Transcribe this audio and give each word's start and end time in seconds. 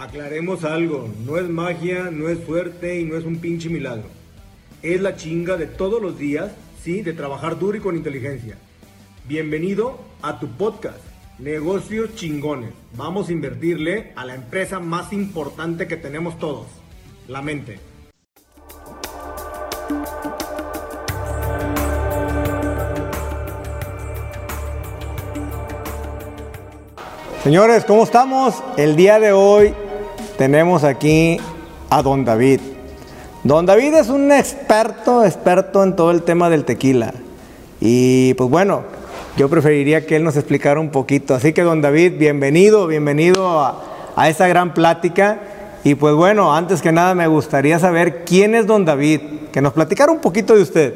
Aclaremos 0.00 0.64
algo, 0.64 1.10
no 1.26 1.36
es 1.36 1.46
magia, 1.46 2.10
no 2.10 2.30
es 2.30 2.38
suerte 2.46 2.98
y 2.98 3.04
no 3.04 3.18
es 3.18 3.24
un 3.26 3.36
pinche 3.36 3.68
milagro. 3.68 4.08
Es 4.80 4.98
la 5.02 5.14
chinga 5.14 5.58
de 5.58 5.66
todos 5.66 6.00
los 6.00 6.18
días, 6.18 6.52
sí, 6.82 7.02
de 7.02 7.12
trabajar 7.12 7.58
duro 7.58 7.76
y 7.76 7.80
con 7.80 7.94
inteligencia. 7.94 8.56
Bienvenido 9.28 10.00
a 10.22 10.40
tu 10.40 10.48
podcast, 10.48 10.96
Negocios 11.38 12.14
Chingones. 12.14 12.70
Vamos 12.96 13.28
a 13.28 13.32
invertirle 13.32 14.14
a 14.16 14.24
la 14.24 14.36
empresa 14.36 14.80
más 14.80 15.12
importante 15.12 15.86
que 15.86 15.98
tenemos 15.98 16.38
todos, 16.38 16.68
la 17.28 17.42
mente. 17.42 17.78
Señores, 27.42 27.84
¿cómo 27.84 28.04
estamos? 28.04 28.64
El 28.78 28.96
día 28.96 29.20
de 29.20 29.32
hoy 29.32 29.74
tenemos 30.40 30.84
aquí 30.84 31.36
a 31.90 32.00
don 32.00 32.24
David. 32.24 32.60
Don 33.44 33.66
David 33.66 33.92
es 33.92 34.08
un 34.08 34.32
experto, 34.32 35.22
experto 35.22 35.84
en 35.84 35.94
todo 35.94 36.12
el 36.12 36.22
tema 36.22 36.48
del 36.48 36.64
tequila. 36.64 37.12
Y 37.78 38.32
pues 38.32 38.48
bueno, 38.48 38.84
yo 39.36 39.50
preferiría 39.50 40.06
que 40.06 40.16
él 40.16 40.24
nos 40.24 40.38
explicara 40.38 40.80
un 40.80 40.88
poquito. 40.88 41.34
Así 41.34 41.52
que 41.52 41.60
don 41.60 41.82
David, 41.82 42.14
bienvenido, 42.18 42.86
bienvenido 42.86 43.60
a, 43.60 43.84
a 44.16 44.30
esta 44.30 44.48
gran 44.48 44.72
plática. 44.72 45.40
Y 45.84 45.94
pues 45.94 46.14
bueno, 46.14 46.56
antes 46.56 46.80
que 46.80 46.90
nada 46.90 47.14
me 47.14 47.26
gustaría 47.26 47.78
saber 47.78 48.24
quién 48.24 48.54
es 48.54 48.66
don 48.66 48.86
David, 48.86 49.20
que 49.52 49.60
nos 49.60 49.74
platicara 49.74 50.10
un 50.10 50.20
poquito 50.20 50.56
de 50.56 50.62
usted. 50.62 50.94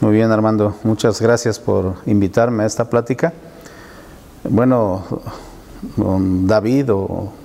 Muy 0.00 0.12
bien, 0.12 0.30
Armando. 0.30 0.76
Muchas 0.84 1.20
gracias 1.20 1.58
por 1.58 1.96
invitarme 2.06 2.62
a 2.62 2.66
esta 2.66 2.88
plática. 2.88 3.32
Bueno, 4.44 5.02
don 5.96 6.46
David 6.46 6.92
o 6.92 7.39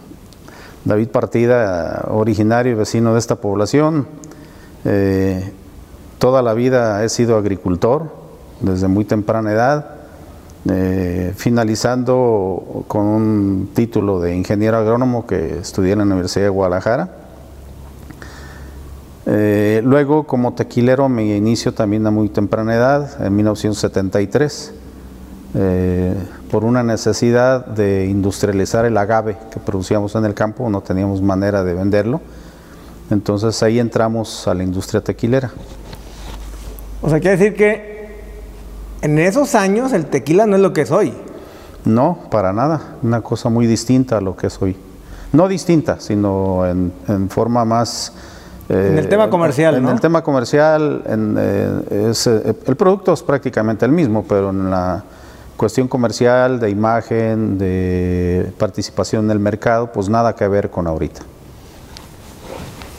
David 0.85 1.09
Partida, 1.09 2.05
originario 2.09 2.73
y 2.73 2.75
vecino 2.75 3.13
de 3.13 3.19
esta 3.19 3.35
población. 3.35 4.07
Eh, 4.85 5.51
toda 6.19 6.43
la 6.43 6.53
vida 6.53 7.03
he 7.03 7.09
sido 7.09 7.37
agricultor 7.37 8.11
desde 8.61 8.87
muy 8.87 9.03
temprana 9.03 9.51
edad, 9.51 9.95
eh, 10.69 11.33
finalizando 11.35 12.85
con 12.87 13.05
un 13.05 13.69
título 13.73 14.19
de 14.19 14.35
ingeniero 14.35 14.77
agrónomo 14.77 15.25
que 15.25 15.57
estudié 15.57 15.93
en 15.93 15.99
la 15.99 16.05
Universidad 16.05 16.45
de 16.45 16.49
Guadalajara. 16.49 17.09
Eh, 19.25 19.81
luego 19.83 20.25
como 20.27 20.53
tequilero 20.53 21.09
me 21.09 21.35
inicio 21.35 21.73
también 21.73 22.05
a 22.05 22.11
muy 22.11 22.29
temprana 22.29 22.75
edad, 22.75 23.25
en 23.25 23.35
1973 23.35 24.73
eh, 25.55 26.13
por 26.55 26.63
una 26.63 26.83
necesidad 26.83 27.65
de 27.65 28.05
industrializar 28.05 28.85
el 28.85 28.97
agave 28.97 29.35
que 29.51 29.59
producíamos 29.59 30.15
en 30.15 30.23
el 30.23 30.33
campo, 30.33 30.69
no 30.69 30.79
teníamos 30.79 31.21
manera 31.21 31.65
de 31.65 31.73
venderlo. 31.73 32.21
Entonces 33.11 33.61
ahí 33.61 33.77
entramos 33.77 34.47
a 34.47 34.53
la 34.53 34.63
industria 34.63 35.01
tequilera. 35.01 35.51
O 37.01 37.09
sea, 37.09 37.19
quiere 37.19 37.35
decir 37.35 37.57
que 37.57 38.07
en 39.01 39.19
esos 39.19 39.53
años 39.53 39.91
el 39.91 40.05
tequila 40.05 40.45
no 40.45 40.55
es 40.55 40.61
lo 40.61 40.71
que 40.71 40.83
es 40.83 40.91
hoy. 40.91 41.13
No, 41.83 42.19
para 42.31 42.53
nada. 42.53 42.95
Una 43.03 43.19
cosa 43.19 43.49
muy 43.49 43.67
distinta 43.67 44.19
a 44.19 44.21
lo 44.21 44.37
que 44.37 44.47
es 44.47 44.61
hoy. 44.61 44.77
No 45.33 45.49
distinta, 45.49 45.99
sino 45.99 46.65
en, 46.65 46.93
forma 47.31 47.65
más... 47.65 48.13
Eh, 48.69 48.91
en 48.93 48.97
el 48.97 49.09
tema 49.09 49.29
comercial, 49.29 49.75
en, 49.75 49.89
el 49.89 49.99
tema 49.99 50.23
comercial, 50.23 51.03
eh, 51.05 52.13
el 52.65 52.75
producto 52.77 53.11
es 53.11 53.21
prácticamente 53.23 53.83
el 53.83 53.91
mismo, 53.91 54.23
pero 54.25 54.51
en 54.51 54.71
la 54.71 55.03
cuestión 55.57 55.87
comercial, 55.87 56.59
de 56.59 56.69
imagen, 56.69 57.57
de 57.57 58.51
participación 58.57 59.25
en 59.25 59.31
el 59.31 59.39
mercado, 59.39 59.91
pues 59.91 60.09
nada 60.09 60.35
que 60.35 60.47
ver 60.47 60.69
con 60.69 60.87
ahorita. 60.87 61.21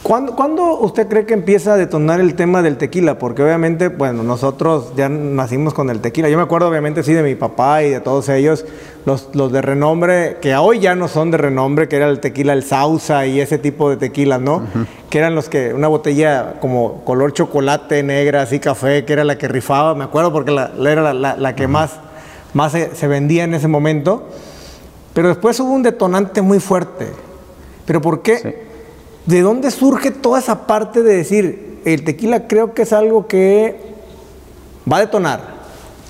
¿Cuándo, 0.07 0.79
usted 0.79 1.09
cree 1.09 1.25
que 1.25 1.33
empieza 1.33 1.73
a 1.73 1.75
detonar 1.75 2.21
el 2.21 2.35
tema 2.35 2.61
del 2.61 2.77
tequila? 2.77 3.19
Porque 3.19 3.43
obviamente, 3.43 3.89
bueno, 3.89 4.23
nosotros 4.23 4.93
ya 4.95 5.09
nacimos 5.09 5.73
con 5.73 5.89
el 5.89 5.99
tequila. 5.99 6.29
Yo 6.29 6.37
me 6.37 6.43
acuerdo 6.43 6.69
obviamente 6.69 7.03
sí 7.03 7.11
de 7.11 7.23
mi 7.23 7.35
papá 7.35 7.83
y 7.83 7.89
de 7.89 7.99
todos 7.99 8.29
ellos, 8.29 8.63
los, 9.05 9.27
los 9.33 9.51
de 9.51 9.61
renombre, 9.61 10.37
que 10.39 10.55
hoy 10.55 10.79
ya 10.79 10.95
no 10.95 11.09
son 11.09 11.29
de 11.29 11.37
renombre, 11.37 11.89
que 11.89 11.97
era 11.97 12.07
el 12.07 12.21
tequila, 12.21 12.53
el 12.53 12.63
sausa 12.63 13.25
y 13.25 13.41
ese 13.41 13.57
tipo 13.57 13.89
de 13.89 13.97
tequila, 13.97 14.37
¿no? 14.37 14.61
Que 15.09 15.17
eran 15.17 15.35
los 15.35 15.49
que, 15.49 15.73
una 15.73 15.89
botella 15.89 16.53
como 16.61 17.03
color 17.03 17.33
chocolate, 17.33 18.01
negra, 18.01 18.43
así 18.43 18.59
café, 18.59 19.03
que 19.03 19.11
era 19.11 19.25
la 19.25 19.37
que 19.37 19.49
rifaba, 19.49 19.93
me 19.93 20.05
acuerdo 20.05 20.31
porque 20.31 20.51
la, 20.51 20.71
era 20.89 21.13
la, 21.13 21.55
que 21.55 21.67
más 21.67 21.99
más 22.57 22.71
se, 22.71 23.07
vendía 23.07 23.43
en 23.43 23.53
ese 23.53 23.67
momento. 23.67 24.23
Pero 25.13 25.29
después 25.29 25.59
hubo 25.59 25.71
un 25.71 25.83
detonante 25.83 26.41
muy 26.41 26.59
fuerte. 26.59 27.07
¿Pero 27.85 28.01
por 28.01 28.23
qué? 28.23 28.65
¿De 29.25 29.41
dónde 29.41 29.71
surge 29.71 30.11
toda 30.11 30.39
esa 30.39 30.65
parte 30.65 31.03
de 31.03 31.15
decir, 31.15 31.81
el 31.85 32.03
tequila 32.03 32.47
creo 32.47 32.73
que 32.73 32.81
es 32.81 32.93
algo 32.93 33.27
que 33.27 33.79
va 34.91 34.97
a 34.97 34.99
detonar? 35.01 35.57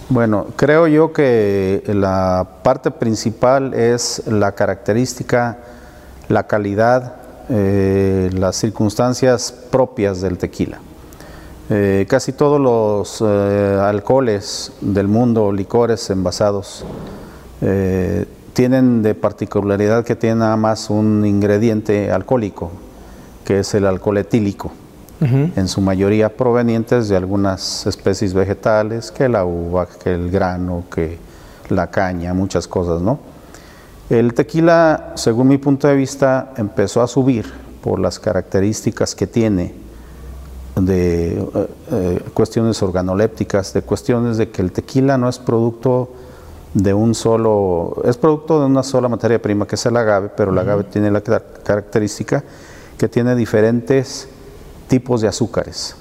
Bueno, 0.10 0.48
creo 0.56 0.88
yo 0.88 1.12
que 1.12 1.84
la 1.88 2.48
parte 2.64 2.92
principal 2.92 3.74
es 3.74 4.24
la 4.26 4.54
característica, 4.54 5.58
la 6.30 6.48
calidad, 6.48 7.16
eh, 7.50 8.30
las 8.34 8.56
circunstancias 8.56 9.52
propias 9.52 10.22
del 10.22 10.38
tequila. 10.38 10.80
Eh, 11.70 12.06
casi 12.08 12.32
todos 12.32 12.62
los 12.62 13.22
eh, 13.22 13.80
alcoholes 13.82 14.72
del 14.80 15.10
mundo, 15.10 15.52
licores 15.52 16.10
envasados, 16.10 16.86
eh, 17.60 18.26
tienen 18.54 19.04
de 19.04 19.14
particularidad 19.16 20.06
que 20.06 20.16
tienen 20.16 20.40
nada 20.40 20.56
más 20.56 20.90
un 20.90 21.26
ingrediente 21.26 22.10
alcohólico, 22.10 22.72
que 23.44 23.60
es 23.60 23.74
el 23.74 23.86
alcohol 23.86 24.18
etílico, 24.18 24.72
en 25.20 25.68
su 25.68 25.82
mayoría 25.82 26.38
provenientes 26.38 27.10
de 27.10 27.18
algunas 27.18 27.88
especies 27.88 28.36
vegetales, 28.36 29.12
que 29.12 29.28
la 29.28 29.46
uva, 29.46 29.88
que 29.88 30.14
el 30.14 30.30
grano, 30.30 30.84
que 30.94 31.18
la 31.70 31.88
caña, 31.88 32.36
muchas 32.36 32.68
cosas, 32.68 33.02
¿no? 33.02 33.20
El 34.12 34.36
tequila, 34.36 35.14
según 35.16 35.48
mi 35.48 35.58
punto 35.58 35.88
de 35.88 35.96
vista, 35.96 36.54
empezó 36.56 37.02
a 37.02 37.08
subir 37.08 37.52
por 37.82 38.00
las 38.00 38.20
características 38.20 39.16
que 39.16 39.26
tiene 39.26 39.87
de 40.82 41.40
eh, 41.40 41.68
eh, 41.92 42.20
cuestiones 42.34 42.82
organolépticas, 42.82 43.74
de 43.74 43.82
cuestiones 43.82 44.38
de 44.38 44.50
que 44.50 44.62
el 44.62 44.72
tequila 44.72 45.18
no 45.18 45.30
es 45.30 45.40
producto 45.40 46.10
de 46.74 46.94
un 46.94 47.16
solo, 47.16 48.02
es 48.06 48.18
producto 48.18 48.60
de 48.60 48.66
una 48.66 48.84
sola 48.84 49.08
materia 49.08 49.42
prima 49.42 49.66
que 49.66 49.76
es 49.76 49.86
el 49.86 49.98
agave, 49.98 50.30
pero 50.36 50.52
el 50.52 50.58
agave 50.58 50.84
tiene 50.84 51.10
la 51.12 51.22
característica 51.22 52.44
que 52.98 53.08
tiene 53.08 53.36
diferentes 53.36 54.28
tipos 54.88 55.22
de 55.22 55.28
azúcares. 55.28 55.96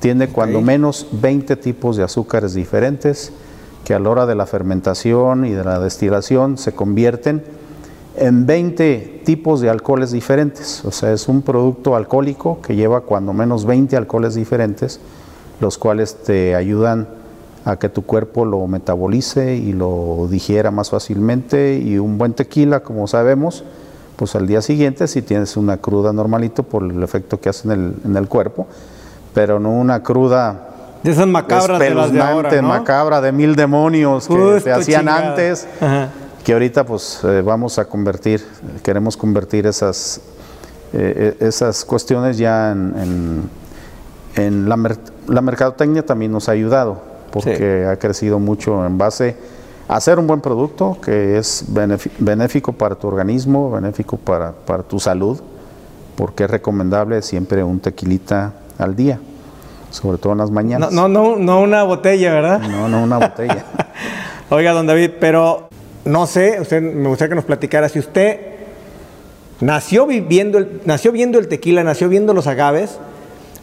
Tiene 0.00 0.28
cuando 0.28 0.60
menos 0.60 1.06
20 1.12 1.56
tipos 1.56 1.96
de 1.96 2.02
azúcares 2.02 2.54
diferentes 2.54 3.32
que 3.84 3.94
a 3.94 3.98
la 3.98 4.10
hora 4.10 4.26
de 4.26 4.34
la 4.34 4.46
fermentación 4.46 5.44
y 5.44 5.50
de 5.50 5.64
la 5.64 5.78
destilación 5.78 6.58
se 6.58 6.72
convierten 6.72 7.44
en 8.16 8.46
20 8.46 9.22
tipos 9.24 9.60
de 9.60 9.70
alcoholes 9.70 10.12
diferentes. 10.12 10.84
O 10.84 10.90
sea, 10.90 11.12
es 11.12 11.28
un 11.28 11.42
producto 11.42 11.96
alcohólico 11.96 12.60
que 12.60 12.76
lleva 12.76 13.02
cuando 13.02 13.32
menos 13.32 13.64
20 13.64 13.96
alcoholes 13.96 14.34
diferentes, 14.34 15.00
los 15.60 15.78
cuales 15.78 16.16
te 16.22 16.54
ayudan 16.54 17.08
a 17.64 17.76
que 17.76 17.88
tu 17.88 18.02
cuerpo 18.02 18.44
lo 18.44 18.66
metabolice 18.66 19.54
y 19.54 19.72
lo 19.72 20.26
digiera 20.30 20.70
más 20.70 20.90
fácilmente. 20.90 21.78
Y 21.78 21.98
un 21.98 22.18
buen 22.18 22.34
tequila, 22.34 22.80
como 22.80 23.06
sabemos, 23.06 23.64
pues 24.16 24.34
al 24.34 24.46
día 24.46 24.62
siguiente 24.62 25.08
si 25.08 25.22
tienes 25.22 25.56
una 25.56 25.78
cruda 25.78 26.12
normalito 26.12 26.62
por 26.62 26.82
el 26.82 27.02
efecto 27.02 27.40
que 27.40 27.48
hace 27.48 27.72
en 27.72 28.16
el, 28.16 28.28
cuerpo, 28.28 28.66
pero 29.34 29.58
no 29.58 29.70
una 29.70 30.02
cruda 30.02 30.68
de 31.02 31.10
esas 31.10 31.26
macabras 31.26 31.80
de 31.80 31.90
las 31.92 32.12
de 32.12 32.62
macabra 32.62 33.20
de 33.20 33.32
mil 33.32 33.56
demonios 33.56 34.28
que 34.28 34.60
se 34.60 34.70
hacían 34.70 35.08
antes 35.08 35.66
que 36.44 36.52
ahorita 36.52 36.84
pues 36.84 37.20
eh, 37.24 37.40
vamos 37.42 37.78
a 37.78 37.84
convertir, 37.84 38.44
queremos 38.82 39.16
convertir 39.16 39.66
esas, 39.66 40.20
eh, 40.92 41.36
eh, 41.40 41.46
esas 41.46 41.84
cuestiones 41.84 42.36
ya 42.38 42.72
en, 42.72 43.48
en, 44.34 44.68
la, 44.68 44.96
la, 45.28 45.40
mercadotecnia 45.40 46.04
también 46.04 46.32
nos 46.32 46.48
ha 46.48 46.52
ayudado, 46.52 47.00
porque 47.30 47.86
ha 47.86 47.96
crecido 47.96 48.38
mucho 48.38 48.84
en 48.84 48.98
base 48.98 49.36
a 49.88 49.96
hacer 49.96 50.18
un 50.18 50.26
buen 50.26 50.40
producto 50.40 50.98
que 51.00 51.38
es 51.38 51.64
benéfico 52.18 52.72
para 52.72 52.96
tu 52.96 53.08
organismo, 53.08 53.70
benéfico 53.70 54.16
para, 54.16 54.52
para 54.52 54.82
tu 54.82 54.98
salud, 54.98 55.40
porque 56.16 56.44
es 56.44 56.50
recomendable 56.50 57.22
siempre 57.22 57.62
un 57.62 57.78
tequilita 57.78 58.52
al 58.78 58.96
día, 58.96 59.20
sobre 59.90 60.18
todo 60.18 60.32
en 60.32 60.38
las 60.38 60.50
mañanas. 60.50 60.90
No, 60.90 61.08
no, 61.08 61.22
no, 61.22 61.36
no 61.36 61.60
una 61.60 61.84
botella, 61.84 62.32
¿verdad? 62.32 62.60
No, 62.60 62.88
no 62.88 63.02
una 63.02 63.18
botella. 63.18 63.64
Oiga, 64.50 64.72
don 64.72 64.86
David, 64.86 65.12
pero 65.20 65.71
no 66.04 66.26
sé, 66.26 66.60
usted 66.60 66.82
me 66.82 67.08
gustaría 67.08 67.30
que 67.30 67.36
nos 67.36 67.44
platicara 67.44 67.88
si 67.88 67.98
usted 67.98 68.38
nació 69.60 70.06
viviendo 70.06 70.58
el, 70.58 70.80
nació 70.84 71.12
viendo 71.12 71.38
el 71.38 71.48
tequila, 71.48 71.84
nació 71.84 72.08
viendo 72.08 72.34
los 72.34 72.46
agaves, 72.46 72.98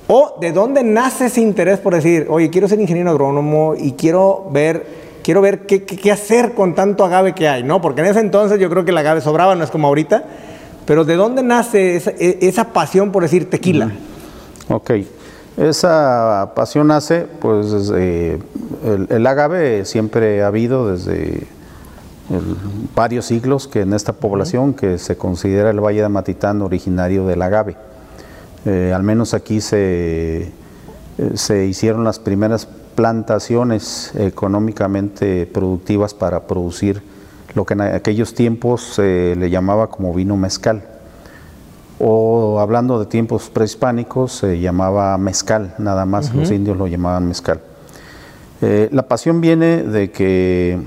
o 0.07 0.37
de 0.41 0.51
dónde 0.51 0.83
nace 0.83 1.27
ese 1.27 1.41
interés 1.41 1.79
por 1.79 1.93
decir, 1.93 2.25
oye, 2.29 2.49
quiero 2.49 2.67
ser 2.67 2.79
ingeniero 2.79 3.11
agrónomo 3.11 3.75
y 3.77 3.91
quiero 3.91 4.47
ver, 4.51 4.85
quiero 5.23 5.41
ver 5.41 5.67
qué, 5.67 6.11
hacer 6.11 6.53
con 6.53 6.73
tanto 6.73 7.05
agave 7.05 7.35
que 7.35 7.47
hay, 7.47 7.63
¿no? 7.63 7.81
Porque 7.81 8.01
en 8.01 8.07
ese 8.07 8.19
entonces 8.19 8.59
yo 8.59 8.69
creo 8.69 8.83
que 8.85 8.91
el 8.91 8.97
agave 8.97 9.21
sobraba, 9.21 9.53
no 9.55 9.63
es 9.63 9.69
como 9.69 9.87
ahorita, 9.87 10.23
Pero 10.85 11.05
¿de 11.05 11.15
dónde 11.15 11.43
nace 11.43 11.97
esa, 11.97 12.11
e, 12.17 12.65
pasión 12.73 13.11
por 13.11 13.21
decir 13.21 13.47
tequila? 13.49 13.91
Ok. 14.69 14.91
Esa 15.57 16.53
pasión 16.55 16.87
nace, 16.87 17.27
pues, 17.39 17.91
el, 17.91 19.27
agave 19.27 19.85
siempre 19.85 20.41
ha 20.41 20.47
habido 20.47 20.89
desde 20.89 21.43
varios 22.95 23.25
siglos 23.25 23.67
que 23.67 23.81
en 23.81 23.93
esta 23.93 24.13
población 24.13 24.73
que 24.73 24.97
se 24.97 25.17
considera 25.17 25.69
el 25.69 25.79
Valle 25.79 26.01
de 26.01 26.09
Matitán 26.09 26.61
originario 26.61 27.25
del 27.25 27.41
agave. 27.41 27.75
Eh, 28.65 28.91
al 28.93 29.03
menos 29.03 29.33
aquí 29.33 29.61
se, 29.61 30.41
eh, 30.41 30.51
se 31.33 31.65
hicieron 31.65 32.03
las 32.03 32.19
primeras 32.19 32.67
plantaciones 32.95 34.11
económicamente 34.15 35.45
productivas 35.45 36.13
para 36.13 36.47
producir 36.47 37.01
lo 37.55 37.65
que 37.65 37.73
en 37.73 37.81
aquellos 37.81 38.33
tiempos 38.33 38.83
se 38.95 39.35
le 39.35 39.49
llamaba 39.49 39.87
como 39.87 40.13
vino 40.13 40.35
mezcal. 40.37 40.83
O 41.99 42.59
hablando 42.59 42.99
de 42.99 43.05
tiempos 43.05 43.49
prehispánicos, 43.49 44.33
se 44.33 44.59
llamaba 44.59 45.17
mezcal, 45.17 45.75
nada 45.77 46.05
más, 46.05 46.33
los 46.33 46.49
indios 46.51 46.77
lo 46.77 46.87
llamaban 46.87 47.27
mezcal. 47.27 47.59
Eh, 48.61 48.89
la 48.91 49.07
pasión 49.07 49.41
viene 49.41 49.83
de 49.83 50.11
que, 50.11 50.79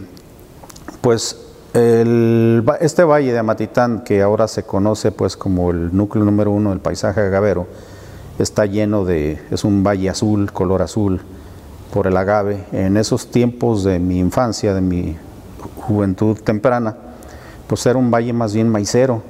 pues, 1.02 1.36
este 1.74 3.04
valle 3.04 3.32
de 3.32 3.38
Amatitán, 3.38 4.04
que 4.04 4.22
ahora 4.22 4.48
se 4.48 4.62
conoce 4.62 5.12
pues 5.12 5.36
como 5.36 5.70
el 5.70 5.94
núcleo 5.94 6.24
número 6.24 6.50
uno 6.50 6.70
del 6.70 6.80
paisaje 6.80 7.20
agavero, 7.20 7.66
está 8.38 8.66
lleno 8.66 9.04
de, 9.04 9.40
es 9.50 9.64
un 9.64 9.82
valle 9.84 10.08
azul, 10.08 10.52
color 10.52 10.82
azul, 10.82 11.20
por 11.92 12.06
el 12.06 12.16
agave. 12.16 12.64
En 12.72 12.96
esos 12.96 13.30
tiempos 13.30 13.84
de 13.84 13.98
mi 13.98 14.18
infancia, 14.18 14.74
de 14.74 14.80
mi 14.80 15.16
juventud 15.76 16.38
temprana, 16.38 16.96
pues 17.66 17.84
era 17.86 17.98
un 17.98 18.10
valle 18.10 18.32
más 18.32 18.54
bien 18.54 18.68
maicero, 18.68 19.22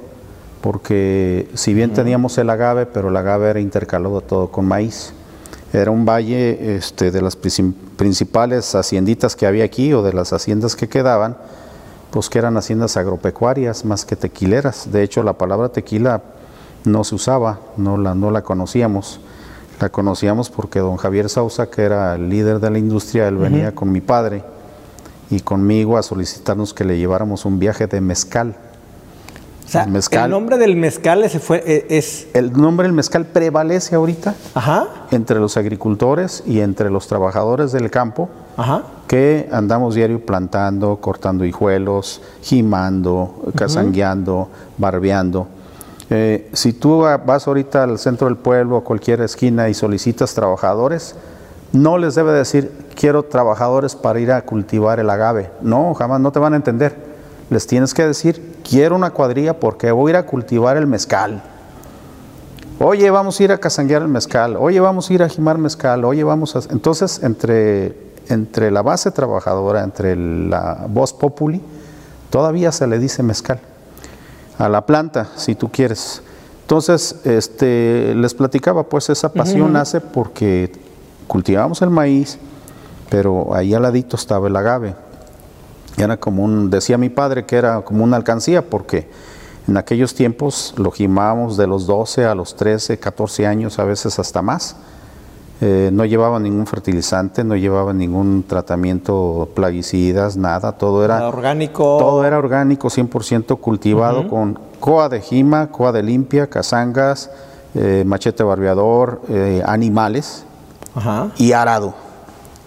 porque 0.61 1.49
si 1.55 1.73
bien 1.73 1.91
teníamos 1.91 2.37
el 2.37 2.49
agave, 2.49 2.85
pero 2.85 3.09
el 3.09 3.17
agave 3.17 3.49
era 3.49 3.59
intercalado 3.59 4.21
todo 4.21 4.49
con 4.49 4.65
maíz. 4.65 5.13
Era 5.73 5.91
un 5.91 6.05
valle 6.05 6.75
este, 6.75 7.09
de 7.09 7.21
las 7.21 7.35
principales 7.35 8.75
hacienditas 8.75 9.35
que 9.35 9.47
había 9.47 9.65
aquí 9.65 9.91
o 9.91 10.03
de 10.03 10.13
las 10.13 10.31
haciendas 10.31 10.75
que 10.75 10.87
quedaban, 10.87 11.35
pues 12.13 12.29
que 12.29 12.37
eran 12.37 12.57
haciendas 12.57 12.95
agropecuarias 12.95 13.85
más 13.85 14.05
que 14.05 14.15
tequileras. 14.15 14.91
De 14.91 15.01
hecho, 15.01 15.23
la 15.23 15.33
palabra 15.33 15.69
tequila 15.69 16.21
no 16.85 17.03
se 17.03 17.15
usaba, 17.15 17.59
no 17.75 17.97
la, 17.97 18.13
no 18.13 18.29
la 18.29 18.43
conocíamos. 18.43 19.19
La 19.81 19.89
conocíamos 19.89 20.51
porque 20.51 20.77
don 20.77 20.97
Javier 20.97 21.27
Sausa, 21.27 21.71
que 21.71 21.81
era 21.81 22.13
el 22.13 22.29
líder 22.29 22.59
de 22.59 22.69
la 22.69 22.77
industria, 22.77 23.27
él 23.27 23.37
venía 23.37 23.73
con 23.73 23.91
mi 23.91 23.99
padre 23.99 24.43
y 25.31 25.39
conmigo 25.39 25.97
a 25.97 26.03
solicitarnos 26.03 26.75
que 26.75 26.85
le 26.85 26.99
lleváramos 26.99 27.45
un 27.45 27.57
viaje 27.57 27.87
de 27.87 27.99
mezcal. 27.99 28.57
O 29.65 29.69
sea, 29.69 29.85
el, 30.25 30.29
nombre 30.29 30.57
del 30.57 30.75
mezcal 30.75 31.23
ese 31.23 31.39
fue, 31.39 31.63
e, 31.65 31.97
es... 31.97 32.27
El 32.33 32.53
nombre 32.53 32.85
del 32.87 32.93
mezcal 32.93 33.25
prevalece 33.25 33.95
ahorita 33.95 34.35
entre 35.11 35.39
los 35.39 35.57
agricultores 35.57 36.43
y 36.45 36.59
entre 36.59 36.89
los 36.89 37.07
trabajadores 37.07 37.71
del 37.71 37.89
campo 37.89 38.29
que 39.07 39.49
andamos 39.51 39.95
diario 39.95 40.25
plantando, 40.25 40.97
cortando 40.97 41.45
hijuelos, 41.45 42.21
jimando, 42.41 43.43
cazangueando, 43.55 44.49
barbeando. 44.77 45.47
Eh, 46.09 46.49
si 46.53 46.73
tú 46.73 46.99
vas 47.25 47.47
ahorita 47.47 47.83
al 47.83 47.97
centro 47.97 48.27
del 48.27 48.37
pueblo, 48.37 48.77
a 48.77 48.83
cualquier 48.83 49.21
esquina 49.21 49.69
y 49.69 49.73
solicitas 49.73 50.33
trabajadores, 50.33 51.15
no 51.71 51.97
les 51.97 52.13
debe 52.15 52.31
decir, 52.33 52.71
quiero 52.95 53.23
trabajadores 53.23 53.95
para 53.95 54.19
ir 54.19 54.31
a 54.31 54.43
cultivar 54.43 54.99
el 54.99 55.09
agave. 55.09 55.49
No, 55.61 55.93
jamás, 55.95 56.19
no 56.19 56.31
te 56.31 56.39
van 56.39 56.53
a 56.53 56.57
entender. 56.57 56.95
Les 57.49 57.65
tienes 57.65 57.93
que 57.93 58.05
decir, 58.05 58.52
quiero 58.63 58.95
una 58.95 59.11
cuadrilla 59.11 59.59
porque 59.59 59.91
voy 59.91 60.09
a 60.09 60.11
ir 60.11 60.17
a 60.17 60.25
cultivar 60.25 60.77
el 60.77 60.87
mezcal. 60.87 61.41
Oye, 62.79 63.09
vamos 63.11 63.39
a 63.39 63.43
ir 63.43 63.51
a 63.51 63.57
casanguear 63.57 64.01
el 64.01 64.07
mezcal. 64.07 64.57
Oye, 64.57 64.79
vamos 64.79 65.09
a 65.09 65.13
ir 65.13 65.23
a 65.23 65.29
jimar 65.29 65.57
mezcal. 65.57 66.03
Oye, 66.05 66.23
vamos 66.23 66.55
a... 66.55 66.59
Entonces, 66.71 67.21
entre, 67.23 67.95
entre 68.29 68.71
la 68.71 68.81
base 68.81 69.11
trabajadora, 69.11 69.83
entre 69.83 70.15
la 70.15 70.85
voz 70.89 71.13
populi, 71.13 71.61
todavía 72.29 72.71
se 72.71 72.87
le 72.87 72.99
dice 72.99 73.23
mezcal 73.23 73.59
a 74.57 74.69
la 74.69 74.85
planta, 74.85 75.29
si 75.35 75.55
tú 75.55 75.69
quieres. 75.69 76.21
Entonces, 76.61 77.17
este, 77.25 78.15
les 78.15 78.33
platicaba, 78.33 78.83
pues 78.83 79.09
esa 79.09 79.31
pasión 79.31 79.73
nace 79.73 80.01
porque 80.01 80.71
cultivábamos 81.27 81.81
el 81.81 81.89
maíz, 81.89 82.37
pero 83.09 83.53
ahí 83.53 83.73
al 83.73 83.83
ladito 83.83 84.15
estaba 84.15 84.47
el 84.47 84.55
agave. 84.55 84.95
Era 85.97 86.17
como 86.17 86.43
un, 86.43 86.69
decía 86.69 86.97
mi 86.97 87.09
padre 87.09 87.45
que 87.45 87.55
era 87.55 87.81
como 87.81 88.03
una 88.03 88.17
alcancía, 88.17 88.67
porque 88.67 89.09
en 89.67 89.77
aquellos 89.77 90.13
tiempos 90.13 90.73
lo 90.77 90.91
gimábamos 90.91 91.55
de 91.57 91.67
los 91.67 91.87
12 91.87 92.25
a 92.25 92.35
los 92.35 92.55
13, 92.55 92.99
14 92.99 93.47
años, 93.47 93.79
a 93.79 93.83
veces 93.83 94.19
hasta 94.19 94.41
más. 94.41 94.75
Eh, 95.61 95.91
no 95.93 96.03
llevaba 96.03 96.39
ningún 96.39 96.67
fertilizante, 96.67 97.43
no 97.45 97.55
llevaba 97.55 97.93
ningún 97.93 98.43
tratamiento 98.43 99.47
plaguicidas, 99.55 100.35
nada, 100.35 100.73
todo 100.73 101.05
era 101.05 101.25
orgánico. 101.25 101.97
Todo 101.99 102.25
era 102.25 102.37
orgánico, 102.37 102.89
100% 102.89 103.57
cultivado 103.59 104.27
con 104.27 104.59
coa 104.81 105.07
de 105.07 105.21
jima, 105.21 105.67
coa 105.67 105.93
de 105.93 106.03
limpia, 106.03 106.47
cazangas, 106.47 107.29
eh, 107.75 108.03
machete 108.05 108.43
barbeador, 108.43 109.21
eh, 109.29 109.63
animales 109.65 110.43
y 111.37 111.53
arado. 111.53 111.93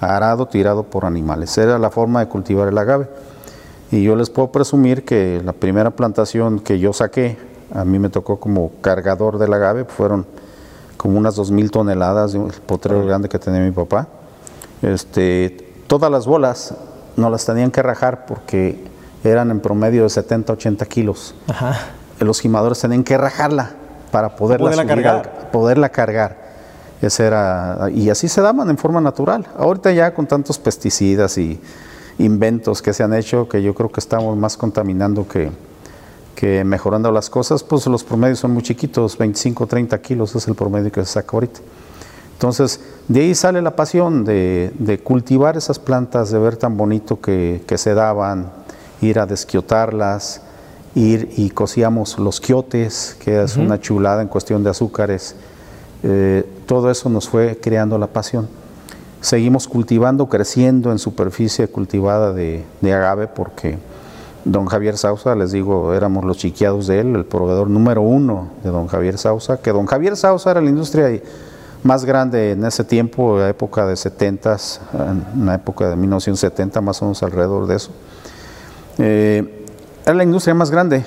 Arado 0.00 0.46
tirado 0.46 0.84
por 0.84 1.04
animales. 1.04 1.56
Era 1.58 1.78
la 1.78 1.90
forma 1.90 2.20
de 2.20 2.28
cultivar 2.28 2.68
el 2.68 2.78
agave. 2.78 3.08
Y 3.90 4.02
yo 4.02 4.16
les 4.16 4.30
puedo 4.30 4.50
presumir 4.50 5.04
que 5.04 5.40
la 5.44 5.52
primera 5.52 5.90
plantación 5.90 6.58
que 6.58 6.78
yo 6.78 6.92
saqué, 6.92 7.38
a 7.74 7.84
mí 7.84 7.98
me 7.98 8.08
tocó 8.08 8.38
como 8.38 8.72
cargador 8.80 9.38
del 9.38 9.52
agave, 9.52 9.84
fueron 9.84 10.26
como 10.96 11.18
unas 11.18 11.36
dos 11.36 11.50
mil 11.50 11.70
toneladas 11.70 12.32
de 12.32 12.38
un 12.38 12.50
potrero 12.66 13.04
grande 13.06 13.28
que 13.28 13.38
tenía 13.38 13.60
mi 13.60 13.70
papá. 13.70 14.08
Este, 14.82 15.72
todas 15.86 16.10
las 16.10 16.26
bolas 16.26 16.74
no 17.16 17.30
las 17.30 17.46
tenían 17.46 17.70
que 17.70 17.82
rajar 17.82 18.26
porque 18.26 18.84
eran 19.24 19.50
en 19.50 19.60
promedio 19.60 20.02
de 20.02 20.10
70, 20.10 20.52
80 20.52 20.86
kilos. 20.86 21.34
Los 22.20 22.40
gimadores 22.40 22.80
tenían 22.80 23.04
que 23.04 23.16
rajarla 23.16 23.70
para 24.10 24.36
poderla, 24.36 24.86
cargar. 24.86 25.50
poderla 25.52 25.88
cargar. 25.90 26.45
Ese 27.02 27.26
era, 27.26 27.88
y 27.92 28.08
así 28.08 28.28
se 28.28 28.40
daban 28.40 28.70
en 28.70 28.78
forma 28.78 29.00
natural. 29.00 29.46
Ahorita 29.56 29.92
ya 29.92 30.14
con 30.14 30.26
tantos 30.26 30.58
pesticidas 30.58 31.36
y 31.38 31.60
inventos 32.18 32.80
que 32.80 32.92
se 32.92 33.02
han 33.02 33.12
hecho, 33.12 33.48
que 33.48 33.62
yo 33.62 33.74
creo 33.74 33.90
que 33.90 34.00
estamos 34.00 34.36
más 34.36 34.56
contaminando 34.56 35.28
que, 35.28 35.50
que 36.34 36.64
mejorando 36.64 37.10
las 37.10 37.28
cosas, 37.28 37.62
pues 37.62 37.86
los 37.86 38.04
promedios 38.04 38.38
son 38.38 38.52
muy 38.52 38.62
chiquitos, 38.62 39.18
25, 39.18 39.66
30 39.66 40.00
kilos 40.00 40.34
es 40.36 40.46
el 40.48 40.54
promedio 40.54 40.92
que 40.92 41.00
se 41.04 41.12
saca 41.12 41.30
ahorita. 41.32 41.60
Entonces, 42.36 42.80
de 43.08 43.20
ahí 43.20 43.34
sale 43.34 43.62
la 43.62 43.74
pasión 43.74 44.24
de, 44.24 45.00
cultivar 45.02 45.56
esas 45.56 45.78
plantas, 45.78 46.30
de 46.30 46.38
ver 46.38 46.56
tan 46.56 46.76
bonito 46.76 47.18
que, 47.18 47.62
se 47.76 47.94
daban, 47.94 48.52
ir 49.00 49.18
a 49.18 49.24
desquiotarlas, 49.26 50.42
ir 50.94 51.30
y 51.36 51.48
cocíamos 51.48 52.18
los 52.18 52.40
quiotes, 52.40 53.16
que 53.20 53.42
es 53.42 53.56
una 53.56 53.80
chulada 53.80 54.20
en 54.20 54.28
cuestión 54.28 54.62
de 54.62 54.70
azúcares. 54.70 55.34
Eh, 56.02 56.44
todo 56.66 56.90
eso 56.90 57.08
nos 57.08 57.28
fue 57.28 57.58
creando 57.60 57.98
la 57.98 58.08
pasión. 58.08 58.48
Seguimos 59.20 59.66
cultivando, 59.66 60.26
creciendo 60.26 60.92
en 60.92 60.98
superficie 60.98 61.68
cultivada 61.68 62.32
de 62.32 62.64
agave 62.82 63.26
porque 63.28 63.78
Don 64.46 64.66
Javier 64.66 64.96
Sausa, 64.96 65.34
les 65.34 65.50
digo, 65.50 65.92
éramos 65.92 66.24
los 66.24 66.36
chiquiados 66.36 66.86
de 66.86 67.00
él, 67.00 67.16
el 67.16 67.24
proveedor 67.24 67.68
número 67.68 68.02
uno 68.02 68.50
de 68.62 68.70
don 68.70 68.86
Javier 68.86 69.18
Sausa, 69.18 69.56
que 69.56 69.72
don 69.72 69.86
Javier 69.86 70.16
Sausa 70.16 70.52
era 70.52 70.60
la 70.60 70.70
industria 70.70 71.20
más 71.82 72.04
grande 72.04 72.52
en 72.52 72.64
ese 72.64 72.84
tiempo, 72.84 73.38
la 73.38 73.48
época 73.48 73.84
de 73.86 73.96
70, 73.96 74.56
en 75.34 75.46
la 75.46 75.56
época 75.56 75.88
de 75.88 75.96
1970, 75.96 76.80
más 76.80 77.02
o 77.02 77.06
menos 77.06 77.24
alrededor 77.24 77.66
de 77.66 77.74
eso. 77.74 77.90
Eh, 78.98 79.66
era 80.04 80.14
la 80.14 80.22
industria 80.22 80.54
más 80.54 80.70
grande, 80.70 81.04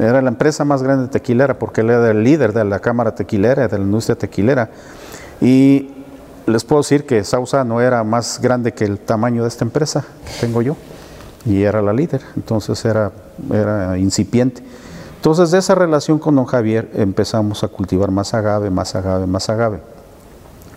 era 0.00 0.20
la 0.20 0.30
empresa 0.30 0.64
más 0.64 0.82
grande 0.82 1.04
de 1.04 1.10
tequilera, 1.10 1.60
porque 1.60 1.82
él 1.82 1.90
era 1.90 2.10
el 2.10 2.24
líder 2.24 2.52
de 2.52 2.64
la 2.64 2.80
cámara 2.80 3.14
tequilera, 3.14 3.68
de 3.68 3.78
la 3.78 3.84
industria 3.84 4.16
tequilera. 4.16 4.68
Y 5.40 5.90
les 6.46 6.64
puedo 6.64 6.82
decir 6.82 7.06
que 7.06 7.24
Sausa 7.24 7.64
no 7.64 7.80
era 7.80 8.04
más 8.04 8.40
grande 8.40 8.72
que 8.72 8.84
el 8.84 8.98
tamaño 8.98 9.42
de 9.42 9.48
esta 9.48 9.64
empresa 9.64 10.04
que 10.26 10.46
tengo 10.46 10.62
yo 10.62 10.76
y 11.46 11.62
era 11.62 11.80
la 11.80 11.92
líder, 11.92 12.20
entonces 12.36 12.84
era, 12.84 13.12
era 13.52 13.96
incipiente. 13.98 14.62
Entonces 15.16 15.50
de 15.50 15.58
esa 15.58 15.74
relación 15.74 16.18
con 16.18 16.36
don 16.36 16.46
Javier 16.46 16.90
empezamos 16.94 17.62
a 17.64 17.68
cultivar 17.68 18.10
más 18.10 18.34
agave, 18.34 18.70
más 18.70 18.94
agave, 18.94 19.26
más 19.26 19.48
agave. 19.48 19.80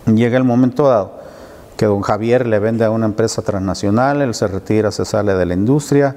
Llega 0.06 0.38
el 0.38 0.44
momento 0.44 0.88
dado 0.88 1.24
que 1.78 1.86
don 1.86 2.02
Javier 2.02 2.46
le 2.46 2.60
vende 2.60 2.86
a 2.86 2.92
una 2.92 3.06
empresa 3.06 3.42
transnacional, 3.42 4.22
él 4.22 4.34
se 4.34 4.48
retira, 4.48 4.92
se 4.92 5.06
sale 5.06 5.34
de 5.34 5.46
la 5.46 5.54
industria, 5.54 6.16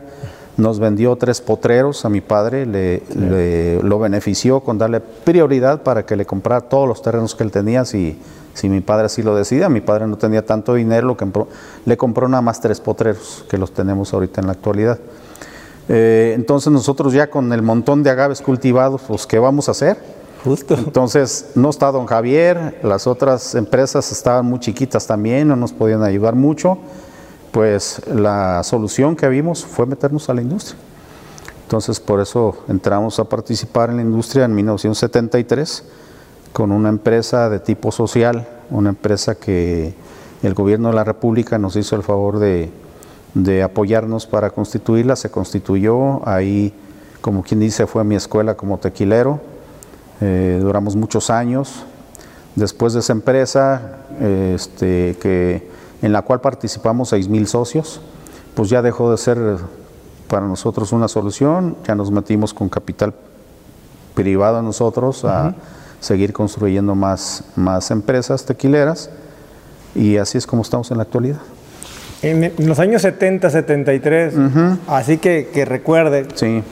nos 0.56 0.78
vendió 0.78 1.16
tres 1.16 1.40
potreros 1.40 2.04
a 2.04 2.08
mi 2.08 2.20
padre, 2.20 2.66
le, 2.66 3.82
lo 3.82 3.98
benefició 3.98 4.60
con 4.60 4.78
darle 4.78 5.00
prioridad 5.00 5.82
para 5.82 6.06
que 6.06 6.16
le 6.16 6.24
comprara 6.24 6.62
todos 6.62 6.88
los 6.88 7.02
terrenos 7.02 7.34
que 7.34 7.44
él 7.44 7.50
tenía 7.50 7.84
si 7.84 8.18
si 8.56 8.68
mi 8.68 8.80
padre 8.80 9.06
así 9.06 9.22
lo 9.22 9.36
decidía. 9.36 9.68
Mi 9.68 9.80
padre 9.80 10.06
no 10.06 10.16
tenía 10.16 10.44
tanto 10.44 10.74
dinero, 10.74 11.06
lo 11.06 11.48
le 11.84 11.96
compró 11.96 12.28
nada 12.28 12.40
más 12.40 12.60
tres 12.60 12.80
potreros, 12.80 13.44
que 13.48 13.58
los 13.58 13.72
tenemos 13.72 14.12
ahorita 14.12 14.40
en 14.40 14.46
la 14.46 14.54
actualidad. 14.54 14.98
Eh, 15.88 16.32
entonces 16.34 16.72
nosotros 16.72 17.12
ya 17.12 17.28
con 17.30 17.52
el 17.52 17.62
montón 17.62 18.02
de 18.02 18.10
agaves 18.10 18.40
cultivados, 18.40 19.02
pues 19.06 19.26
¿qué 19.26 19.38
vamos 19.38 19.68
a 19.68 19.72
hacer? 19.72 19.98
Justo. 20.42 20.74
Entonces 20.74 21.50
no 21.54 21.70
está 21.70 21.92
don 21.92 22.06
Javier, 22.06 22.80
las 22.82 23.06
otras 23.06 23.54
empresas 23.54 24.10
estaban 24.10 24.46
muy 24.46 24.58
chiquitas 24.58 25.06
también, 25.06 25.48
no 25.48 25.56
nos 25.56 25.72
podían 25.72 26.02
ayudar 26.02 26.34
mucho. 26.34 26.78
Pues 27.56 28.02
la 28.06 28.62
solución 28.64 29.16
que 29.16 29.26
vimos 29.30 29.64
fue 29.64 29.86
meternos 29.86 30.28
a 30.28 30.34
la 30.34 30.42
industria. 30.42 30.78
Entonces 31.62 32.00
por 32.00 32.20
eso 32.20 32.54
entramos 32.68 33.18
a 33.18 33.24
participar 33.24 33.88
en 33.88 33.96
la 33.96 34.02
industria 34.02 34.44
en 34.44 34.54
1973 34.54 35.82
con 36.52 36.70
una 36.70 36.90
empresa 36.90 37.48
de 37.48 37.58
tipo 37.58 37.90
social, 37.90 38.46
una 38.68 38.90
empresa 38.90 39.36
que 39.36 39.94
el 40.42 40.52
gobierno 40.52 40.90
de 40.90 40.96
la 40.96 41.04
República 41.04 41.56
nos 41.56 41.76
hizo 41.76 41.96
el 41.96 42.02
favor 42.02 42.40
de, 42.40 42.70
apoyarnos 43.62 44.26
para 44.26 44.50
constituirla, 44.50 45.16
se 45.16 45.30
constituyó, 45.30 46.28
ahí 46.28 46.74
como 47.22 47.42
quien 47.42 47.60
dice 47.60 47.86
fue 47.86 48.04
mi 48.04 48.16
escuela 48.16 48.54
como 48.54 48.76
tequilero, 48.76 49.40
eh, 50.20 50.58
duramos 50.60 50.94
muchos 50.94 51.30
años, 51.30 51.86
después 52.54 52.92
de 52.92 53.00
esa 53.00 53.14
empresa 53.14 54.00
este, 54.20 55.16
que, 55.22 55.74
en 56.02 56.12
la 56.12 56.22
cual 56.22 56.40
participamos 56.40 57.10
6 57.10 57.28
mil 57.28 57.46
socios, 57.46 58.00
pues 58.54 58.70
ya 58.70 58.82
dejó 58.82 59.10
de 59.10 59.16
ser 59.18 59.38
para 60.28 60.46
nosotros 60.46 60.92
una 60.92 61.08
solución, 61.08 61.76
ya 61.86 61.94
nos 61.94 62.10
metimos 62.10 62.52
con 62.52 62.68
capital 62.68 63.14
privado 64.14 64.62
nosotros 64.62 65.24
a 65.24 65.54
seguir 66.00 66.32
construyendo 66.32 66.94
más, 66.94 67.44
más 67.54 67.90
empresas 67.90 68.44
tequileras 68.44 69.10
y 69.94 70.16
así 70.16 70.38
es 70.38 70.46
como 70.46 70.62
estamos 70.62 70.90
en 70.90 70.96
la 70.98 71.04
actualidad. 71.04 71.38
En 72.22 72.52
los 72.66 72.78
años 72.78 73.02
70, 73.02 73.50
73, 73.50 74.34
así 74.88 75.18
que, 75.18 75.50
que 75.52 75.64
recuerde, 75.64 76.26
Sí, 76.34 76.62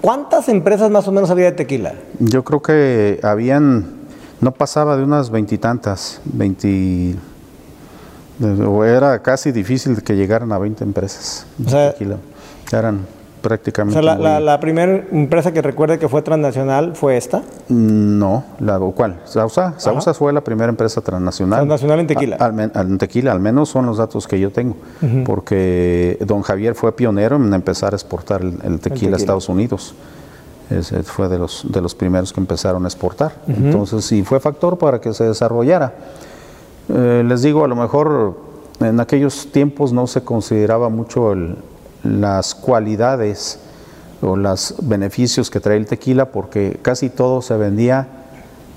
¿cuántas 0.00 0.48
empresas 0.48 0.90
más 0.90 1.08
o 1.08 1.12
menos 1.12 1.30
había 1.30 1.46
de 1.46 1.52
tequila? 1.52 1.94
yo 2.18 2.44
creo 2.44 2.60
que 2.60 3.18
habían, 3.22 3.86
no 4.40 4.52
pasaba 4.52 4.96
de 4.96 5.02
unas 5.02 5.30
veintitantas, 5.30 6.20
veinti, 6.24 7.18
era 8.40 9.20
casi 9.22 9.52
difícil 9.52 10.02
que 10.02 10.16
llegaran 10.16 10.52
a 10.52 10.58
20 10.58 10.84
empresas. 10.84 11.46
O 11.64 11.68
sea- 11.68 11.94
eran 12.72 12.96
O 12.96 13.42
prácticamente. 13.42 13.94
sea, 13.94 14.02
la, 14.02 14.14
muy- 14.14 14.24
la- 14.24 14.40
la 14.40 14.60
primera 14.60 15.02
empresa 15.10 15.50
que 15.52 15.60
recuerde 15.62 15.98
que 15.98 16.08
fue 16.08 16.22
transnacional 16.22 16.94
fue 16.94 17.16
esta. 17.16 17.42
No, 17.68 18.44
la 18.60 18.78
¿o 18.78 18.92
¿cuál? 18.92 19.20
Sausa. 19.24 19.74
Sausa 19.78 20.14
fue 20.14 20.32
la 20.32 20.40
primera 20.42 20.68
empresa 20.68 21.00
transnacional. 21.00 21.60
Transnacional 21.60 22.00
en 22.00 22.06
tequila. 22.06 22.36
A- 22.38 22.44
al, 22.46 22.60
en 22.90 22.98
tequila, 22.98 23.32
al 23.32 23.40
menos 23.40 23.68
son 23.70 23.86
los 23.86 23.96
datos 23.98 24.28
que 24.28 24.38
yo 24.38 24.50
tengo. 24.50 24.76
Porque 25.24 26.18
don 26.26 26.42
Javier 26.42 26.74
fue 26.74 26.92
pionero 26.92 27.36
en 27.36 27.52
empezar 27.54 27.92
a 27.92 27.96
exportar 27.96 28.42
el, 28.42 28.48
el 28.62 28.78
tequila, 28.78 28.80
tequila. 28.80 29.16
a 29.16 29.18
Estados 29.18 29.48
Unidos. 29.48 29.94
Ese 30.70 31.02
fue 31.02 31.28
de 31.28 31.38
los, 31.38 31.66
de 31.68 31.80
los 31.80 31.94
primeros 31.96 32.32
que 32.32 32.40
empezaron 32.40 32.84
a 32.84 32.88
exportar. 32.88 33.32
Entonces, 33.48 34.04
sí, 34.04 34.22
fue 34.22 34.38
factor 34.38 34.78
para 34.78 35.00
que 35.00 35.12
se 35.12 35.24
desarrollara. 35.24 35.92
Eh, 36.92 37.22
les 37.26 37.42
digo, 37.42 37.64
a 37.64 37.68
lo 37.68 37.76
mejor 37.76 38.36
en 38.80 38.98
aquellos 39.00 39.50
tiempos 39.52 39.92
no 39.92 40.06
se 40.06 40.22
consideraba 40.22 40.88
mucho 40.88 41.32
el- 41.32 41.56
las 42.02 42.54
cualidades 42.54 43.58
o 44.22 44.36
los 44.36 44.74
beneficios 44.82 45.50
que 45.50 45.60
trae 45.60 45.76
el 45.76 45.86
tequila 45.86 46.32
porque 46.32 46.78
casi 46.82 47.10
todo 47.10 47.42
se 47.42 47.56
vendía 47.56 48.08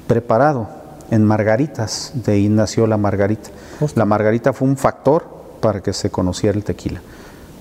preparado 0.07 0.67
en 1.09 1.23
margaritas. 1.25 2.11
De 2.13 2.33
ahí 2.33 2.49
nació 2.49 2.85
la 2.87 2.97
margarita. 2.97 3.49
La 3.95 4.05
margarita 4.05 4.53
fue 4.53 4.67
un 4.67 4.77
factor 4.77 5.25
para 5.59 5.81
que 5.81 5.93
se 5.93 6.09
conociera 6.09 6.57
el 6.57 6.63
tequila. 6.63 7.01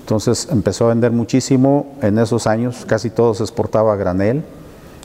Entonces 0.01 0.49
empezó 0.51 0.85
a 0.85 0.89
vender 0.89 1.11
muchísimo 1.11 1.93
en 2.01 2.19
esos 2.19 2.45
años, 2.45 2.83
casi 2.85 3.09
todo 3.09 3.33
se 3.33 3.43
exportaba 3.43 3.93
a 3.93 3.95
granel. 3.95 4.43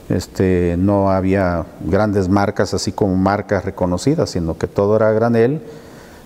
Este, 0.09 0.75
no 0.77 1.11
había 1.11 1.65
grandes 1.81 2.29
marcas 2.29 2.73
así 2.73 2.91
como 2.91 3.15
marcas 3.15 3.63
reconocidas, 3.63 4.31
sino 4.31 4.57
que 4.57 4.65
todo 4.67 4.95
era 4.95 5.11
granel 5.11 5.61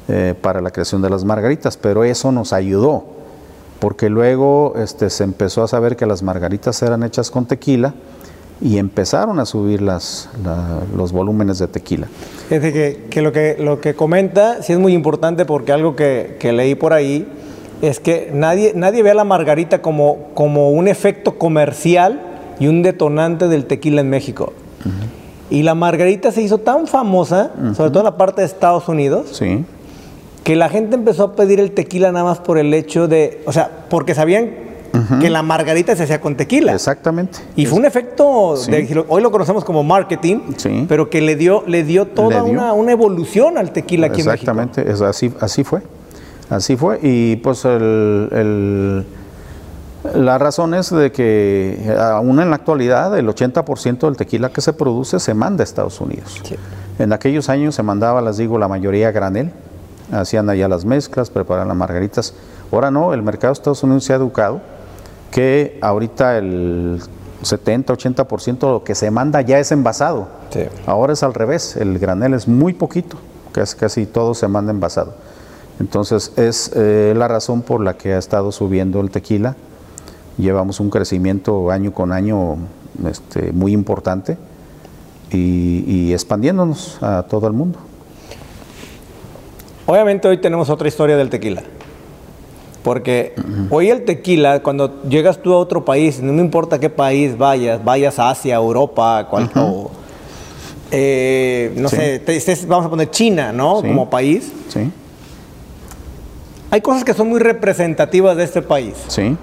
eh, 0.07 0.35
para 0.41 0.61
la 0.61 0.71
creación 0.71 1.01
de 1.01 1.09
las 1.09 1.25
margaritas, 1.25 1.75
pero 1.75 2.05
eso 2.05 2.31
nos 2.31 2.53
ayudó, 2.53 3.03
porque 3.79 4.09
luego 4.09 4.73
este, 4.77 5.09
se 5.09 5.25
empezó 5.25 5.63
a 5.63 5.67
saber 5.67 5.97
que 5.97 6.05
las 6.05 6.23
margaritas 6.23 6.81
eran 6.81 7.03
hechas 7.03 7.29
con 7.29 7.45
tequila 7.45 7.93
y 8.61 8.77
empezaron 8.77 9.39
a 9.39 9.45
subir 9.45 9.81
las, 9.81 10.29
la- 10.45 10.79
los 10.95 11.11
volúmenes 11.11 11.59
de 11.59 11.67
tequila. 11.67 12.07
Es 12.49 12.61
decir, 12.61 13.07
que, 13.09 13.21
lo 13.21 13.33
que 13.33 13.57
lo 13.59 13.81
que 13.81 13.95
comenta 13.95 14.63
sí 14.63 14.71
es 14.71 14.79
muy 14.79 14.93
importante 14.93 15.43
porque 15.43 15.73
algo 15.73 15.97
que, 15.97 16.37
leí 16.53 16.75
por 16.75 16.93
ahí 16.93 17.27
es 17.81 17.99
que 17.99 18.31
nadie, 18.33 18.71
nadie 18.75 19.03
ve 19.03 19.11
a 19.11 19.15
la 19.15 19.25
margarita 19.25 19.81
como 19.81 20.69
un 20.69 20.87
efecto 20.87 21.37
comercial 21.37 22.29
y 22.59 22.67
un 22.67 22.81
detonante 22.83 23.47
del 23.47 23.65
tequila 23.65 24.01
en 24.01 24.09
México. 24.09 24.53
Y 25.49 25.63
la 25.63 25.75
margarita 25.75 26.31
se 26.31 26.41
hizo 26.41 26.57
tan 26.57 26.87
famosa, 26.87 27.51
sobre 27.75 27.89
todo 27.91 27.99
en 27.99 28.05
la 28.05 28.17
parte 28.17 28.41
de 28.41 28.47
Estados 28.47 28.87
Unidos, 28.89 29.29
Sí, 29.33 29.63
que 30.43 30.55
la 30.55 30.67
gente 30.69 30.95
empezó 30.95 31.23
a 31.23 31.35
pedir 31.35 31.59
el 31.59 31.71
tequila 31.71 32.11
nada 32.11 32.25
más 32.25 32.39
por 32.39 32.57
el 32.57 32.73
hecho 32.73 33.07
de, 33.07 33.41
o 33.45 33.51
sea, 33.53 33.69
porque 33.89 34.13
sabían 34.15 34.49
que 35.19 35.29
la 35.31 35.41
margarita 35.41 35.95
se 35.95 36.03
hacía 36.03 36.21
con 36.21 36.35
tequila. 36.37 36.73
exactamente. 36.73 37.39
Y 37.55 37.65
fue 37.65 37.79
un 37.79 37.85
efecto, 37.85 38.55
Sí. 38.57 38.69
de- 38.71 39.05
hoy 39.07 39.21
lo 39.23 39.31
conocemos 39.31 39.63
como 39.65 39.83
marketing, 39.83 40.39
Sí. 40.57 40.85
pero 40.87 41.09
que 41.09 41.19
le 41.21 41.35
dio, 41.35 41.63
le 41.65 41.83
dio 41.83 42.05
toda 42.07 42.43
Le 42.43 42.51
dio. 42.51 42.59
Una, 42.59 42.73
una 42.73 42.91
evolución 42.91 43.57
al 43.57 43.71
tequila 43.71 44.07
aquí 44.07 44.21
en 44.21 44.27
México. 44.27 44.51
Exactamente, 44.51 45.05
así, 45.05 45.31
así 45.39 45.63
fue. 45.63 45.81
Así 46.49 46.75
fue. 46.75 46.99
Y 47.01 47.37
pues 47.37 47.65
el, 47.65 48.29
el- 48.31 49.05
la 50.15 50.37
razón 50.37 50.73
es 50.73 50.89
de 50.89 51.11
que 51.11 51.95
aún 51.97 52.39
en 52.41 52.49
la 52.49 52.57
actualidad 52.57 53.17
el 53.17 53.27
80% 53.27 53.99
del 53.99 54.17
tequila 54.17 54.49
que 54.49 54.61
se 54.61 54.73
produce 54.73 55.19
se 55.19 55.33
manda 55.33 55.61
a 55.61 55.65
Estados 55.65 56.01
Unidos. 56.01 56.41
Sí. 56.43 56.55
En 56.99 57.13
aquellos 57.13 57.49
años 57.49 57.75
se 57.75 57.83
mandaba, 57.83 58.21
les 58.21 58.37
digo, 58.37 58.57
la 58.57 58.67
mayoría 58.67 59.07
a 59.07 59.11
granel. 59.11 59.51
Hacían 60.11 60.49
allá 60.49 60.67
las 60.67 60.85
mezclas, 60.85 61.29
preparaban 61.29 61.69
las 61.69 61.77
margaritas. 61.77 62.33
Ahora 62.71 62.91
no, 62.91 63.13
el 63.13 63.23
mercado 63.23 63.53
de 63.53 63.59
Estados 63.59 63.83
Unidos 63.83 64.03
se 64.03 64.13
ha 64.13 64.17
educado 64.17 64.61
que 65.31 65.79
ahorita 65.81 66.37
el 66.37 67.01
70-80% 67.41 68.59
de 68.59 68.67
lo 68.67 68.83
que 68.83 68.95
se 68.95 69.09
manda 69.09 69.41
ya 69.41 69.57
es 69.59 69.71
envasado. 69.71 70.27
Sí. 70.51 70.65
Ahora 70.85 71.13
es 71.13 71.23
al 71.23 71.33
revés, 71.33 71.77
el 71.77 71.97
granel 71.97 72.33
es 72.33 72.47
muy 72.47 72.73
poquito, 72.73 73.17
casi, 73.51 73.75
casi 73.77 74.05
todo 74.05 74.33
se 74.35 74.47
manda 74.47 74.71
envasado. 74.71 75.13
Entonces 75.79 76.33
es 76.35 76.71
eh, 76.75 77.13
la 77.15 77.27
razón 77.27 77.61
por 77.61 77.81
la 77.81 77.95
que 77.97 78.13
ha 78.13 78.17
estado 78.19 78.51
subiendo 78.51 79.01
el 79.01 79.09
tequila. 79.09 79.55
Llevamos 80.37 80.79
un 80.79 80.89
crecimiento 80.89 81.69
año 81.69 81.93
con 81.93 82.11
año 82.11 82.57
este, 83.07 83.51
muy 83.51 83.71
importante 83.71 84.37
y, 85.31 85.83
y 85.87 86.13
expandiéndonos 86.13 86.97
a 87.01 87.23
todo 87.23 87.47
el 87.47 87.53
mundo. 87.53 87.79
Obviamente 89.85 90.27
hoy 90.27 90.37
tenemos 90.39 90.69
otra 90.69 90.87
historia 90.87 91.17
del 91.17 91.29
tequila. 91.29 91.61
Porque 92.83 93.33
hoy 93.69 93.89
el 93.89 94.03
tequila, 94.03 94.61
cuando 94.61 95.01
llegas 95.03 95.41
tú 95.41 95.53
a 95.53 95.57
otro 95.57 95.85
país, 95.85 96.21
no 96.21 96.33
me 96.33 96.41
importa 96.41 96.79
qué 96.79 96.89
país 96.89 97.37
vayas, 97.37 97.83
vayas 97.83 98.19
a 98.19 98.29
Asia, 98.31 98.55
Europa, 98.55 99.27
cual- 99.29 99.49
o, 99.55 99.89
eh, 100.91 101.73
no 101.77 101.87
Sí. 101.87 101.95
sé, 101.95 102.19
te- 102.19 102.65
vamos 102.67 102.85
a 102.87 102.89
poner 102.89 103.09
China, 103.09 103.53
¿no? 103.53 103.81
Sí. 103.81 103.87
Como 103.87 104.09
país. 104.09 104.51
¿Sí? 104.67 104.91
Hay 106.71 106.81
cosas 106.81 107.03
que 107.05 107.13
son 107.13 107.29
muy 107.29 107.39
representativas 107.39 108.35
de 108.35 108.43
este 108.43 108.61
país. 108.61 108.95
¿Sí? 109.07 109.37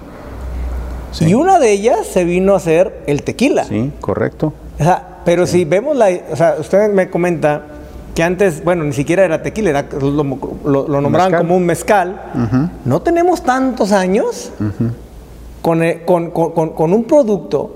Sí. 1.11 1.25
Y 1.25 1.33
una 1.33 1.59
de 1.59 1.71
ellas 1.71 2.07
se 2.07 2.23
vino 2.23 2.55
a 2.55 2.59
ser 2.59 3.03
el 3.07 3.23
tequila. 3.23 3.65
Sí, 3.65 3.91
correcto. 3.99 4.53
O 4.79 4.83
sea, 4.83 5.19
pero 5.25 5.45
si 5.45 5.65
vemos 5.65 5.95
la, 5.95 6.09
o 6.31 6.35
sea, 6.35 6.55
usted 6.59 6.91
me 6.91 7.09
comenta 7.09 7.63
que 8.15 8.23
antes, 8.23 8.63
bueno, 8.63 8.83
ni 8.83 8.93
siquiera 8.93 9.23
era 9.23 9.41
tequila, 9.43 9.69
era, 9.69 9.85
lo, 10.01 10.11
lo- 10.23 10.87
lo 10.87 11.01
nombraban 11.01 11.31
como 11.37 11.55
un 11.57 11.65
mezcal. 11.65 12.21
No 12.85 13.01
tenemos 13.01 13.41
tantos 13.43 13.91
años 13.91 14.51
con, 15.61 15.83
eh, 15.83 16.01
con- 16.05 16.31
con- 16.31 16.51
con- 16.53 16.69
con 16.71 16.93
un 16.93 17.03
producto 17.03 17.75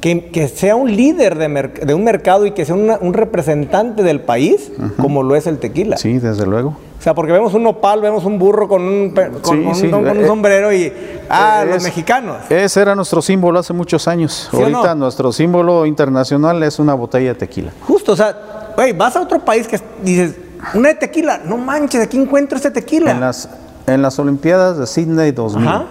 que, 0.00 0.26
que 0.30 0.46
sea 0.48 0.76
un 0.76 0.94
líder 0.94 1.36
de, 1.36 1.48
de 1.86 1.94
un 1.94 2.04
mercado 2.04 2.46
y 2.46 2.52
que 2.52 2.64
sea 2.64 2.74
una- 2.76 2.98
un 3.00 3.12
representante 3.14 4.02
del 4.02 4.20
país, 4.20 4.70
como 5.00 5.22
lo 5.22 5.34
es 5.36 5.46
el 5.46 5.58
tequila. 5.58 5.96
Sí, 5.96 6.18
desde 6.18 6.46
luego. 6.46 6.76
O 6.98 7.00
sea, 7.02 7.14
porque 7.14 7.30
vemos 7.30 7.54
un 7.54 7.62
nopal, 7.62 8.00
vemos 8.00 8.24
un 8.24 8.38
burro 8.40 8.66
con 8.66 8.82
un, 8.82 9.10
con, 9.10 9.24
Sí, 9.34 9.40
con 9.64 9.74
sí, 9.76 9.84
un, 9.86 9.90
con 9.92 10.08
un 10.08 10.24
eh, 10.24 10.26
sombrero 10.26 10.72
y, 10.72 10.92
ah, 11.30 11.64
los 11.64 11.82
mexicanos. 11.84 12.38
Ese 12.50 12.80
era 12.80 12.94
nuestro 12.96 13.22
símbolo 13.22 13.60
hace 13.60 13.72
muchos 13.72 14.08
años. 14.08 14.48
¿Sí 14.50 14.56
o 14.56 14.60
Ahorita 14.60 14.94
no? 14.94 15.04
nuestro 15.04 15.30
símbolo 15.32 15.86
internacional 15.86 16.60
es 16.64 16.78
una 16.80 16.94
botella 16.94 17.28
de 17.28 17.34
tequila. 17.36 17.70
Justo, 17.86 18.12
o 18.12 18.16
sea, 18.16 18.36
güey, 18.74 18.92
vas 18.94 19.14
a 19.14 19.20
otro 19.20 19.38
país 19.44 19.68
que 19.68 19.80
dices, 20.02 20.34
una 20.74 20.88
de 20.88 20.96
tequila, 20.96 21.40
no 21.44 21.56
manches, 21.56 22.02
aquí 22.02 22.16
encuentro 22.18 22.56
este 22.56 22.72
tequila. 22.72 23.12
En 23.12 23.20
las, 23.20 23.48
en 23.86 24.02
las 24.02 24.18
Olimpiadas 24.18 24.76
de 24.78 24.86
Sydney 24.88 25.30
2000, 25.30 25.68
Ajá. 25.68 25.84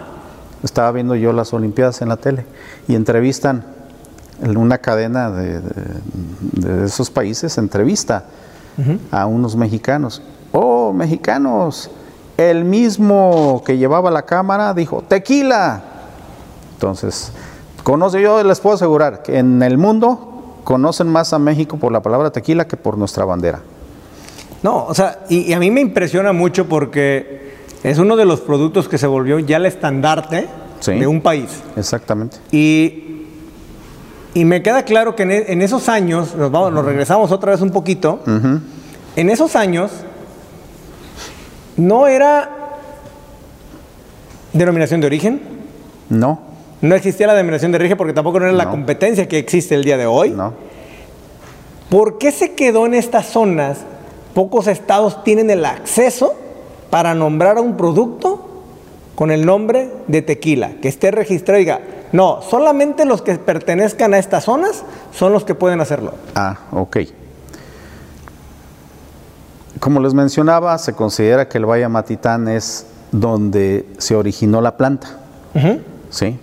estaba 0.61 0.91
viendo 0.91 1.15
yo 1.15 1.31
las 1.31 1.53
Olimpiadas 1.53 2.01
en 2.01 2.09
la 2.09 2.17
tele 2.17 2.45
y 2.89 2.95
entrevistan 2.95 3.63
en 4.43 4.57
una 4.57 4.77
cadena 4.79 5.31
de, 5.31 5.61
de- 5.61 5.83
de 6.51 6.85
esos 6.85 7.09
países, 7.09 7.57
entrevista 7.57 8.25
a 9.09 9.25
unos 9.25 9.55
mexicanos. 9.55 10.21
Oh, 10.59 10.91
mexicanos, 10.91 11.91
el 12.35 12.63
mismo 12.65 13.61
que 13.63 13.77
llevaba 13.77 14.09
la 14.09 14.23
cámara 14.23 14.73
dijo, 14.73 15.03
tequila. 15.07 15.83
Entonces, 16.73 17.31
conoce, 17.83 18.19
yo 18.21 18.43
les 18.43 18.59
puedo 18.59 18.75
asegurar 18.75 19.21
que 19.21 19.37
en 19.37 19.61
el 19.61 19.77
mundo 19.77 20.55
conocen 20.63 21.07
más 21.09 21.31
a 21.33 21.37
México 21.39 21.77
por 21.77 21.91
la 21.91 22.01
palabra 22.01 22.31
tequila 22.31 22.67
que 22.67 22.75
por 22.75 22.97
nuestra 22.97 23.23
bandera. 23.23 23.59
No, 24.63 24.85
o 24.85 24.95
sea, 24.95 25.19
y, 25.29 25.41
y 25.41 25.53
a 25.53 25.59
mí 25.59 25.69
me 25.69 25.81
impresiona 25.81 26.33
mucho 26.33 26.65
porque 26.67 27.55
es 27.83 27.99
uno 27.99 28.15
de 28.15 28.25
los 28.25 28.39
productos 28.41 28.89
que 28.89 28.97
se 28.97 29.05
volvió 29.05 29.37
ya 29.37 29.57
el 29.57 29.67
estandarte 29.67 30.47
Sí. 30.79 30.93
de 30.93 31.05
un 31.05 31.21
país. 31.21 31.49
Exactamente. 31.75 32.37
Y, 32.51 33.25
y 34.33 34.43
me 34.45 34.63
queda 34.63 34.83
claro 34.85 35.15
que 35.15 35.21
en, 35.23 35.31
en 35.31 35.61
esos 35.61 35.87
años, 35.87 36.33
nos, 36.35 36.51
vamos, 36.51 36.71
nos 36.73 36.83
regresamos 36.83 37.31
otra 37.31 37.51
vez 37.51 37.61
un 37.61 37.69
poquito, 37.71 38.19
en 39.15 39.29
esos 39.29 39.55
años 39.55 39.91
no 41.77 42.07
era 42.07 42.49
denominación 44.53 45.01
de 45.01 45.07
origen, 45.07 45.41
No, 46.09 46.39
no 46.81 46.95
existía 46.95 47.27
la 47.27 47.33
denominación 47.33 47.71
de 47.71 47.77
origen 47.77 47.97
porque 47.97 48.13
tampoco 48.13 48.39
no 48.39 48.45
era 48.45 48.55
la 48.55 48.69
competencia 48.69 49.27
que 49.27 49.37
existe 49.37 49.75
el 49.75 49.83
día 49.83 49.97
de 49.97 50.05
hoy. 50.05 50.31
no. 50.31 50.53
¿Por 51.89 52.17
qué 52.17 52.31
se 52.33 52.53
quedó 52.53 52.85
en 52.85 52.93
estas 52.93 53.27
zonas? 53.27 53.77
Pocos 54.33 54.67
estados 54.67 55.23
tienen 55.23 55.49
el 55.49 55.63
acceso 55.65 56.35
para 56.89 57.13
nombrar 57.13 57.57
a 57.57 57.61
un 57.61 57.77
producto 57.77 58.45
con 59.15 59.31
el 59.31 59.45
nombre 59.45 59.89
de 60.07 60.21
tequila, 60.21 60.71
que 60.81 60.89
esté 60.89 61.11
registrado 61.11 61.59
y 61.59 61.63
diga, 61.63 61.79
no, 62.11 62.41
solamente 62.41 63.05
los 63.05 63.21
que 63.21 63.35
pertenezcan 63.35 64.13
a 64.13 64.17
estas 64.19 64.43
zonas 64.43 64.83
son 65.13 65.31
los 65.31 65.43
que 65.45 65.55
pueden 65.55 65.79
hacerlo. 65.81 66.13
Ah, 66.35 66.57
ok. 66.71 66.97
Como 69.87 70.01
les 70.01 70.13
mencionaba, 70.13 70.77
se 70.79 70.91
considera 70.91 71.47
que 71.47 71.57
el 71.57 71.65
Valle 71.65 71.87
Matitán 71.87 72.49
es 72.49 72.87
donde 73.13 73.87
se 73.99 74.17
originó 74.17 74.59
la 74.59 74.75
planta. 74.75 75.17
¿sí? 76.09 76.37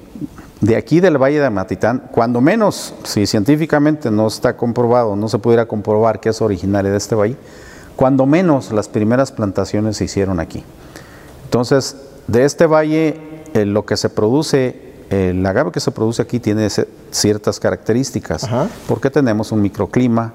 De 0.62 0.76
aquí 0.76 1.00
del 1.00 1.18
Valle 1.18 1.40
de 1.40 1.50
Matitán, 1.50 2.04
cuando 2.10 2.40
menos, 2.40 2.94
si 3.02 3.26
científicamente 3.26 4.10
no 4.10 4.28
está 4.28 4.56
comprobado, 4.56 5.14
no 5.14 5.28
se 5.28 5.38
pudiera 5.38 5.66
comprobar 5.66 6.20
que 6.20 6.30
es 6.30 6.40
originaria 6.40 6.90
de 6.90 6.96
este 6.96 7.14
valle, 7.14 7.36
cuando 7.96 8.24
menos 8.24 8.72
las 8.72 8.88
primeras 8.88 9.30
plantaciones 9.30 9.98
se 9.98 10.04
hicieron 10.04 10.40
aquí. 10.40 10.64
Entonces, 11.44 11.98
de 12.26 12.46
este 12.46 12.64
valle, 12.64 13.20
eh, 13.52 13.66
lo 13.66 13.84
que 13.84 13.98
se 13.98 14.08
produce, 14.08 14.94
el 15.10 15.44
agave 15.44 15.70
que 15.70 15.80
se 15.80 15.90
produce 15.90 16.22
aquí 16.22 16.40
tiene 16.40 16.66
ciertas 17.10 17.60
características, 17.60 18.44
Ajá. 18.44 18.68
porque 18.88 19.10
tenemos 19.10 19.52
un 19.52 19.60
microclima, 19.60 20.32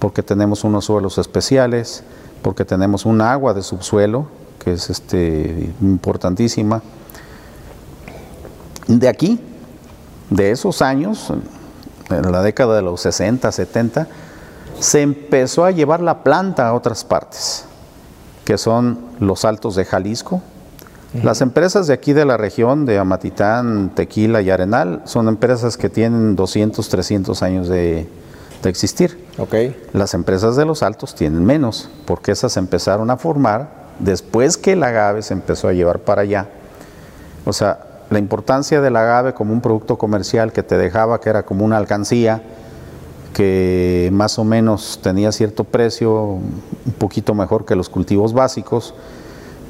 porque 0.00 0.24
tenemos 0.24 0.64
unos 0.64 0.86
suelos 0.86 1.18
especiales, 1.18 2.02
porque 2.42 2.64
tenemos 2.64 3.04
un 3.04 3.20
agua 3.20 3.54
de 3.54 3.62
subsuelo, 3.62 4.26
que 4.58 4.72
es 4.72 4.90
este, 4.90 5.72
importantísima. 5.80 6.82
De 8.86 9.08
aquí, 9.08 9.40
de 10.30 10.50
esos 10.50 10.82
años, 10.82 11.32
en 12.10 12.32
la 12.32 12.42
década 12.42 12.76
de 12.76 12.82
los 12.82 13.00
60, 13.02 13.50
70, 13.50 14.08
se 14.80 15.02
empezó 15.02 15.64
a 15.64 15.70
llevar 15.70 16.00
la 16.00 16.22
planta 16.22 16.68
a 16.68 16.74
otras 16.74 17.04
partes, 17.04 17.64
que 18.44 18.58
son 18.58 18.98
los 19.20 19.44
altos 19.44 19.74
de 19.76 19.84
Jalisco. 19.84 20.42
Las 21.22 21.40
empresas 21.40 21.86
de 21.86 21.94
aquí 21.94 22.12
de 22.12 22.26
la 22.26 22.36
región, 22.36 22.84
de 22.84 22.98
Amatitán, 22.98 23.92
Tequila 23.94 24.42
y 24.42 24.50
Arenal, 24.50 25.00
son 25.04 25.26
empresas 25.28 25.78
que 25.78 25.88
tienen 25.88 26.36
200, 26.36 26.86
300 26.86 27.42
años 27.42 27.68
de, 27.68 28.06
de 28.62 28.70
existir. 28.70 29.26
Ok. 29.38 29.54
Las 29.92 30.14
empresas 30.14 30.56
de 30.56 30.64
los 30.64 30.82
altos 30.82 31.14
tienen 31.14 31.44
menos, 31.44 31.90
porque 32.06 32.32
esas 32.32 32.56
empezaron 32.56 33.10
a 33.10 33.16
formar 33.16 33.88
después 33.98 34.56
que 34.56 34.72
el 34.72 34.82
agave 34.82 35.22
se 35.22 35.34
empezó 35.34 35.68
a 35.68 35.72
llevar 35.72 36.00
para 36.00 36.22
allá. 36.22 36.48
O 37.44 37.52
sea, 37.52 37.80
la 38.10 38.18
importancia 38.18 38.80
del 38.80 38.96
agave 38.96 39.34
como 39.34 39.52
un 39.52 39.60
producto 39.60 39.96
comercial 39.96 40.52
que 40.52 40.62
te 40.62 40.78
dejaba, 40.78 41.20
que 41.20 41.30
era 41.30 41.44
como 41.44 41.64
una 41.64 41.76
alcancía, 41.76 42.42
que 43.34 44.08
más 44.12 44.38
o 44.38 44.44
menos 44.44 45.00
tenía 45.02 45.30
cierto 45.30 45.64
precio, 45.64 46.12
un 46.12 46.94
poquito 46.98 47.34
mejor 47.34 47.64
que 47.64 47.76
los 47.76 47.88
cultivos 47.88 48.32
básicos. 48.32 48.94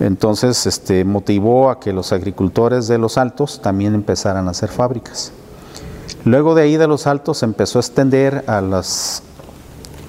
Entonces, 0.00 0.66
este, 0.66 1.04
motivó 1.04 1.70
a 1.70 1.80
que 1.80 1.92
los 1.92 2.12
agricultores 2.12 2.86
de 2.86 2.98
los 2.98 3.18
altos 3.18 3.60
también 3.60 3.94
empezaran 3.94 4.46
a 4.46 4.52
hacer 4.52 4.68
fábricas. 4.68 5.32
Luego 6.24 6.54
de 6.54 6.62
ahí 6.62 6.76
de 6.76 6.86
los 6.86 7.06
altos 7.06 7.42
empezó 7.42 7.78
a 7.78 7.80
extender 7.80 8.44
a 8.46 8.60
las, 8.60 9.22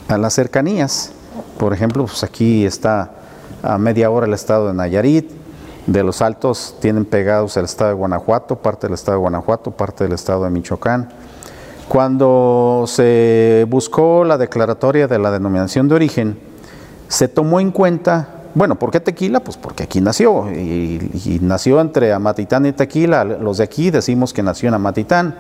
a 0.08 0.18
las 0.18 0.34
cercanías. 0.34 1.12
Por 1.58 1.74
ejemplo, 1.74 2.06
pues 2.06 2.24
aquí 2.24 2.66
está 2.66 3.12
a 3.62 3.78
media 3.78 4.10
hora 4.10 4.26
el 4.26 4.34
estado 4.34 4.68
de 4.68 4.74
Nayarit. 4.74 5.32
De 5.88 6.04
los 6.04 6.22
altos 6.22 6.76
tienen 6.82 7.06
pegados 7.06 7.58
el 7.58 7.66
estado 7.66 7.92
de 7.92 7.96
Guanajuato, 7.96 8.58
parte 8.58 8.88
del 8.88 8.94
estado 8.94 9.18
de 9.18 9.22
Guanajuato, 9.22 9.72
parte 9.72 10.04
del 10.04 10.14
estado 10.14 10.44
de 10.44 10.50
Michoacán. 10.50 11.10
Cuando 11.88 12.84
se 12.86 13.66
buscó 13.70 14.24
la 14.24 14.38
declaratoria 14.38 15.08
de 15.08 15.18
la 15.18 15.32
denominación 15.32 15.88
de 15.88 15.96
origen, 15.96 16.40
se 17.08 17.28
tomó 17.28 17.60
en 17.60 17.72
cuenta, 17.72 18.44
bueno, 18.54 18.78
¿por 18.78 18.92
qué 18.92 19.00
tequila? 19.00 19.40
Pues 19.40 19.58
porque 19.58 19.84
aquí 19.84 20.00
nació, 20.00 20.52
y, 20.52 21.12
y 21.26 21.40
nació 21.42 21.82
entre 21.82 22.14
Amatitán 22.14 22.68
y 22.68 22.74
Tequila. 22.74 23.24
Los 23.24 23.58
de 23.58 23.64
aquí 23.64 23.90
decimos 23.90 24.34
que 24.34 24.44
nació 24.44 24.70
en 24.70 24.76
Amatitán. 24.76 25.36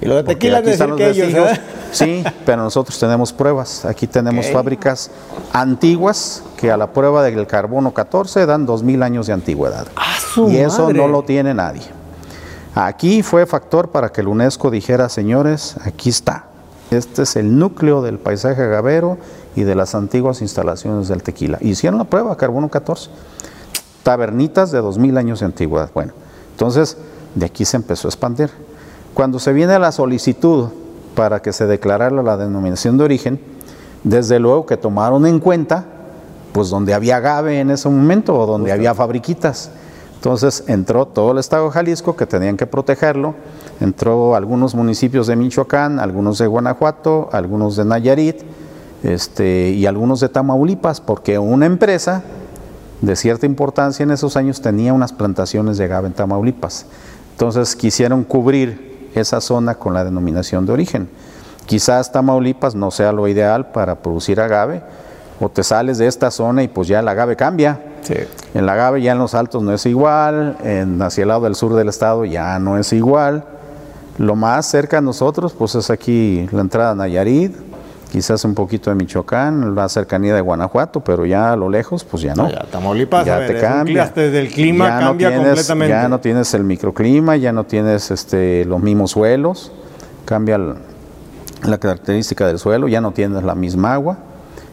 Y 0.00 0.06
lo 0.06 0.16
de 0.16 0.24
tequila 0.24 0.58
aquí 0.58 0.70
están 0.70 0.90
los 0.90 0.98
que 0.98 1.10
ellos. 1.10 1.32
¿verdad? 1.32 1.60
Sí, 1.94 2.24
pero 2.44 2.64
nosotros 2.64 2.98
tenemos 2.98 3.32
pruebas. 3.32 3.84
Aquí 3.84 4.08
tenemos 4.08 4.48
fábricas 4.48 5.12
antiguas 5.52 6.42
que 6.56 6.72
a 6.72 6.76
la 6.76 6.92
prueba 6.92 7.22
del 7.22 7.46
carbono 7.46 7.94
14 7.94 8.46
dan 8.46 8.66
2000 8.66 9.02
años 9.04 9.28
de 9.28 9.32
antigüedad. 9.32 9.86
¡Ah, 9.94 10.16
su 10.34 10.50
y 10.50 10.56
eso 10.56 10.86
madre! 10.86 10.98
no 10.98 11.06
lo 11.06 11.22
tiene 11.22 11.54
nadie. 11.54 11.82
Aquí 12.74 13.22
fue 13.22 13.46
factor 13.46 13.90
para 13.90 14.10
que 14.10 14.22
el 14.22 14.26
UNESCO 14.26 14.72
dijera, 14.72 15.08
señores, 15.08 15.76
aquí 15.84 16.10
está. 16.10 16.46
Este 16.90 17.22
es 17.22 17.36
el 17.36 17.56
núcleo 17.56 18.02
del 18.02 18.18
paisaje 18.18 18.62
agavero 18.62 19.16
y 19.54 19.62
de 19.62 19.76
las 19.76 19.94
antiguas 19.94 20.42
instalaciones 20.42 21.06
del 21.06 21.22
tequila. 21.22 21.58
Hicieron 21.60 21.98
la 21.98 22.04
prueba, 22.04 22.36
carbono 22.36 22.68
14. 22.68 23.10
Tabernitas 24.02 24.72
de 24.72 24.80
2000 24.80 25.16
años 25.16 25.40
de 25.40 25.46
antigüedad. 25.46 25.90
Bueno, 25.94 26.12
entonces 26.50 26.96
de 27.36 27.46
aquí 27.46 27.64
se 27.64 27.76
empezó 27.76 28.08
a 28.08 28.10
expandir. 28.10 28.50
Cuando 29.14 29.38
se 29.38 29.52
viene 29.52 29.78
la 29.78 29.92
solicitud 29.92 30.70
para 31.14 31.40
que 31.40 31.52
se 31.52 31.66
declarara 31.66 32.20
la 32.22 32.36
denominación 32.36 32.98
de 32.98 33.04
origen, 33.04 33.40
desde 34.02 34.40
luego 34.40 34.66
que 34.66 34.76
tomaron 34.76 35.24
en 35.24 35.38
cuenta, 35.38 35.84
pues 36.52 36.68
donde 36.68 36.94
había 36.94 37.16
agave 37.16 37.60
en 37.60 37.70
ese 37.70 37.88
momento 37.88 38.36
o 38.36 38.44
donde 38.44 38.72
había 38.72 38.92
fabriquitas. 38.92 39.70
Entonces 40.16 40.64
entró 40.66 41.06
todo 41.06 41.30
el 41.30 41.38
estado 41.38 41.66
de 41.66 41.70
Jalisco 41.70 42.16
que 42.16 42.26
tenían 42.26 42.56
que 42.56 42.66
protegerlo, 42.66 43.34
entró 43.80 44.34
algunos 44.34 44.74
municipios 44.74 45.28
de 45.28 45.36
Michoacán, 45.36 46.00
algunos 46.00 46.38
de 46.38 46.48
Guanajuato, 46.48 47.28
algunos 47.30 47.76
de 47.76 47.84
Nayarit 47.84 48.42
este, 49.04 49.70
y 49.70 49.86
algunos 49.86 50.20
de 50.20 50.28
Tamaulipas, 50.28 51.00
porque 51.00 51.38
una 51.38 51.66
empresa 51.66 52.24
de 53.00 53.14
cierta 53.14 53.46
importancia 53.46 54.02
en 54.02 54.10
esos 54.10 54.36
años 54.36 54.60
tenía 54.60 54.92
unas 54.92 55.12
plantaciones 55.12 55.78
de 55.78 55.84
agave 55.84 56.08
en 56.08 56.14
Tamaulipas. 56.14 56.86
Entonces 57.32 57.76
quisieron 57.76 58.24
cubrir 58.24 58.93
esa 59.14 59.40
zona 59.40 59.74
con 59.74 59.94
la 59.94 60.04
denominación 60.04 60.66
de 60.66 60.72
origen. 60.72 61.08
Quizás 61.66 62.12
Tamaulipas 62.12 62.74
no 62.74 62.90
sea 62.90 63.12
lo 63.12 63.26
ideal 63.26 63.70
para 63.72 63.96
producir 63.96 64.40
agave, 64.40 64.82
o 65.40 65.48
te 65.48 65.62
sales 65.62 65.98
de 65.98 66.06
esta 66.06 66.30
zona 66.30 66.62
y 66.62 66.68
pues 66.68 66.88
ya 66.88 67.00
el 67.00 67.08
agave 67.08 67.36
cambia. 67.36 67.80
Sí. 68.02 68.14
El 68.52 68.68
agave 68.68 69.02
ya 69.02 69.12
en 69.12 69.18
los 69.18 69.34
altos 69.34 69.62
no 69.62 69.72
es 69.72 69.86
igual, 69.86 70.56
en, 70.62 71.00
hacia 71.02 71.22
el 71.22 71.28
lado 71.28 71.42
del 71.42 71.54
sur 71.54 71.74
del 71.74 71.88
estado 71.88 72.24
ya 72.24 72.58
no 72.58 72.78
es 72.78 72.92
igual. 72.92 73.44
Lo 74.18 74.36
más 74.36 74.66
cerca 74.66 74.98
a 74.98 75.00
nosotros 75.00 75.52
pues 75.52 75.74
es 75.74 75.90
aquí 75.90 76.46
la 76.52 76.60
entrada 76.60 76.90
a 76.92 76.94
Nayarit, 76.94 77.56
quizás 78.14 78.44
un 78.44 78.54
poquito 78.54 78.90
de 78.90 78.94
Michoacán, 78.96 79.74
la 79.74 79.88
cercanía 79.88 80.36
de 80.36 80.40
Guanajuato, 80.40 81.00
pero 81.00 81.26
ya 81.26 81.52
a 81.52 81.56
lo 81.56 81.68
lejos 81.68 82.04
pues 82.04 82.22
ya 82.22 82.32
no. 82.36 82.48
Ya, 82.48 82.60
Tamaulipas, 82.70 83.26
ya 83.26 83.34
a 83.34 83.38
ver, 83.40 83.54
te 83.54 83.60
cambia. 83.60 84.04
cli- 84.06 84.14
desde 84.14 84.38
el 84.38 84.48
clima 84.52 84.86
Ya 84.86 85.00
no 85.00 85.06
cambia 85.08 85.28
tienes- 85.30 85.46
completamente. 85.48 85.88
Ya 85.92 86.08
no 86.08 86.20
tienes 86.20 86.54
el 86.54 86.62
microclima, 86.62 87.34
ya 87.36 87.50
no 87.52 87.64
tienes 87.64 88.12
este, 88.12 88.64
los 88.66 88.80
mismos 88.80 89.10
suelos, 89.10 89.72
cambia 90.26 90.54
el- 90.54 90.74
la 91.64 91.78
característica 91.78 92.46
del 92.46 92.60
suelo, 92.60 92.86
ya 92.86 93.00
no 93.00 93.10
tienes 93.10 93.42
la 93.42 93.56
misma 93.56 93.94
agua, 93.94 94.16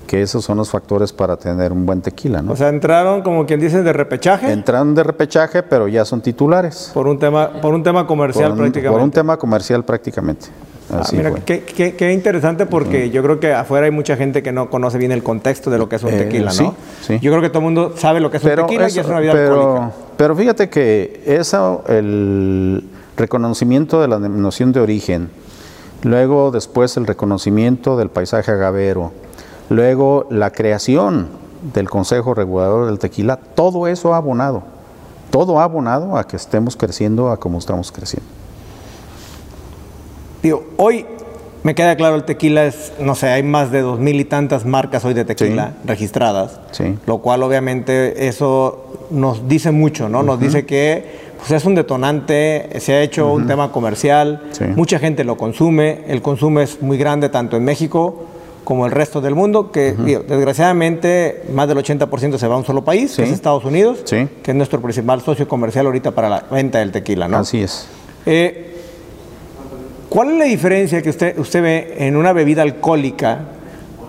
que 0.06 0.22
esos 0.22 0.46
son 0.46 0.58
los 0.58 0.70
factores 0.70 1.12
para 1.12 1.36
tener 1.36 1.72
un 1.72 1.84
buen 1.88 2.02
tequila. 2.02 2.44
¿no? 2.44 2.52
O 2.52 2.56
sea, 2.56 2.70
entraron 2.70 3.24
como 3.24 3.48
quien 3.48 3.60
dice 3.60 3.82
de 3.82 3.92
repechaje 3.92 4.52
Entraron 4.52 4.94
de 4.94 5.02
repechaje, 5.02 5.64
pero 5.64 5.88
ya 5.88 6.06
son 6.06 6.22
titulares. 6.22 6.92
por 6.94 7.08
un 7.08 7.18
tema 7.18 7.54
por 7.60 7.74
un 7.74 7.82
tema 7.82 8.06
comercial 8.06 8.50
por, 8.50 8.52
un, 8.52 8.58
prácticamente. 8.66 8.92
por 8.92 9.02
un 9.02 9.10
tema 9.10 9.38
comercial 9.38 9.84
prácticamente. 9.84 10.46
Ah, 10.94 11.00
Así 11.02 11.16
mira, 11.16 11.32
fue. 11.32 11.42
qué, 11.42 11.64
qué- 11.64 11.96
qué 11.96 12.12
interesante 12.12 12.66
porque 12.66 13.10
yo 13.12 13.24
creo 13.24 13.40
que 13.40 13.54
afuera 13.54 13.86
hay 13.86 13.92
mucha 13.92 14.18
gente 14.18 14.44
que 14.44 14.52
no 14.52 14.70
conoce 14.70 14.98
bien 14.98 15.12
el 15.12 15.24
contexto 15.24 15.70
de 15.70 15.78
lo 15.78 15.88
que 15.88 15.96
es 15.96 16.04
un 16.04 16.14
Eh, 16.14 16.18
tequila, 16.18 16.48
¿no? 16.48 16.52
sí, 16.52 16.70
sí. 17.02 17.20
Yo 17.22 17.32
creo 17.32 17.42
que 17.42 17.50
todo 17.50 17.60
el 17.60 17.66
mundo 17.66 17.94
sabe 17.96 18.20
lo 18.20 18.30
que 18.30 18.38
es 18.38 18.44
un 18.44 18.50
tequila 18.56 18.84
y 18.84 18.88
eso- 18.88 19.02
es 19.02 19.08
una 19.08 19.20
vida 19.22 19.32
pero- 19.32 19.54
alcohólica. 19.56 19.92
pero 20.18 20.36
fíjate 20.36 20.70
que 20.70 21.24
eso, 21.26 21.84
el 21.88 22.84
reconocimiento 23.16 24.02
de 24.02 24.08
la 24.10 24.20
denominación 24.20 24.72
de 24.74 24.82
origen, 24.82 25.30
luego 26.04 26.52
después 26.52 26.98
el 26.98 27.08
reconocimiento 27.08 27.96
del 27.98 28.10
paisaje 28.10 28.52
agavero, 28.52 29.12
luego 29.70 30.26
la 30.30 30.52
creación 30.52 31.28
del 31.74 31.90
Consejo 31.90 32.34
Regulador 32.34 32.88
del 32.88 33.00
Tequila, 33.00 33.38
todo 33.38 33.88
eso 33.88 34.14
ha 34.14 34.18
abonado, 34.18 34.64
todo 35.30 35.60
ha 35.60 35.64
abonado 35.64 36.18
a 36.18 36.26
que 36.28 36.36
estemos 36.36 36.76
creciendo 36.76 37.30
a 37.32 37.38
como 37.38 37.60
estamos 37.60 37.92
creciendo. 37.92 38.28
Digo, 40.44 40.64
hoy 40.78 41.06
me 41.64 41.76
queda 41.76 41.96
claro, 41.96 42.16
el 42.16 42.24
tequila 42.24 42.66
es, 42.66 42.94
no 43.00 43.14
sé, 43.16 43.28
hay 43.28 43.44
más 43.44 43.72
de 43.72 43.82
dos 43.82 44.00
mil 44.00 44.20
y 44.20 44.26
tantas 44.26 44.66
marcas 44.66 45.06
hoy 45.06 45.14
de 45.14 45.26
tequila 45.26 45.74
registradas. 45.86 46.60
Sí. 46.72 46.96
Lo 47.06 47.20
cual 47.20 47.44
obviamente 47.44 48.28
eso 48.28 49.08
nos 49.12 49.48
dice 49.48 49.72
mucho, 49.72 50.10
¿no? 50.10 50.24
Nos 50.24 50.40
dice 50.40 50.66
que 50.66 51.32
pues, 51.38 51.52
es 51.52 51.66
un 51.66 51.76
detonante, 51.76 52.70
se 52.80 52.94
ha 52.94 53.02
hecho 53.02 53.32
un 53.32 53.46
tema 53.48 53.72
comercial, 53.72 54.42
Sí. 54.52 54.66
mucha 54.76 54.98
gente 55.00 55.24
lo 55.24 55.38
consume, 55.38 56.02
el 56.08 56.22
consumo 56.22 56.60
es 56.62 56.82
muy 56.82 56.98
grande 56.98 57.30
tanto 57.30 57.58
en 57.58 57.64
México 57.64 58.26
como 58.64 58.86
el 58.86 58.92
resto 58.92 59.22
del 59.22 59.34
mundo, 59.36 59.72
que 59.72 59.94
digo, 59.94 60.22
desgraciadamente 60.28 61.44
más 61.54 61.68
del 61.68 61.78
80% 61.80 62.38
se 62.38 62.48
va 62.48 62.56
a 62.56 62.58
un 62.58 62.66
solo 62.66 62.84
país, 62.84 63.16
que 63.16 63.24
es 63.24 63.32
Estados 63.32 63.66
Unidos, 63.66 64.04
que 64.08 64.28
es 64.52 64.56
nuestro 64.56 64.80
principal 64.82 65.22
socio 65.22 65.48
comercial 65.48 65.88
ahorita 65.88 66.12
para 66.12 66.30
la 66.30 66.44
venta 66.50 66.80
del 66.80 66.92
tequila, 66.92 67.28
¿no? 67.28 67.38
Así 67.38 67.62
es. 67.62 67.88
Eh, 68.26 68.71
¿Cuál 70.12 70.32
es 70.32 70.38
la 70.40 70.44
diferencia 70.44 71.02
que 71.02 71.10
usted, 71.10 71.40
usted 71.40 71.64
ve 71.64 71.96
en 72.00 72.18
una 72.18 72.34
bebida 72.34 72.64
alcohólica 72.64 73.46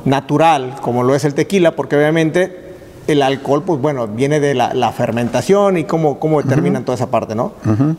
natural, 0.05 0.75
como 0.83 1.05
lo 1.05 1.15
es 1.15 1.25
el 1.25 1.33
tequila? 1.33 1.77
Porque 1.77 1.95
obviamente 1.95 2.75
el 3.07 3.23
alcohol, 3.23 3.63
pues 3.65 3.81
bueno, 3.81 4.09
viene 4.09 4.41
de 4.41 4.53
la, 4.55 4.75
la 4.75 4.91
fermentación 4.91 5.79
y 5.79 5.85
cómo, 5.85 6.19
cómo 6.19 6.43
determinan 6.43 6.85
toda 6.85 6.97
esa 6.97 7.07
parte, 7.07 7.37
¿no? 7.37 7.53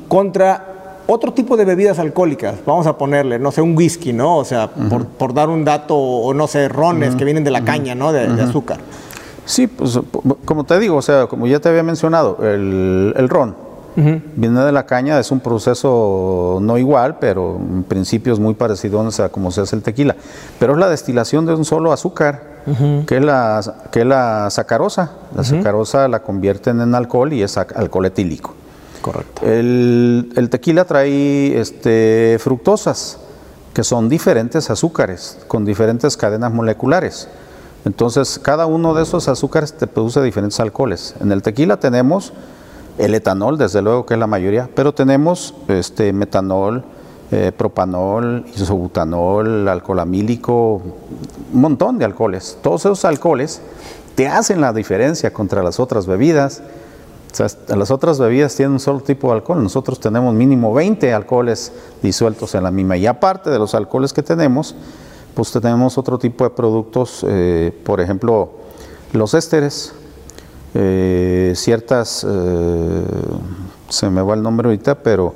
Contra 0.09 0.97
otro 1.07 1.31
tipo 1.31 1.55
de 1.55 1.63
bebidas 1.63 1.97
alcohólicas, 1.97 2.55
vamos 2.65 2.87
a 2.87 2.97
ponerle, 2.97 3.39
no 3.39 3.53
sé, 3.53 3.61
un 3.61 3.73
whisky, 3.73 4.11
¿no? 4.11 4.35
O 4.35 4.43
sea, 4.43 4.67
por, 4.67 5.05
por 5.05 5.33
dar 5.33 5.47
un 5.47 5.63
dato, 5.63 5.95
o 5.95 6.33
no 6.33 6.47
sé, 6.47 6.67
rones 6.67 7.15
que 7.15 7.23
vienen 7.23 7.45
de 7.45 7.51
la 7.51 7.63
caña, 7.63 7.95
¿no? 7.95 8.11
De, 8.11 8.27
de 8.27 8.41
azúcar. 8.41 8.79
Sí, 9.45 9.67
pues 9.67 9.97
como 10.43 10.65
te 10.65 10.77
digo, 10.77 10.97
o 10.97 11.01
sea, 11.01 11.27
como 11.27 11.47
ya 11.47 11.61
te 11.61 11.69
había 11.69 11.83
mencionado, 11.83 12.37
el, 12.41 13.13
el 13.15 13.29
ron 13.29 13.62
viene 13.95 14.61
de 14.61 14.71
la 14.71 14.85
caña, 14.85 15.19
es 15.19 15.31
un 15.31 15.39
proceso 15.39 16.59
no 16.61 16.77
igual, 16.77 17.17
pero 17.19 17.57
en 17.57 17.83
principio 17.83 18.33
es 18.33 18.39
muy 18.39 18.53
parecido 18.53 19.01
a 19.01 19.29
como 19.29 19.51
se 19.51 19.61
hace 19.61 19.75
el 19.75 19.83
tequila. 19.83 20.15
Pero 20.59 20.73
es 20.73 20.79
la 20.79 20.89
destilación 20.89 21.45
de 21.45 21.53
un 21.53 21.65
solo 21.65 21.91
azúcar, 21.91 22.53
que, 23.05 23.17
es 23.17 23.23
la, 23.23 23.61
que 23.91 24.01
es 24.01 24.05
la 24.05 24.49
sacarosa. 24.49 25.11
La 25.35 25.43
sacarosa 25.43 26.07
la 26.07 26.21
convierten 26.21 26.81
en 26.81 26.95
alcohol 26.95 27.33
y 27.33 27.43
es 27.43 27.57
alcohol 27.57 28.05
etílico. 28.05 28.53
Correcto. 29.01 29.45
El, 29.45 30.31
el 30.35 30.49
tequila 30.49 30.85
trae 30.85 31.59
este, 31.59 32.37
fructosas, 32.39 33.19
que 33.73 33.83
son 33.83 34.07
diferentes 34.07 34.69
azúcares, 34.69 35.39
con 35.47 35.65
diferentes 35.65 36.15
cadenas 36.15 36.53
moleculares. 36.53 37.27
Entonces, 37.85 38.39
cada 38.39 38.65
uno 38.65 38.93
de 38.93 39.03
esos 39.03 39.27
azúcares 39.27 39.73
te 39.73 39.87
produce 39.87 40.21
diferentes 40.21 40.59
alcoholes. 40.59 41.15
En 41.19 41.31
el 41.31 41.41
tequila 41.41 41.77
tenemos 41.77 42.31
el 42.97 43.15
etanol, 43.15 43.57
desde 43.57 43.81
luego 43.81 44.05
que 44.05 44.13
es 44.13 44.19
la 44.19 44.27
mayoría, 44.27 44.69
pero 44.73 44.93
tenemos 44.93 45.53
este, 45.67 46.13
metanol, 46.13 46.83
eh, 47.31 47.51
propanol, 47.55 48.45
isobutanol, 48.55 49.67
alcohol 49.67 49.99
amílico, 49.99 50.81
un 51.53 51.61
montón 51.61 51.97
de 51.97 52.05
alcoholes. 52.05 52.57
Todos 52.61 52.81
esos 52.81 53.05
alcoholes 53.05 53.61
te 54.15 54.27
hacen 54.27 54.61
la 54.61 54.73
diferencia 54.73 55.33
contra 55.33 55.63
las 55.63 55.79
otras 55.79 56.05
bebidas. 56.05 56.61
O 57.31 57.35
sea, 57.35 57.47
las 57.75 57.89
otras 57.89 58.19
bebidas 58.19 58.55
tienen 58.55 58.73
un 58.73 58.79
solo 58.79 58.99
tipo 58.99 59.29
de 59.29 59.33
alcohol, 59.33 59.63
nosotros 59.63 59.99
tenemos 59.99 60.35
mínimo 60.35 60.71
20 60.71 61.11
alcoholes 61.13 61.71
disueltos 62.03 62.53
en 62.53 62.63
la 62.63 62.69
misma. 62.69 62.97
Y 62.97 63.07
aparte 63.07 63.49
de 63.49 63.57
los 63.57 63.73
alcoholes 63.73 64.13
que 64.13 64.21
tenemos, 64.21 64.75
pues 65.33 65.51
tenemos 65.51 65.97
otro 65.97 66.19
tipo 66.19 66.43
de 66.43 66.51
productos, 66.51 67.25
eh, 67.27 67.71
por 67.83 67.99
ejemplo, 67.99 68.51
los 69.13 69.33
ésteres, 69.33 69.95
eh, 70.73 71.53
ciertas, 71.55 72.25
eh, 72.27 73.03
se 73.89 74.09
me 74.09 74.21
va 74.21 74.33
el 74.33 74.41
nombre 74.43 74.67
ahorita, 74.67 74.95
pero 74.95 75.35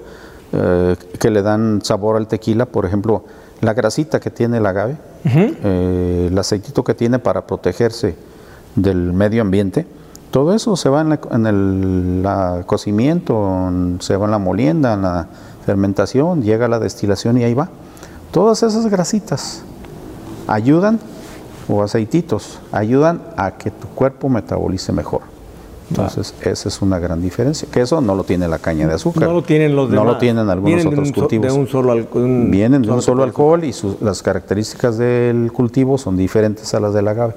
eh, 0.53 0.95
que 1.19 1.29
le 1.29 1.41
dan 1.41 1.81
sabor 1.83 2.15
al 2.17 2.27
tequila, 2.27 2.65
por 2.65 2.85
ejemplo, 2.85 3.23
la 3.61 3.73
grasita 3.73 4.19
que 4.19 4.29
tiene 4.29 4.57
el 4.57 4.65
agave, 4.65 4.97
el 5.25 6.37
aceitito 6.37 6.83
que 6.83 6.93
tiene 6.93 7.19
para 7.19 7.45
protegerse 7.47 8.15
del 8.75 9.11
medio 9.13 9.41
ambiente, 9.41 9.85
todo 10.31 10.53
eso 10.53 10.75
se 10.75 10.89
va 10.89 11.01
en, 11.01 11.09
la- 11.09 11.19
en 11.31 11.47
el 11.47 12.23
la 12.23 12.63
cocimiento, 12.65 13.67
en- 13.67 13.97
se 14.01 14.15
va 14.15 14.25
en 14.25 14.31
la 14.31 14.37
molienda, 14.39 14.93
en 14.93 15.01
la 15.01 15.27
fermentación, 15.65 16.43
llega 16.43 16.65
a 16.67 16.69
la 16.69 16.79
destilación 16.79 17.37
y 17.37 17.43
ahí 17.43 17.53
va. 17.53 17.69
Todas 18.31 18.61
esas 18.63 18.85
grasitas 18.87 19.63
ayudan, 20.47 20.99
o 21.69 21.83
aceititos, 21.83 22.59
ayudan 22.71 23.21
a 23.35 23.51
que 23.57 23.71
tu 23.71 23.87
cuerpo 23.89 24.29
metabolice 24.29 24.91
mejor. 24.91 25.21
Entonces, 25.89 26.33
esa 26.41 26.67
es 26.67 26.81
una 26.81 26.99
gran 26.99 27.21
diferencia. 27.21 27.65
Que 27.71 27.79
eso 27.81 28.01
no 28.01 28.13
lo 28.13 28.25
tiene 28.25 28.47
la 28.49 28.59
caña 28.59 28.87
de 28.87 28.95
azúcar. 28.95 29.23
No 29.29 29.33
lo 29.35 29.41
tienen 29.43 29.73
los 29.75 29.89
No 29.89 30.01
demás. 30.01 30.13
lo 30.15 30.17
tienen 30.19 30.49
algunos 30.49 30.65
Vienen 30.75 30.89
de 30.89 30.95
otros 30.95 31.07
so- 31.09 31.13
cultivos. 31.15 31.47
de 31.53 31.57
un 31.59 31.67
solo 31.67 31.93
alco- 31.93 32.19
un 32.19 32.51
Vienen 32.51 32.81
de 32.81 32.91
un 32.91 33.01
solo 33.01 33.23
alcohol 33.23 33.63
y 33.63 33.71
sus- 33.71 34.01
las 34.01 34.21
características 34.21 34.97
del 34.97 35.49
cultivo 35.53 35.97
son 35.97 36.17
diferentes 36.17 36.73
a 36.73 36.81
las 36.81 36.93
del 36.93 37.07
agave. 37.07 37.35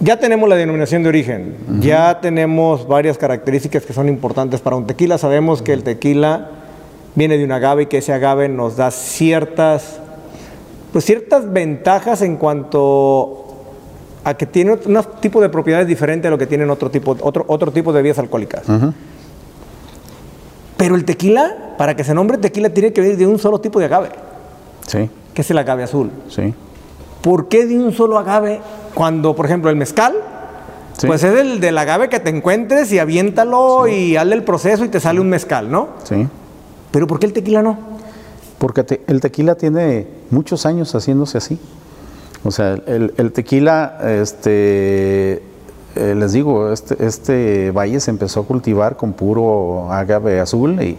Ya 0.00 0.18
tenemos 0.18 0.48
la 0.48 0.56
denominación 0.56 1.02
de 1.04 1.10
origen, 1.10 1.56
ya 1.80 2.20
tenemos 2.20 2.88
varias 2.88 3.18
características 3.18 3.84
que 3.84 3.92
son 3.92 4.08
importantes 4.08 4.60
para 4.60 4.74
un 4.74 4.86
tequila. 4.86 5.18
Sabemos 5.18 5.60
que 5.62 5.72
el 5.74 5.84
tequila 5.84 6.48
viene 7.14 7.36
de 7.38 7.44
un 7.44 7.52
agave 7.52 7.82
y 7.82 7.86
que 7.86 7.98
ese 7.98 8.12
agave 8.12 8.48
nos 8.48 8.76
da 8.78 8.90
ciertas, 8.90 10.00
pues 10.92 11.04
ciertas 11.04 11.52
ventajas 11.52 12.22
en 12.22 12.36
cuanto 12.36 13.46
a 14.24 14.34
que 14.34 14.46
tiene 14.46 14.72
un 14.72 15.04
tipo 15.20 15.40
de 15.40 15.48
propiedades 15.48 15.86
diferentes 15.86 16.26
a 16.28 16.30
lo 16.30 16.38
que 16.38 16.46
tienen 16.46 16.68
otro 16.70 16.90
tipo, 16.90 17.16
otro, 17.20 17.44
otro 17.48 17.70
tipo 17.72 17.92
de 17.92 17.98
bebidas 17.98 18.18
alcohólicas. 18.18 18.64
Pero 20.76 20.94
el 20.94 21.04
tequila, 21.04 21.74
para 21.78 21.94
que 21.94 22.04
se 22.04 22.14
nombre 22.14 22.38
tequila, 22.38 22.70
tiene 22.70 22.92
que 22.92 23.00
venir 23.00 23.16
de 23.16 23.26
un 23.26 23.38
solo 23.38 23.60
tipo 23.60 23.78
de 23.78 23.84
agave, 23.86 24.10
Sí, 24.86 25.08
que 25.34 25.42
es 25.42 25.50
el 25.50 25.58
agave 25.58 25.82
azul. 25.84 26.10
sí. 26.28 26.54
¿Por 27.22 27.48
qué 27.48 27.66
de 27.66 27.78
un 27.78 27.92
solo 27.92 28.18
agave 28.18 28.62
cuando, 28.94 29.36
por 29.36 29.44
ejemplo, 29.44 29.68
el 29.68 29.76
mezcal? 29.76 30.14
Sí. 30.96 31.06
Pues 31.06 31.22
es 31.22 31.38
el 31.38 31.60
del 31.60 31.76
agave 31.76 32.08
que 32.08 32.18
te 32.18 32.30
encuentres 32.30 32.90
y 32.92 32.98
aviéntalo 32.98 33.86
y 33.88 34.16
hazle 34.16 34.36
el 34.36 34.42
proceso 34.42 34.86
y 34.86 34.88
te 34.88 35.00
sale 35.00 35.20
un 35.20 35.28
mezcal, 35.28 35.70
¿no? 35.70 35.88
Sí. 36.04 36.26
Pero 36.90 37.06
¿por 37.06 37.20
qué 37.20 37.26
el 37.26 37.34
tequila 37.34 37.60
no? 37.62 37.78
Porque 38.56 38.84
te- 38.84 39.02
el 39.06 39.20
tequila 39.20 39.54
tiene 39.54 40.06
muchos 40.30 40.66
años 40.66 40.94
haciéndose 40.94 41.38
así. 41.38 41.58
O 42.44 42.50
sea, 42.50 42.74
el, 42.86 43.12
el 43.18 43.32
tequila, 43.32 43.98
este, 44.04 45.42
eh, 45.96 46.14
les 46.16 46.32
digo, 46.32 46.72
este, 46.72 47.04
este 47.04 47.70
valle 47.72 48.00
se 48.00 48.10
empezó 48.10 48.40
a 48.40 48.44
cultivar 48.44 48.96
con 48.96 49.12
puro 49.12 49.92
agave 49.92 50.40
azul 50.40 50.80
y, 50.82 50.96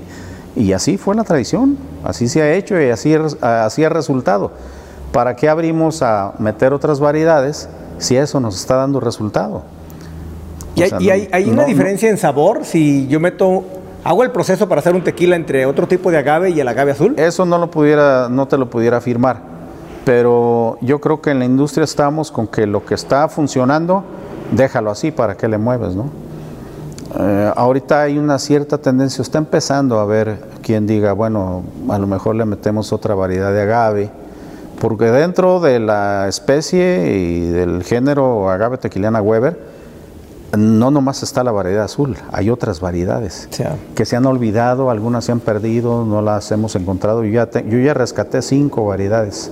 y 0.55 0.73
así 0.73 0.97
fue 0.97 1.15
la 1.15 1.23
tradición, 1.23 1.77
así 2.03 2.27
se 2.27 2.41
ha 2.41 2.53
hecho 2.53 2.79
y 2.79 2.89
así, 2.89 3.15
así 3.41 3.83
ha 3.83 3.89
resultado. 3.89 4.51
¿Para 5.11 5.35
qué 5.35 5.49
abrimos 5.49 6.01
a 6.03 6.33
meter 6.39 6.73
otras 6.73 6.99
variedades 6.99 7.67
si 7.97 8.15
eso 8.17 8.39
nos 8.39 8.55
está 8.59 8.75
dando 8.75 8.99
resultado? 8.99 9.63
¿Y 10.75 10.81
O 10.81 10.83
hay, 10.83 10.89
sea, 10.89 11.01
y 11.01 11.05
no- 11.07 11.13
hay- 11.13 11.29
hay 11.31 11.45
no- 11.47 11.53
una 11.53 11.61
no- 11.63 11.67
diferencia 11.67 12.09
en 12.09 12.17
sabor 12.17 12.65
si 12.65 13.07
yo 13.07 13.19
meto, 13.19 13.63
hago 14.03 14.23
el 14.23 14.31
proceso 14.31 14.67
para 14.67 14.79
hacer 14.79 14.95
un 14.95 15.03
tequila 15.03 15.35
entre 15.35 15.65
otro 15.65 15.87
tipo 15.87 16.11
de 16.11 16.17
agave 16.17 16.49
y 16.49 16.59
el 16.59 16.67
agave 16.67 16.91
azul? 16.91 17.13
Eso 17.17 17.45
no 17.45 17.57
lo 17.57 17.69
pudiera, 17.69 18.27
no 18.29 18.47
te 18.47 18.57
lo 18.57 18.69
pudiera 18.69 18.97
afirmar. 18.97 19.37
Pero 20.05 20.77
yo 20.81 20.99
creo 20.99 21.21
que 21.21 21.31
en 21.31 21.39
la 21.39 21.45
industria 21.45 21.83
estamos 21.83 22.31
con 22.31 22.47
que 22.47 22.65
lo 22.65 22.83
que 22.85 22.95
está 22.95 23.27
funcionando, 23.27 24.03
déjalo 24.51 24.89
así, 24.89 25.11
¿para 25.11 25.37
qué 25.37 25.47
le 25.47 25.57
mueves, 25.57 25.95
no? 25.95 26.09
Eh, 27.19 27.51
ahorita 27.55 28.03
hay 28.03 28.17
una 28.17 28.39
cierta 28.39 28.77
tendencia, 28.77 29.21
está 29.21 29.37
empezando 29.37 29.99
a 29.99 30.05
ver 30.05 30.39
quien 30.63 30.87
diga, 30.87 31.13
bueno, 31.13 31.63
a 31.89 31.99
lo 31.99 32.07
mejor 32.07 32.35
le 32.35 32.45
metemos 32.45 32.93
otra 32.93 33.15
variedad 33.15 33.51
de 33.51 33.61
agave, 33.61 34.09
porque 34.79 35.05
dentro 35.05 35.59
de 35.59 35.79
la 35.79 36.27
especie 36.27 37.15
y 37.15 37.49
del 37.49 37.83
género 37.83 38.49
agave 38.49 38.77
tequiliana 38.77 39.21
Weber, 39.21 39.59
no 40.57 40.91
nomás 40.91 41.23
está 41.23 41.43
la 41.43 41.51
variedad 41.51 41.83
azul, 41.85 42.17
hay 42.31 42.49
otras 42.49 42.79
variedades 42.81 43.47
que 43.95 44.05
se 44.05 44.15
han 44.15 44.25
olvidado, 44.25 44.89
algunas 44.89 45.23
se 45.25 45.31
han 45.31 45.39
perdido, 45.39 46.03
no 46.05 46.21
las 46.21 46.51
hemos 46.51 46.75
encontrado. 46.75 47.23
Yo 47.23 47.31
ya, 47.31 47.45
te- 47.49 47.65
yo 47.69 47.79
ya 47.79 47.93
rescaté 47.93 48.41
cinco 48.41 48.85
variedades. 48.85 49.51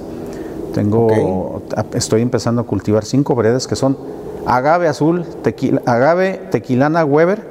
Tengo, 0.73 1.63
estoy 1.93 2.21
empezando 2.21 2.62
a 2.62 2.65
cultivar 2.65 3.03
cinco 3.05 3.33
variedades 3.35 3.65
que 3.67 3.75
son 3.75 3.97
agave 4.45 4.88
azul, 4.88 5.25
tequila, 5.41 5.81
agave 5.85 6.39
tequilana 6.51 7.03
Weber, 7.05 7.43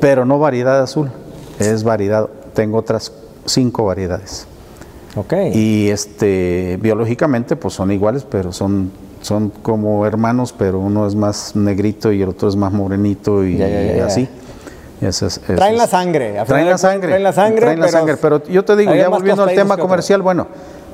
pero 0.00 0.24
no 0.24 0.38
variedad 0.38 0.80
azul, 0.82 1.10
es 1.58 1.82
variedad. 1.82 2.28
Tengo 2.54 2.78
otras 2.78 3.12
cinco 3.46 3.84
variedades. 3.86 4.46
ok. 5.16 5.32
Y 5.54 5.88
este, 5.88 6.78
biológicamente 6.80 7.56
pues 7.56 7.74
son 7.74 7.90
iguales, 7.90 8.24
pero 8.28 8.52
son, 8.52 8.90
son 9.24 9.48
como 9.62 10.04
hermanos, 10.06 10.54
pero 10.56 10.78
uno 10.80 11.06
es 11.06 11.14
más 11.14 11.56
negrito 11.56 12.12
y 12.12 12.20
el 12.20 12.28
otro 12.28 12.46
es 12.48 12.56
más 12.56 12.72
morenito 12.72 13.42
y, 13.44 13.56
Ya, 13.56 13.68
ya, 13.68 13.96
ya, 13.96 14.06
así. 14.06 14.28
Es- 15.00 15.40
traen 15.56 15.76
la 15.78 15.86
sangre. 15.86 16.34
Traen 16.46 16.68
la 16.68 16.78
sangre. 16.78 17.08
Traen 17.08 17.22
la 17.22 17.32
sangre. 17.32 17.60
traen 17.60 17.80
la 17.80 17.86
pero 17.86 17.98
sangre, 17.98 18.16
pero 18.18 18.42
yo 18.44 18.64
te 18.64 18.76
digo, 18.76 18.94
ya 18.94 19.08
volviendo 19.08 19.42
al 19.42 19.54
tema 19.54 19.76
comercial, 19.76 20.22
bueno, 20.22 20.46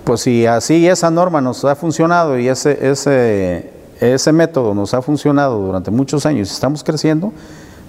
pues 0.04 0.20
si 0.22 0.46
así 0.46 0.88
esa 0.88 1.10
norma 1.10 1.40
nos 1.40 1.64
ha 1.64 1.74
funcionado 1.74 2.38
y 2.38 2.48
ese, 2.48 2.90
ese, 2.90 3.70
ese 4.00 4.32
método 4.32 4.74
nos 4.74 4.94
ha 4.94 5.02
funcionado 5.02 5.58
durante 5.60 5.90
muchos 5.90 6.24
años 6.26 6.48
y 6.50 6.52
estamos 6.52 6.82
creciendo, 6.84 7.32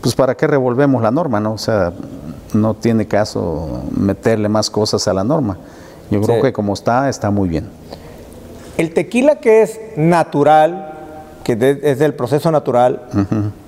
pues 0.02 0.16
para 0.16 0.36
qué 0.36 0.48
revolvemos 0.48 1.02
la 1.02 1.12
norma, 1.12 1.40
¿no? 1.40 1.54
O 1.54 1.58
sea, 1.58 1.94
no 2.54 2.74
tiene 2.74 3.08
caso 3.08 3.84
meterle 3.96 4.50
más 4.50 4.70
cosas 4.70 5.08
a 5.08 5.14
la 5.14 5.24
norma. 5.24 5.58
Yo 6.10 6.20
creo 6.22 6.38
Sí. 6.38 6.42
que 6.42 6.54
como 6.54 6.74
está, 6.74 7.08
está 7.10 7.30
muy 7.32 7.48
bien. 7.48 7.70
El 8.78 8.94
tequila 8.94 9.36
que 9.36 9.62
es 9.62 9.80
natural, 9.96 10.94
que 11.44 11.56
de- 11.56 11.80
es 11.84 12.00
del 12.00 12.14
proceso 12.14 12.52
natural, 12.52 13.04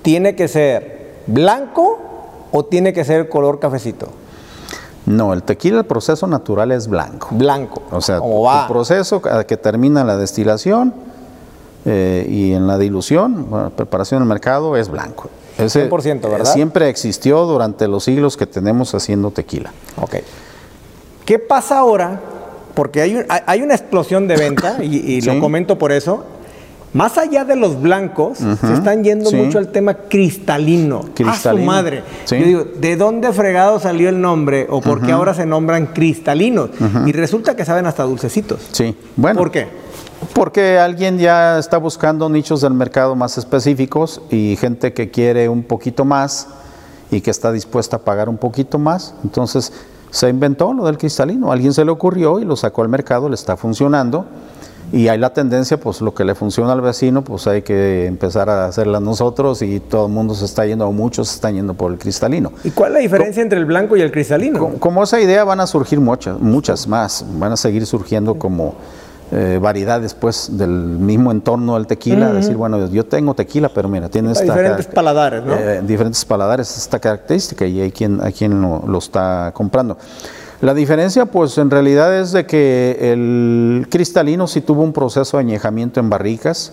¿tiene 0.02 0.34
que 0.34 0.48
ser 0.48 1.14
blanco 1.26 1.98
o 2.52 2.64
tiene 2.64 2.92
que 2.92 3.04
ser 3.04 3.28
color 3.28 3.58
cafecito? 3.60 4.08
No, 5.06 5.34
el 5.34 5.42
tequila, 5.42 5.80
el 5.80 5.84
proceso 5.86 6.26
natural 6.26 6.72
es 6.72 6.88
blanco. 6.88 7.28
Blanco. 7.32 7.82
O 7.90 8.00
sea, 8.00 8.20
va. 8.20 8.66
proceso 8.68 9.20
que 9.46 9.56
termina 9.58 10.02
la 10.04 10.16
destilación 10.16 10.94
eh, 11.84 12.26
y 12.28 12.52
en 12.54 12.66
la 12.66 12.78
dilución, 12.78 13.50
bueno, 13.50 13.68
preparación 13.70 14.18
en 14.18 14.22
el 14.22 14.28
mercado 14.28 14.76
es 14.76 14.88
blanco. 14.88 15.28
Ese, 15.58 15.88
100%, 15.90 16.24
eh, 16.24 16.30
¿verdad? 16.30 16.50
Siempre 16.52 16.88
existió 16.88 17.44
durante 17.44 17.86
los 17.86 18.04
siglos 18.04 18.36
que 18.38 18.46
tenemos 18.46 18.94
haciendo 18.94 19.30
tequila. 19.30 19.72
Ok. 20.00 20.16
¿Qué 21.26 21.38
pasa 21.38 21.78
ahora? 21.78 22.20
Porque 22.74 23.00
hay, 23.02 23.14
un- 23.16 23.24
hay- 23.28 23.62
una 23.62 23.74
explosión 23.74 24.26
de 24.28 24.36
venta 24.36 24.78
y, 24.82 24.96
y 24.96 25.20
lo 25.20 25.38
comento 25.40 25.78
por 25.78 25.92
eso. 25.92 26.24
Más 26.92 27.18
allá 27.18 27.44
de 27.44 27.56
los 27.56 27.80
blancos, 27.82 28.38
se 28.38 28.72
están 28.72 29.02
yendo 29.02 29.28
sí. 29.30 29.34
mucho 29.34 29.58
al 29.58 29.68
tema 29.72 29.94
cristalino. 29.94 30.98
A 30.98 31.02
su 31.06 31.12
Cristalino. 31.14 31.66
madre. 31.66 32.04
Sí. 32.24 32.38
Yo 32.38 32.44
digo, 32.46 32.64
¿de 32.80 32.94
dónde 32.96 33.32
fregado 33.32 33.80
salió 33.80 34.08
el 34.08 34.20
nombre 34.20 34.68
o 34.70 34.80
por 34.80 35.00
qué 35.04 35.10
ahora 35.10 35.34
se 35.34 35.44
nombran 35.44 35.86
cristalinos? 35.86 36.70
Y 37.06 37.10
resulta 37.12 37.56
que 37.56 37.64
saben 37.64 37.86
hasta 37.86 38.04
dulcecitos. 38.04 38.60
Sí, 38.70 38.96
bueno. 39.16 39.38
¿Por 39.40 39.50
qué? 39.50 39.66
Porque 40.34 40.78
alguien 40.78 41.18
ya 41.18 41.58
está 41.58 41.78
buscando 41.78 42.28
nichos 42.28 42.60
del 42.60 42.74
mercado 42.74 43.16
más 43.16 43.38
específicos 43.38 44.22
y 44.30 44.56
gente 44.60 44.92
que 44.92 45.10
quiere 45.10 45.48
un 45.48 45.64
poquito 45.64 46.04
más 46.04 46.46
y 47.10 47.20
que 47.20 47.30
está 47.32 47.50
dispuesta 47.50 47.96
a 47.96 47.98
pagar 48.00 48.28
un 48.28 48.36
poquito 48.38 48.78
más. 48.78 49.14
Entonces 49.24 49.72
se 50.14 50.28
inventó 50.28 50.72
lo 50.72 50.86
del 50.86 50.96
cristalino. 50.96 51.50
A 51.50 51.54
alguien 51.54 51.72
se 51.72 51.84
le 51.84 51.90
ocurrió 51.90 52.38
y 52.38 52.44
lo 52.44 52.54
sacó 52.54 52.82
al 52.82 52.88
mercado, 52.88 53.28
le 53.28 53.34
está 53.34 53.56
funcionando. 53.56 54.24
Y 54.92 55.08
hay 55.08 55.18
la 55.18 55.32
tendencia, 55.32 55.76
pues 55.80 56.00
lo 56.00 56.14
que 56.14 56.24
le 56.24 56.36
funciona 56.36 56.72
al 56.72 56.82
vecino, 56.82 57.24
pues 57.24 57.48
hay 57.48 57.62
que 57.62 58.06
empezar 58.06 58.48
a 58.48 58.66
hacerla 58.66 59.00
nosotros 59.00 59.60
y 59.62 59.80
todo 59.80 60.06
el 60.06 60.12
mundo 60.12 60.36
se 60.36 60.44
está 60.44 60.66
yendo, 60.66 60.86
o 60.86 60.92
muchos 60.92 61.30
se 61.30 61.34
están 61.34 61.56
yendo 61.56 61.74
por 61.74 61.90
el 61.90 61.98
cristalino. 61.98 62.52
¿Y 62.62 62.70
cuál 62.70 62.90
es 62.90 62.94
la 62.94 63.00
diferencia 63.00 63.42
entre 63.42 63.58
el 63.58 63.64
blanco 63.64 63.96
y 63.96 64.02
el 64.02 64.12
cristalino? 64.12 64.60
Como, 64.60 64.78
como 64.78 65.02
esa 65.02 65.20
idea 65.20 65.42
van 65.42 65.58
a 65.58 65.66
surgir 65.66 65.98
muchas, 65.98 66.38
muchas 66.38 66.86
más, 66.86 67.24
van 67.40 67.50
a 67.50 67.56
seguir 67.56 67.84
surgiendo 67.84 68.36
como 68.36 68.76
eh, 69.32 69.58
variedades 69.60 70.14
pues 70.14 70.48
del 70.56 70.70
mismo 70.70 71.32
entorno 71.32 71.74
del 71.74 71.86
tequila, 71.86 72.32
decir, 72.32 72.56
bueno, 72.56 72.86
yo 72.88 73.04
tengo 73.04 73.34
tequila, 73.34 73.68
pero 73.68 73.88
mira, 73.88 74.08
tiene 74.08 74.32
esta 74.32 74.44
diferentes 74.44 74.86
paladares, 74.86 75.44
¿no? 75.44 75.54
eh, 75.54 75.82
diferentes 75.82 76.24
paladares, 76.24 76.76
esta 76.76 76.98
característica 76.98 77.66
y 77.66 77.80
hay 77.80 77.90
quien, 77.90 78.20
hay 78.22 78.32
quien 78.32 78.60
lo, 78.60 78.84
lo 78.86 78.98
está 78.98 79.50
comprando. 79.54 79.96
La 80.60 80.72
diferencia, 80.72 81.26
pues 81.26 81.58
en 81.58 81.70
realidad 81.70 82.16
es 82.18 82.32
de 82.32 82.46
que 82.46 82.96
el 83.12 83.86
cristalino 83.90 84.46
sí 84.46 84.60
tuvo 84.60 84.82
un 84.82 84.92
proceso 84.92 85.36
de 85.36 85.42
añejamiento 85.42 86.00
en 86.00 86.08
barricas, 86.08 86.72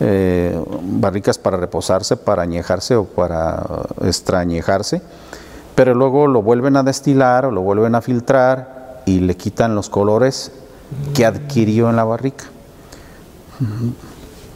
eh, 0.00 0.58
barricas 0.82 1.38
para 1.38 1.56
reposarse, 1.56 2.16
para 2.16 2.42
añejarse 2.42 2.96
o 2.96 3.04
para 3.04 3.62
extrañejarse, 4.04 5.00
pero 5.74 5.94
luego 5.94 6.26
lo 6.26 6.42
vuelven 6.42 6.76
a 6.76 6.82
destilar 6.82 7.46
o 7.46 7.50
lo 7.50 7.60
vuelven 7.60 7.94
a 7.94 8.02
filtrar 8.02 9.02
y 9.06 9.20
le 9.20 9.36
quitan 9.36 9.74
los 9.74 9.88
colores 9.88 10.50
que 11.14 11.24
adquirió 11.26 11.90
en 11.90 11.96
la 11.96 12.04
barrica. 12.04 12.44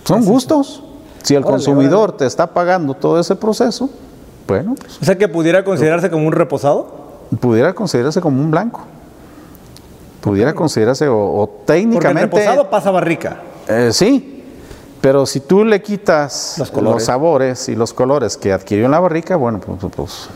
Son 0.04 0.24
gustos. 0.24 0.82
Si 1.22 1.34
el 1.34 1.42
Órale, 1.42 1.52
consumidor 1.54 2.12
te 2.12 2.26
está 2.26 2.46
pagando 2.46 2.94
todo 2.94 3.18
ese 3.18 3.34
proceso, 3.34 3.90
bueno, 4.46 4.74
pues 4.78 4.98
O 5.02 5.04
sea 5.04 5.18
que 5.18 5.26
pudiera 5.28 5.64
considerarse 5.64 6.08
como 6.10 6.26
un 6.26 6.32
reposado. 6.32 6.86
pudiera 7.40 7.74
considerarse 7.74 8.20
como 8.20 8.40
un 8.40 8.50
blanco. 8.50 8.82
Pudiera 10.20 10.54
considerarse 10.54 11.08
o, 11.08 11.16
o 11.18 11.46
Porque 11.46 11.60
el 11.60 11.66
técnicamente... 11.82 12.36
reposado 12.38 12.70
pasa 12.70 12.90
barrica. 12.90 13.40
Eh, 13.68 13.90
sí, 13.92 14.44
pero 15.00 15.26
si 15.26 15.40
tú 15.40 15.64
le 15.64 15.82
quitas 15.82 16.62
Los 16.80 17.04
sabores 17.04 17.68
y 17.68 17.74
los 17.74 17.92
colores 17.92 18.36
que 18.36 18.52
adquirió 18.52 18.84
en 18.86 18.92
la 18.92 19.00
barrica, 19.00 19.34
bueno, 19.36 19.60
pues... 19.60 19.92
pues, 19.94 20.28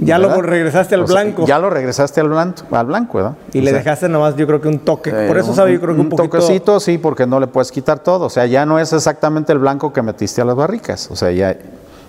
Ya 0.00 0.18
lo 0.18 0.40
regresaste 0.40 0.94
al 0.94 1.02
O 1.02 1.06
sea, 1.06 1.22
blanco. 1.22 1.44
ya 1.46 1.58
lo 1.58 1.68
regresaste 1.68 2.20
al 2.20 2.28
blanco, 2.28 2.62
al 2.74 2.86
blanco 2.86 3.18
¿verdad? 3.18 3.32
Y 3.52 3.58
O 3.58 3.62
le 3.62 3.70
sea, 3.70 3.78
dejaste 3.80 4.08
nomás, 4.08 4.34
yo 4.36 4.46
creo 4.46 4.60
que 4.60 4.68
un 4.68 4.78
toque. 4.78 5.10
Por 5.10 5.36
eh, 5.36 5.40
eso 5.40 5.54
sabe, 5.54 5.72
yo 5.74 5.80
creo 5.80 5.94
que 5.94 6.00
un, 6.00 6.08
poquito. 6.08 6.38
toquecito, 6.38 6.80
sí, 6.80 6.96
porque 6.96 7.26
no 7.26 7.38
le 7.38 7.46
puedes 7.48 7.70
quitar 7.70 7.98
todo. 7.98 8.26
O 8.26 8.30
sea, 8.30 8.46
ya 8.46 8.64
no 8.64 8.78
es 8.78 8.92
exactamente 8.92 9.52
el 9.52 9.58
blanco 9.58 9.92
que 9.92 10.00
metiste 10.00 10.40
a 10.40 10.44
las 10.46 10.56
barricas. 10.56 11.10
O 11.10 11.16
sea, 11.16 11.30
ya, 11.32 11.54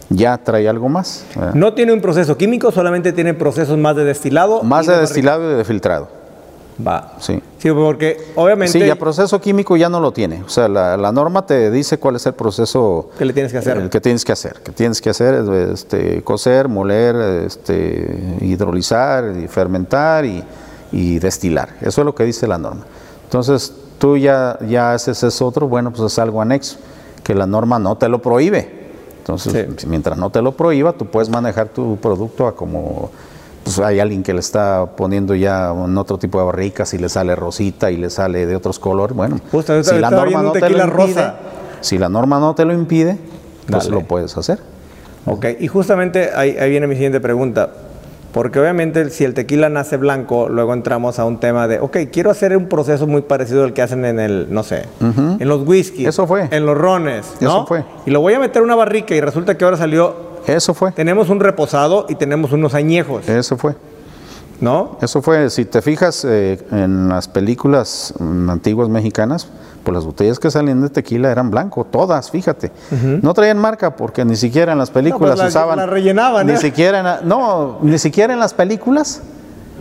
ya 0.10 0.38
trae 0.38 0.70
algo 0.70 0.88
más. 0.88 1.26
¿verdad? 1.36 1.54
No 1.54 1.74
tiene 1.74 1.92
un 1.92 2.00
proceso 2.02 2.38
químico, 2.38 2.72
solamente 2.72 3.12
tiene 3.12 3.34
procesos 3.34 3.78
más 3.78 3.96
de 3.98 4.06
destilado. 4.06 4.64
más 4.64 4.86
de 4.86 4.94
barrica. 4.94 5.08
destilado 5.10 5.52
y 5.52 5.56
de 5.56 5.66
filtrado. 5.66 6.08
Va. 6.86 7.14
Sí. 7.20 7.42
Sí, 7.60 7.70
porque 7.72 8.18
obviamente. 8.36 8.80
Sí, 8.80 8.86
ya 8.86 8.96
proceso 8.96 9.40
químico 9.42 9.76
ya 9.78 9.90
no 9.90 10.00
lo 10.00 10.12
tiene. 10.14 10.42
O 10.44 10.50
sea, 10.50 10.68
la, 10.68 10.96
la 10.98 11.12
norma 11.12 11.46
te 11.46 11.70
dice 11.70 11.98
cuál 12.00 12.16
es 12.16 12.26
el 12.26 12.34
proceso 12.34 13.10
¿Qué 13.18 13.26
le 13.26 13.34
tienes 13.34 13.52
que 13.52 13.58
hacer? 13.60 13.78
el 13.78 13.90
que 13.90 14.00
tienes 14.02 14.24
que 14.26 14.32
hacer. 14.32 14.54
Que 14.64 14.72
tienes 14.72 15.02
que 15.02 15.10
hacer 15.10 15.34
es 15.36 15.50
este, 15.74 16.24
cocer, 16.24 16.68
moler, 16.70 17.16
este, 17.46 18.38
hidrolizar, 18.42 19.36
y 19.38 19.48
fermentar 19.48 20.26
y, 20.26 20.44
y 20.92 21.20
destilar. 21.20 21.70
Eso 21.82 22.02
es 22.02 22.06
lo 22.06 22.16
que 22.16 22.24
dice 22.24 22.48
la 22.48 22.58
norma. 22.58 22.86
Entonces, 23.26 23.74
tú 24.00 24.16
ya, 24.18 24.58
ya 24.68 24.94
haces 24.94 25.22
eso 25.22 25.46
otro, 25.46 25.68
bueno, 25.68 25.92
pues 25.92 26.14
es 26.14 26.18
algo 26.18 26.42
anexo, 26.42 26.78
que 27.24 27.36
la 27.36 27.46
norma 27.46 27.78
no 27.78 27.98
te 27.98 28.08
lo 28.08 28.22
prohíbe. 28.22 28.80
Entonces, 29.20 29.68
Sí. 29.78 29.86
mientras 29.88 30.18
no 30.18 30.30
te 30.30 30.42
lo 30.42 30.54
prohíba, 30.54 30.94
tú 30.94 31.06
puedes 31.06 31.30
manejar 31.30 31.68
tu 31.68 31.98
producto 31.98 32.48
a 32.48 32.56
como 32.56 33.12
pues 33.76 33.88
hay 33.88 34.00
alguien 34.00 34.24
que 34.24 34.34
le 34.34 34.40
está 34.40 34.86
poniendo 34.96 35.36
ya 35.36 35.72
un 35.72 35.98
otro 35.98 36.18
tipo 36.18 36.40
de 36.40 36.46
barricas 36.46 36.94
y 36.94 36.98
le 36.98 37.10
sale 37.10 37.36
rosita 37.36 37.92
y 37.92 37.98
le 37.98 38.10
sale 38.10 38.46
de 38.46 38.56
otros 38.56 38.80
colores. 38.80 39.16
Bueno, 39.16 39.40
Justo, 39.52 39.74
ahorita 39.74 39.96
estaba 39.96 40.26
viendo 40.26 40.52
un 40.52 40.60
tequila 40.60 40.86
rosa. 40.86 41.36
si 41.82 41.98
la 41.98 42.10
norma 42.10 42.40
no 42.40 42.56
te 42.56 42.66
lo 42.66 42.74
impide, 42.74 43.18
pues 43.68 43.84
Dale. 43.86 43.96
lo 43.96 44.08
puedes 44.08 44.36
hacer. 44.38 44.60
Ok, 45.26 45.46
y 45.60 45.68
justamente 45.68 46.32
ahí, 46.36 46.58
ahí 46.58 46.70
viene 46.70 46.88
mi 46.88 46.96
siguiente 46.96 47.20
pregunta. 47.20 47.70
Porque 48.32 48.60
obviamente 48.60 49.10
si 49.10 49.24
el 49.24 49.34
tequila 49.34 49.70
nace 49.70 49.98
blanco, 49.98 50.50
luego 50.50 50.74
entramos 50.74 51.18
a 51.18 51.26
un 51.26 51.40
tema 51.40 51.68
de, 51.68 51.80
ok, 51.80 51.98
quiero 52.12 52.30
hacer 52.30 52.56
un 52.56 52.68
proceso 52.68 53.08
muy 53.08 53.24
parecido 53.24 53.64
al 53.64 53.74
que 53.74 53.82
hacen 53.82 54.06
en 54.06 54.20
el, 54.20 54.48
no 54.52 54.62
sé, 54.62 54.84
en 55.02 55.48
los 55.48 55.68
whiskies. 55.68 56.10
Eso 56.10 56.28
fue. 56.28 56.48
En 56.52 56.64
los 56.66 56.78
rones, 56.78 57.26
¿no? 57.42 57.50
Eso 57.50 57.66
fue. 57.66 57.84
Y 58.06 58.12
lo 58.12 58.22
voy 58.22 58.34
a 58.36 58.40
meter 58.40 58.62
a 58.62 58.66
una 58.66 58.76
barrica 58.76 59.16
y 59.16 59.22
resulta 59.22 59.58
que 59.58 59.66
ahora 59.66 59.78
salió, 59.78 60.16
Eso 60.56 60.74
fue. 60.74 60.92
tenemos 60.92 61.30
un 61.30 61.40
reposado 61.40 62.06
y 62.10 62.16
tenemos 62.16 62.52
unos 62.52 62.74
añejos, 62.74 63.28
Eso 63.30 63.58
fue. 63.58 63.76
¿no? 64.62 64.98
Eso 65.02 65.22
fue, 65.22 65.50
si 65.50 65.64
te 65.66 65.82
fijas 65.82 66.26
eh, 66.28 66.60
en 66.72 67.08
las 67.08 67.28
películas 67.30 68.14
mm, 68.20 68.50
antiguas 68.50 68.90
mexicanas, 68.90 69.48
pues 69.86 69.96
las 69.96 70.04
botellas 70.06 70.38
que 70.38 70.52
salían 70.52 70.82
de 70.82 70.90
tequila 70.90 71.32
eran 71.32 71.50
blanco, 71.50 71.86
todas, 71.90 72.30
fíjate. 72.30 72.70
No 73.22 73.34
traían 73.34 73.58
marca 73.58 73.96
porque 73.96 74.26
ni 74.26 74.36
siquiera 74.36 74.74
en 74.74 74.78
las 74.78 74.90
películas 74.90 75.32
pues 75.36 75.40
la- 75.40 75.48
usaban. 75.48 75.78
la 75.78 75.86
rellenaban, 75.86 76.46
Ni 76.46 76.54
¿eh? 76.54 76.58
siquiera 76.58 77.00
en, 77.00 77.06
la- 77.06 77.22
no, 77.24 77.78
ni 77.82 77.98
siquiera 77.98 78.34
en 78.34 78.40
las 78.40 78.54
películas 78.54 79.22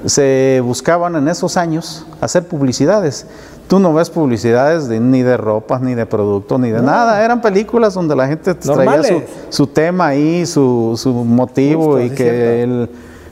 se 0.06 0.60
buscaban 0.64 1.16
en 1.16 1.26
esos 1.26 1.56
años 1.56 2.06
hacer 2.20 2.46
publicidades. 2.46 3.26
Tú 3.68 3.78
no 3.78 3.92
ves 3.92 4.08
publicidades 4.08 4.88
de, 4.88 4.98
ni 4.98 5.22
de 5.22 5.36
ropas, 5.36 5.82
ni 5.82 5.94
de 5.94 6.06
productos, 6.06 6.58
ni 6.58 6.70
de 6.70 6.80
nada. 6.80 7.22
Eran 7.22 7.42
películas 7.42 7.92
donde 7.92 8.16
la 8.16 8.26
gente 8.26 8.54
traía 8.54 9.02
su, 9.50 9.66
tema 9.66 10.06
ahí, 10.06 10.46
su, 10.46 10.94
su 10.96 11.12
motivo 11.12 11.92
Justo, 11.92 12.00
y 12.00 12.08
sí, 12.08 12.14
que 12.14 12.62
el, 12.62 12.88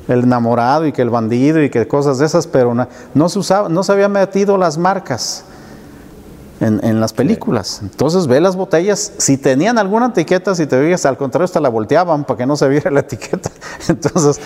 el 0.08 0.24
enamorado 0.24 0.86
y 0.86 0.92
que 0.92 1.00
el 1.00 1.08
bandido 1.08 1.62
y 1.62 1.70
que 1.70 1.88
cosas 1.88 2.18
de 2.18 2.26
esas, 2.26 2.46
pero 2.46 2.74
no 3.14 3.28
se 3.30 3.38
usaba, 3.38 3.70
no 3.70 3.82
se 3.82 3.92
había 3.92 4.10
metido 4.10 4.58
las 4.58 4.76
marcas 4.76 5.44
en, 6.60 6.84
en 6.84 7.00
las 7.00 7.14
películas. 7.14 7.80
Entonces 7.82 8.26
ve 8.26 8.38
las 8.38 8.56
botellas, 8.56 9.14
si 9.16 9.38
tenían 9.38 9.78
alguna 9.78 10.08
etiqueta, 10.08 10.54
si 10.54 10.66
te 10.66 10.78
veías, 10.78 11.06
al 11.06 11.16
contrario, 11.16 11.46
hasta 11.46 11.60
la 11.60 11.70
volteaban 11.70 12.24
para 12.24 12.36
que 12.36 12.46
no 12.46 12.56
se 12.56 12.68
viera 12.68 12.90
la 12.90 13.00
etiqueta. 13.00 13.50
Entonces, 13.88 14.38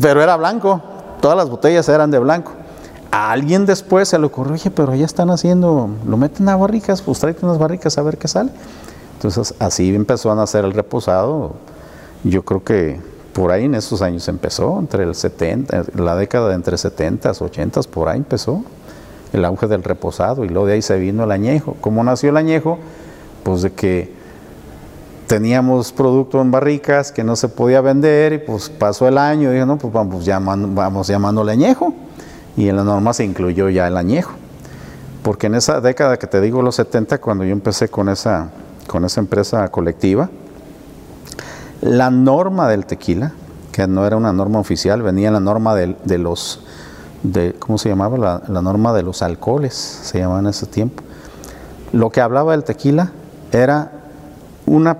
pero 0.00 0.22
era 0.22 0.36
blanco, 0.36 0.80
todas 1.20 1.36
las 1.36 1.50
botellas 1.50 1.88
eran 1.88 2.12
de 2.12 2.20
blanco. 2.20 2.52
A 3.10 3.32
alguien 3.32 3.66
después 3.66 4.08
se 4.08 4.18
le 4.18 4.26
ocurrió, 4.26 4.54
oye, 4.54 4.70
pero 4.70 4.94
ya 4.94 5.04
están 5.04 5.30
haciendo, 5.30 5.88
lo 6.06 6.16
meten 6.16 6.48
a 6.48 6.56
barricas, 6.56 7.02
pues 7.02 7.20
tráete 7.20 7.44
unas 7.46 7.58
barricas 7.58 7.96
a 7.98 8.02
ver 8.02 8.18
qué 8.18 8.28
sale. 8.28 8.50
Entonces, 9.14 9.54
así 9.58 9.94
empezó 9.94 10.30
a 10.30 10.34
nacer 10.34 10.64
el 10.64 10.72
reposado. 10.72 11.54
Yo 12.24 12.44
creo 12.44 12.62
que 12.62 13.00
por 13.32 13.52
ahí 13.52 13.64
en 13.64 13.74
esos 13.74 14.02
años 14.02 14.28
empezó, 14.28 14.78
entre 14.78 15.04
el 15.04 15.14
70, 15.14 15.84
la 15.94 16.16
década 16.16 16.48
de 16.48 16.54
entre 16.54 16.76
70 16.76 17.32
80 17.38 17.82
por 17.82 18.08
ahí 18.08 18.18
empezó 18.18 18.62
el 19.32 19.44
auge 19.44 19.66
del 19.66 19.82
reposado 19.82 20.44
y 20.44 20.48
luego 20.48 20.66
de 20.66 20.74
ahí 20.74 20.82
se 20.82 20.98
vino 20.98 21.24
el 21.24 21.30
añejo. 21.30 21.76
¿Cómo 21.80 22.02
nació 22.02 22.30
el 22.30 22.36
añejo? 22.36 22.78
Pues 23.42 23.62
de 23.62 23.72
que 23.72 24.12
teníamos 25.26 25.92
producto 25.92 26.40
en 26.40 26.50
barricas 26.50 27.12
que 27.12 27.24
no 27.24 27.36
se 27.36 27.48
podía 27.48 27.80
vender 27.80 28.32
y 28.32 28.38
pues 28.38 28.70
pasó 28.70 29.08
el 29.08 29.18
año 29.18 29.50
y 29.50 29.54
dije, 29.54 29.66
no, 29.66 29.76
pues 29.76 29.92
vamos, 29.92 30.24
llamando, 30.24 30.68
vamos 30.72 31.06
llamándole 31.06 31.52
añejo 31.52 31.92
y 32.56 32.68
en 32.68 32.76
la 32.76 32.84
norma 32.84 33.12
se 33.12 33.24
incluyó 33.24 33.68
ya 33.68 33.86
el 33.86 33.96
añejo. 33.96 34.32
Porque 35.22 35.48
en 35.48 35.54
esa 35.56 35.80
década 35.80 36.18
que 36.18 36.26
te 36.26 36.40
digo, 36.40 36.62
los 36.62 36.76
70, 36.76 37.18
cuando 37.20 37.44
yo 37.44 37.52
empecé 37.52 37.88
con 37.88 38.08
esa, 38.08 38.50
con 38.86 39.04
esa 39.04 39.20
empresa 39.20 39.68
colectiva, 39.68 40.30
la 41.80 42.10
norma 42.10 42.68
del 42.68 42.86
tequila, 42.86 43.32
que 43.72 43.86
no 43.86 44.06
era 44.06 44.16
una 44.16 44.32
norma 44.32 44.58
oficial, 44.58 45.02
venía 45.02 45.30
la 45.30 45.40
norma 45.40 45.74
del- 45.74 45.96
de, 46.04 46.18
los, 46.18 46.60
de, 47.22 47.54
¿cómo 47.58 47.76
se 47.76 47.88
llamaba? 47.88 48.16
La, 48.18 48.42
la 48.48 48.62
norma 48.62 48.92
de 48.94 49.02
los 49.02 49.20
alcoholes, 49.22 49.74
se 49.74 50.18
llamaba 50.20 50.40
en 50.40 50.46
ese 50.46 50.66
tiempo. 50.66 51.02
Lo 51.92 52.10
que 52.10 52.20
hablaba 52.20 52.52
del 52.52 52.64
tequila 52.64 53.12
era 53.52 53.90
una, 54.64 54.96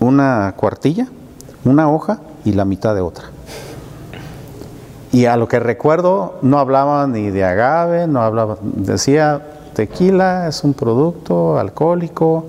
una 0.00 0.54
cuartilla, 0.56 1.06
una 1.64 1.88
hoja 1.90 2.18
y 2.44 2.52
la 2.52 2.64
mitad 2.64 2.94
de 2.94 3.00
otra. 3.00 3.21
Y 5.12 5.26
a 5.26 5.36
lo 5.36 5.46
que 5.46 5.60
recuerdo, 5.60 6.38
no 6.40 6.58
hablaba 6.58 7.06
ni 7.06 7.30
de 7.30 7.44
agave, 7.44 8.06
no 8.06 8.22
hablaba, 8.22 8.56
decía 8.62 9.42
tequila 9.74 10.48
es 10.48 10.64
un 10.64 10.74
producto 10.74 11.58
alcohólico 11.58 12.46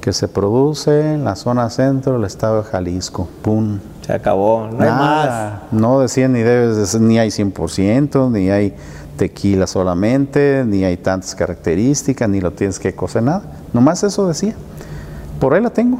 que 0.00 0.12
se 0.12 0.28
produce 0.28 1.12
en 1.12 1.24
la 1.24 1.36
zona 1.36 1.68
centro 1.68 2.14
del 2.14 2.24
estado 2.24 2.62
de 2.62 2.68
Jalisco. 2.70 3.28
¡Pum! 3.42 3.78
Se 4.06 4.14
acabó, 4.14 4.66
no 4.72 4.82
hay 4.82 4.90
más. 4.90 5.52
No 5.72 6.00
decía 6.00 6.26
ni 6.26 6.40
debes 6.40 6.98
ni 6.98 7.18
hay 7.18 7.28
100%, 7.28 8.30
ni 8.30 8.50
hay 8.50 8.74
tequila 9.18 9.66
solamente, 9.66 10.64
ni 10.66 10.84
hay 10.84 10.96
tantas 10.96 11.34
características, 11.34 12.28
ni 12.28 12.40
lo 12.40 12.52
tienes 12.52 12.78
que 12.78 12.94
cocer 12.94 13.22
nada. 13.22 13.42
Nomás 13.74 14.02
eso 14.02 14.26
decía. 14.26 14.54
Por 15.38 15.54
ahí 15.54 15.62
la 15.62 15.70
tengo, 15.70 15.98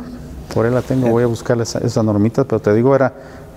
por 0.55 0.65
ahí 0.65 0.73
la 0.73 0.83
tengo, 0.83 1.09
voy 1.09 1.23
a 1.23 1.27
buscar 1.27 1.61
esa, 1.61 1.79
esa 1.81 2.03
normita, 2.03 2.45
pero 2.45 2.61
te 2.61 2.75
digo, 2.75 2.95
era, 2.95 3.13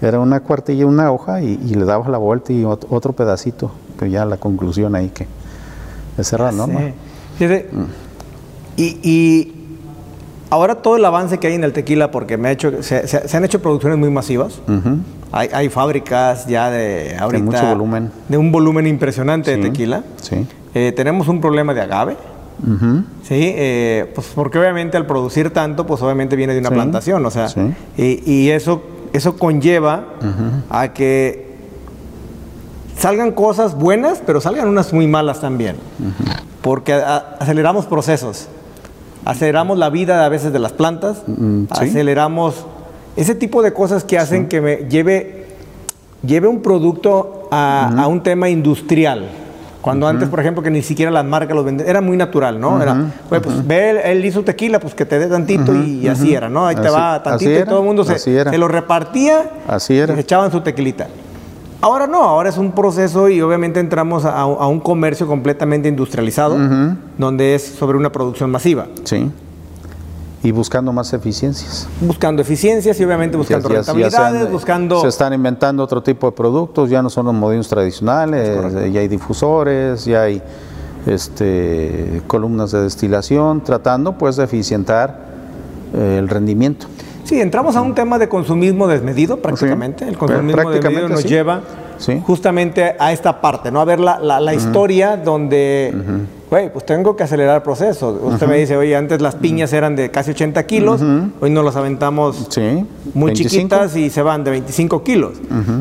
era 0.07 0.19
una 0.19 0.39
cuartilla, 0.41 0.85
una 0.85 1.11
hoja 1.11 1.41
y, 1.41 1.59
y 1.65 1.73
le 1.75 1.85
dabas 1.85 2.09
la 2.09 2.17
vuelta 2.17 2.51
y 2.53 2.63
ot- 2.63 2.85
otro 2.89 3.13
pedacito, 3.13 3.71
pero 3.97 4.11
ya 4.11 4.25
la 4.25 4.37
conclusión 4.37 4.95
ahí 4.95 5.09
que 5.09 5.27
esa 6.17 6.35
era 6.35 6.45
la 6.45 6.51
norma. 6.51 6.79
Sí. 6.81 6.93
Fíjate, 7.37 7.69
y, 8.77 8.83
y 9.03 9.53
ahora 10.49 10.75
todo 10.75 10.97
el 10.97 11.05
avance 11.05 11.37
que 11.39 11.47
hay 11.47 11.53
en 11.55 11.63
el 11.63 11.73
tequila, 11.73 12.11
porque 12.11 12.37
me 12.37 12.49
ha 12.49 12.51
hecho, 12.51 12.83
se, 12.83 13.07
se- 13.07 13.27
se 13.27 13.37
han 13.37 13.45
hecho 13.45 13.61
producciones 13.61 13.97
muy 13.97 14.09
masivas. 14.09 14.59
Hay, 15.31 15.49
hay 15.51 15.69
fábricas 15.69 16.45
ya 16.47 16.69
de 16.69 17.15
ahorita. 17.19 17.43
mucho 17.43 17.65
volumen. 17.67 18.11
De 18.29 18.37
un 18.37 18.51
volumen 18.51 18.85
impresionante 18.85 19.55
de 19.57 19.63
tequila. 19.63 20.03
Sí. 20.21 20.45
Eh, 20.75 20.91
tenemos 20.95 21.27
un 21.27 21.41
problema 21.41 21.73
de 21.73 21.81
agave. 21.81 22.17
Sí, 23.23 23.51
eh, 23.55 24.11
pues 24.13 24.27
porque 24.35 24.59
obviamente 24.59 24.95
al 24.95 25.05
producir 25.07 25.49
tanto, 25.49 25.85
pues 25.87 26.01
obviamente 26.03 26.35
viene 26.35 26.53
de 26.53 26.59
una 26.59 26.69
Sí, 26.69 26.75
plantación, 26.75 27.25
o 27.25 27.31
sea, 27.31 27.49
sí. 27.49 27.59
y, 27.97 28.31
y 28.31 28.49
eso, 28.51 28.81
eso 29.13 29.37
conlleva 29.37 30.05
a 30.69 30.89
que 30.93 31.53
salgan 32.97 33.31
cosas 33.31 33.75
buenas, 33.75 34.21
pero 34.25 34.41
salgan 34.41 34.67
unas 34.67 34.93
muy 34.93 35.07
malas 35.07 35.39
también, 35.41 35.75
porque 36.61 36.93
aceleramos 36.93 37.85
procesos, 37.85 38.47
aceleramos 39.25 39.77
la 39.77 39.89
vida 39.89 40.25
a 40.25 40.29
veces 40.29 40.51
de 40.53 40.59
las 40.59 40.71
plantas, 40.73 41.23
Mm, 41.27 41.63
sí. 41.63 41.67
aceleramos 41.89 42.65
ese 43.15 43.35
tipo 43.35 43.61
de 43.61 43.73
cosas 43.73 44.03
que 44.03 44.17
hacen 44.17 44.47
que 44.47 44.59
me 44.61 44.75
lleve, 44.89 45.47
lleve 46.25 46.47
un 46.47 46.61
producto 46.61 47.47
a, 47.51 47.91
a 48.03 48.07
un 48.07 48.23
tema 48.23 48.49
industrial. 48.49 49.29
Cuando 49.83 50.07
antes, 50.07 50.29
por 50.29 50.39
ejemplo, 50.39 50.63
que 50.63 50.69
ni 50.71 50.81
siquiera 50.81 51.11
las 51.11 51.25
marcas 51.25 51.53
los 51.55 51.65
vendían, 51.65 51.89
era 51.89 51.99
muy 51.99 52.15
natural, 52.15 52.57
¿no? 52.57 52.81
Era, 52.81 52.95
"Güey, 53.29 53.41
pues 53.41 53.67
ve, 53.67 54.01
él, 54.11 54.23
hizo 54.23 54.41
tequila, 54.41 54.79
pues 54.79 54.95
que 54.95 55.05
te 55.05 55.19
dé 55.19 55.27
tantito 55.27 55.75
y, 55.75 56.07
así 56.07 56.33
era, 56.33 56.47
¿no? 56.47 56.65
Ahí 56.65 56.75
te 56.75 56.89
va 56.89 57.21
tantito 57.21 57.59
y 57.59 57.63
todo 57.65 57.79
el 57.79 57.85
mundo 57.85 58.05
se, 58.05 58.57
lo 58.57 58.67
repartía 58.69 59.51
Así 59.67 59.97
era. 59.97 60.13
y 60.13 60.15
se 60.15 60.21
echaban 60.21 60.51
su 60.53 60.61
tequilita. 60.61 61.07
Ahora 61.81 62.07
no, 62.07 62.23
ahora 62.23 62.47
es 62.47 62.57
un 62.57 62.71
proceso 62.71 63.27
y 63.27 63.41
obviamente 63.41 63.81
entramos 63.81 64.23
a, 64.23 64.39
a 64.39 64.67
un 64.67 64.79
comercio 64.79 65.27
completamente 65.27 65.89
industrializado, 65.89 66.57
donde 67.17 67.55
es 67.55 67.63
sobre 67.63 67.97
una 67.97 68.09
producción 68.09 68.49
masiva, 68.49 68.87
Sí. 69.03 69.29
Y 70.43 70.51
buscando 70.51 70.91
más 70.91 71.13
eficiencias. 71.13 71.87
buscando 72.01 72.41
eficiencias 72.41 72.99
y 72.99 73.03
obviamente 73.05 73.37
buscando 73.37 73.69
Ya- 73.69 73.75
ya- 73.75 73.79
ya 73.79 73.83
se 73.83 73.91
han- 73.91 73.97
rentabilidades, 73.97 74.51
buscando... 74.51 75.01
Se 75.01 75.07
están 75.07 75.33
inventando 75.33 75.81
otro 75.83 76.03
tipo 76.03 76.27
de 76.27 76.33
productos, 76.33 76.89
ya 76.89 77.01
no 77.01 77.09
son 77.09 77.25
los 77.27 77.33
molinos 77.33 77.67
tradicionales, 77.69 78.49
eh, 78.75 78.91
ya 78.91 78.99
hay 78.99 79.07
difusores, 79.07 80.03
ya 80.05 80.23
hay 80.23 80.41
este, 81.05 82.21
columnas 82.27 82.71
de 82.71 82.81
destilación, 82.81 83.61
tratando 83.63 84.17
pues 84.17 84.35
de 84.35 84.43
eficientar 84.45 85.19
eh, 85.93 86.17
el 86.19 86.27
rendimiento. 86.29 86.87
Sí, 87.23 87.39
entramos 87.39 87.75
a 87.75 87.81
un 87.81 87.95
tema 87.95 88.19
de 88.19 88.27
consumismo 88.27 88.87
desmedido 88.87 89.37
prácticamente. 89.37 90.03
Sí, 90.05 90.09
El 90.11 90.17
consumismo 90.17 90.61
prácticamente 90.61 90.89
desmedido 90.89 91.09
nos 91.09 91.21
sí. 91.21 91.27
lleva 91.27 91.61
Sí. 91.97 92.21
justamente 92.25 92.95
a 92.99 93.13
esta 93.13 93.39
parte, 93.39 93.71
¿no? 93.71 93.79
A 93.79 93.85
ver 93.85 93.99
la, 93.99 94.19
la- 94.19 94.39
la 94.41 94.53
historia 94.53 95.15
donde, 95.15 95.93
güey, 96.53 96.71
pues 96.71 96.85
tengo 96.85 97.15
que 97.15 97.23
acelerar 97.23 97.55
el 97.55 97.61
proceso. 97.63 98.11
Usted 98.21 98.45
me 98.47 98.57
dice, 98.57 98.77
oye, 98.77 98.95
antes 98.95 99.19
las 99.21 99.33
piñas 99.33 99.73
eran 99.73 99.95
de 99.95 100.11
casi 100.11 100.31
80 100.31 100.63
kilos, 100.67 101.01
hoy 101.41 101.49
nos 101.49 101.65
las 101.65 101.75
aventamos 101.75 102.45
Sí. 102.49 102.85
muy 103.15 103.31
25. 103.31 103.49
chiquitas 103.49 103.95
y 103.95 104.11
se 104.11 104.21
van 104.21 104.43
de 104.43 104.51
25 104.51 105.01
kilos. 105.01 105.31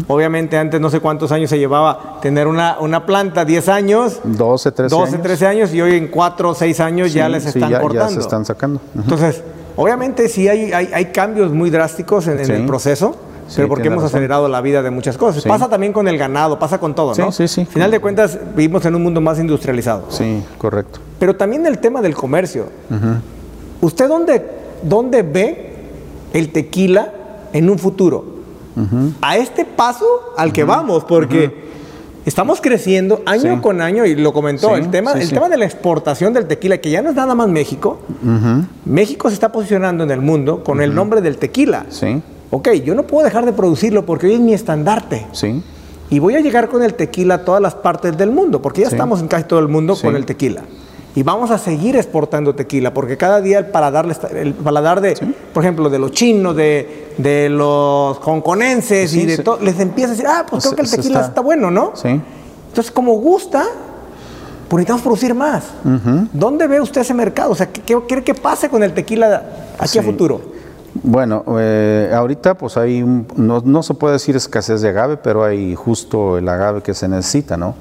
Obviamente 0.08 0.56
antes 0.56 0.80
no 0.80 0.88
sé 0.88 1.00
cuántos 1.00 1.30
años 1.30 1.50
se 1.50 1.58
llevaba 1.58 2.18
tener 2.22 2.46
una, 2.46 2.78
una 2.80 3.04
planta, 3.04 3.44
10 3.44 3.68
años, 3.68 4.20
12, 4.24 4.72
13 4.72 4.94
12, 4.96 5.08
años. 5.16 5.22
13 5.22 5.46
años 5.46 5.74
y 5.74 5.82
hoy 5.82 5.94
en 5.96 6.08
4 6.08 6.48
o 6.50 6.54
6 6.54 6.80
años 6.80 7.12
ya 7.12 7.26
Sí, 7.26 7.32
les 7.32 7.42
sí, 7.42 7.48
están 7.50 7.62
ya- 7.70 7.76
ya 7.76 7.80
cortando. 7.82 8.14
se 8.14 8.20
están 8.20 8.44
sacando. 8.46 8.80
Entonces, 8.94 9.42
obviamente 9.76 10.26
sí 10.30 10.48
hay, 10.48 10.72
hay, 10.72 10.88
hay 10.94 11.04
cambios 11.12 11.52
muy 11.52 11.68
drásticos 11.68 12.26
en, 12.28 12.38
en 12.40 12.46
Sí. 12.46 12.52
el 12.52 12.64
proceso, 12.64 13.14
Sí, 13.48 13.56
pero 13.56 13.68
porque 13.68 13.88
hemos 13.88 14.02
razón. 14.02 14.16
acelerado 14.16 14.48
la 14.48 14.60
vida 14.60 14.82
de 14.82 14.90
muchas 14.90 15.16
cosas. 15.18 15.42
Sí. 15.42 15.48
Pasa 15.48 15.68
también 15.68 15.92
con 15.92 16.08
el 16.08 16.16
ganado, 16.18 16.58
pasa 16.58 16.78
con 16.78 16.94
todo, 16.94 17.14
¿no? 17.14 17.32
Sí, 17.32 17.48
sí, 17.48 17.62
sí. 17.62 17.64
Final 17.66 17.90
de 17.90 18.00
cuentas, 18.00 18.38
vivimos 18.56 18.84
en 18.86 18.94
un 18.94 19.02
mundo 19.02 19.20
más 19.20 19.38
industrializado. 19.38 20.06
Sí, 20.10 20.42
correcto. 20.58 21.00
Pero 21.18 21.36
también 21.36 21.66
el 21.66 21.78
tema 21.78 22.00
del 22.02 22.14
comercio. 22.14 22.66
¿Usted 23.80 24.08
dónde, 24.08 24.46
dónde 24.82 25.22
ve 25.22 25.72
el 26.32 26.50
tequila 26.52 27.12
en 27.52 27.68
un 27.70 27.78
futuro? 27.78 28.24
A 29.20 29.36
este 29.36 29.64
paso 29.64 30.06
al 30.38 30.52
que 30.52 30.64
vamos, 30.64 31.04
porque 31.04 31.62
estamos 32.24 32.60
creciendo 32.60 33.20
año 33.26 33.56
Sí. 33.56 33.60
con 33.60 33.82
año, 33.82 34.06
y 34.06 34.14
lo 34.14 34.32
comentó, 34.32 34.68
Sí, 34.68 34.74
el, 34.80 34.90
tema, 34.90 35.12
sí, 35.12 35.20
el 35.20 35.30
tema 35.30 35.48
de 35.50 35.58
la 35.58 35.64
exportación 35.66 36.32
del 36.32 36.46
tequila, 36.46 36.78
que 36.78 36.90
ya 36.90 37.02
no 37.02 37.10
es 37.10 37.16
nada 37.16 37.34
más 37.34 37.48
México. 37.48 37.98
México 38.86 39.28
se 39.28 39.34
está 39.34 39.52
posicionando 39.52 40.04
en 40.04 40.10
el 40.10 40.20
mundo 40.22 40.64
con 40.64 40.80
el 40.80 40.94
nombre 40.94 41.20
del 41.20 41.36
tequila. 41.36 41.84
Sí, 41.90 42.22
Ok, 42.54 42.68
yo 42.84 42.94
no 42.94 43.04
puedo 43.04 43.24
dejar 43.24 43.46
de 43.46 43.52
producirlo 43.54 44.04
porque 44.04 44.26
hoy 44.26 44.34
es 44.34 44.40
mi 44.40 44.52
estandarte. 44.52 45.26
sí, 45.32 45.62
Y 46.10 46.18
voy 46.18 46.34
a 46.36 46.40
llegar 46.40 46.68
con 46.68 46.82
el 46.82 46.92
tequila 46.92 47.36
a 47.36 47.44
todas 47.46 47.62
las 47.62 47.74
partes 47.74 48.18
del 48.18 48.30
mundo, 48.30 48.60
porque 48.60 48.82
ya 48.82 48.90
Sí. 48.90 48.94
estamos 48.96 49.20
en 49.20 49.28
casi 49.28 49.44
todo 49.44 49.58
el 49.60 49.68
mundo 49.68 49.96
Sí. 49.96 50.02
con 50.02 50.14
el 50.14 50.26
tequila. 50.26 50.60
Y 51.14 51.22
vamos 51.22 51.50
a 51.50 51.56
seguir 51.56 51.96
exportando 51.96 52.54
tequila, 52.54 52.92
porque 52.92 53.16
cada 53.16 53.40
día 53.40 53.58
el 53.60 53.66
paladar, 53.68 54.06
el 54.34 54.52
paladar 54.52 55.00
de, 55.00 55.14
por 55.54 55.62
ejemplo, 55.64 55.88
de 55.88 55.98
los 55.98 56.10
chinos, 56.12 56.54
de, 56.54 57.14
de 57.16 57.48
los 57.48 58.18
hongkonenses 58.18 59.14
y 59.14 59.24
de 59.24 59.38
todo, 59.38 59.58
les 59.62 59.80
empieza 59.80 60.08
a 60.08 60.12
decir, 60.12 60.26
ah, 60.28 60.44
pues 60.48 60.64
creo 60.64 60.76
que 60.76 60.82
el 60.82 60.90
tequila 60.90 61.14
está, 61.20 61.28
está- 61.28 61.40
bueno, 61.40 61.70
¿no? 61.70 61.92
sí. 61.94 62.08
Entonces, 62.68 62.90
como 62.92 63.12
gusta, 63.14 63.64
pues 64.68 64.80
necesitamos 64.80 65.02
producir 65.02 65.34
más. 65.34 65.64
¿Dónde 66.34 66.66
ve 66.66 66.78
usted 66.80 67.00
ese 67.02 67.14
mercado? 67.14 67.52
O 67.52 67.54
sea, 67.54 67.68
¿qué, 67.70 67.80
quiere 68.06 68.22
que 68.22 68.34
pase 68.34 68.68
con 68.68 68.82
el 68.82 68.92
tequila 68.92 69.42
aquí 69.78 69.98
a 69.98 70.02
futuro? 70.02 70.40
Bueno, 71.02 71.44
eh, 71.58 72.12
ahorita 72.14 72.54
pues 72.54 72.76
hay, 72.76 73.02
un- 73.02 73.26
no, 73.36 73.62
no 73.64 73.82
se 73.82 73.94
puede 73.94 74.14
decir 74.14 74.36
escasez 74.36 74.82
de 74.82 74.90
agave, 74.90 75.16
pero 75.16 75.42
hay 75.44 75.74
justo 75.74 76.36
el 76.38 76.48
agave 76.48 76.82
que 76.82 76.92
se 76.94 77.08
necesita, 77.08 77.56
¿no? 77.56 77.74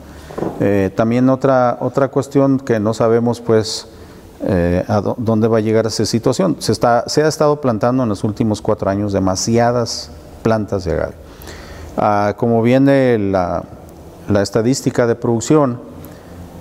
Eh, 0.62 0.92
también 0.96 1.30
otra, 1.30 1.78
otra 1.82 2.08
cuestión 2.08 2.58
que 2.60 2.80
no 2.80 2.94
sabemos 2.94 3.42
pues 3.42 3.88
eh, 4.44 4.84
a 4.88 5.02
dó- 5.02 5.16
dónde 5.18 5.48
va 5.50 5.58
a 5.58 5.62
llegar 5.62 5.86
esa 5.88 6.06
situación. 6.06 6.56
Se, 6.60 6.72
está, 6.72 7.04
se 7.08 7.22
ha 7.22 7.28
estado 7.28 7.60
plantando 7.60 8.04
en 8.04 8.10
los 8.10 8.24
últimos 8.24 8.62
cuatro 8.62 8.90
años 8.90 9.12
demasiadas 9.14 10.10
plantas 10.42 10.86
de 10.86 10.94
agave. 10.94 11.14
Ah, 11.98 12.34
como 12.38 12.62
viene 12.62 13.18
la, 13.20 13.64
la 14.30 14.42
estadística 14.42 15.06
de 15.06 15.16
producción, 15.16 15.80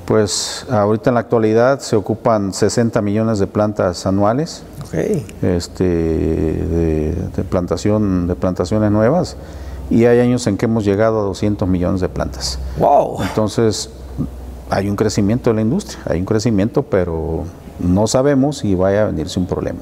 pues 0.04 0.66
ahorita 0.68 1.10
en 1.10 1.14
la 1.14 1.20
actualidad 1.20 1.78
se 1.78 1.94
ocupan 1.94 2.52
60 2.52 3.00
millones 3.00 3.38
de 3.38 3.46
plantas 3.46 4.04
anuales 4.06 4.64
Este, 4.92 5.84
de, 5.84 7.14
de 7.36 7.44
plantación, 7.44 8.26
de 8.26 8.34
plantaciones 8.34 8.90
nuevas 8.90 9.36
y 9.90 10.04
hay 10.04 10.20
años 10.20 10.46
en 10.46 10.56
que 10.56 10.66
hemos 10.66 10.84
llegado 10.84 11.20
a 11.20 11.22
200 11.24 11.68
millones 11.68 12.00
de 12.00 12.08
plantas. 12.08 12.58
Wow. 12.78 13.22
Entonces, 13.22 13.90
hay 14.70 14.88
un 14.88 14.96
crecimiento 14.96 15.50
de 15.50 15.56
la 15.56 15.62
industria, 15.62 16.00
hay 16.06 16.20
un 16.20 16.26
crecimiento, 16.26 16.82
pero 16.82 17.44
no 17.80 18.06
sabemos 18.06 18.58
si 18.58 18.74
vaya 18.74 19.02
a 19.02 19.06
venirse 19.06 19.38
un 19.38 19.46
problema. 19.46 19.80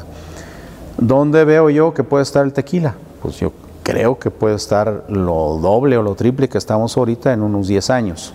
¿Dónde 0.96 1.44
veo 1.44 1.70
yo 1.70 1.92
que 1.92 2.02
puede 2.02 2.22
estar 2.22 2.44
el 2.44 2.52
tequila? 2.52 2.94
Pues 3.22 3.38
yo 3.38 3.52
creo 3.82 4.18
que 4.18 4.30
puede 4.30 4.56
estar 4.56 5.04
lo 5.08 5.58
doble 5.60 5.96
o 5.98 6.02
lo 6.02 6.14
triple 6.14 6.48
que 6.48 6.58
estamos 6.58 6.96
ahorita 6.96 7.32
en 7.32 7.42
unos 7.42 7.68
10 7.68 7.90
años. 7.90 8.32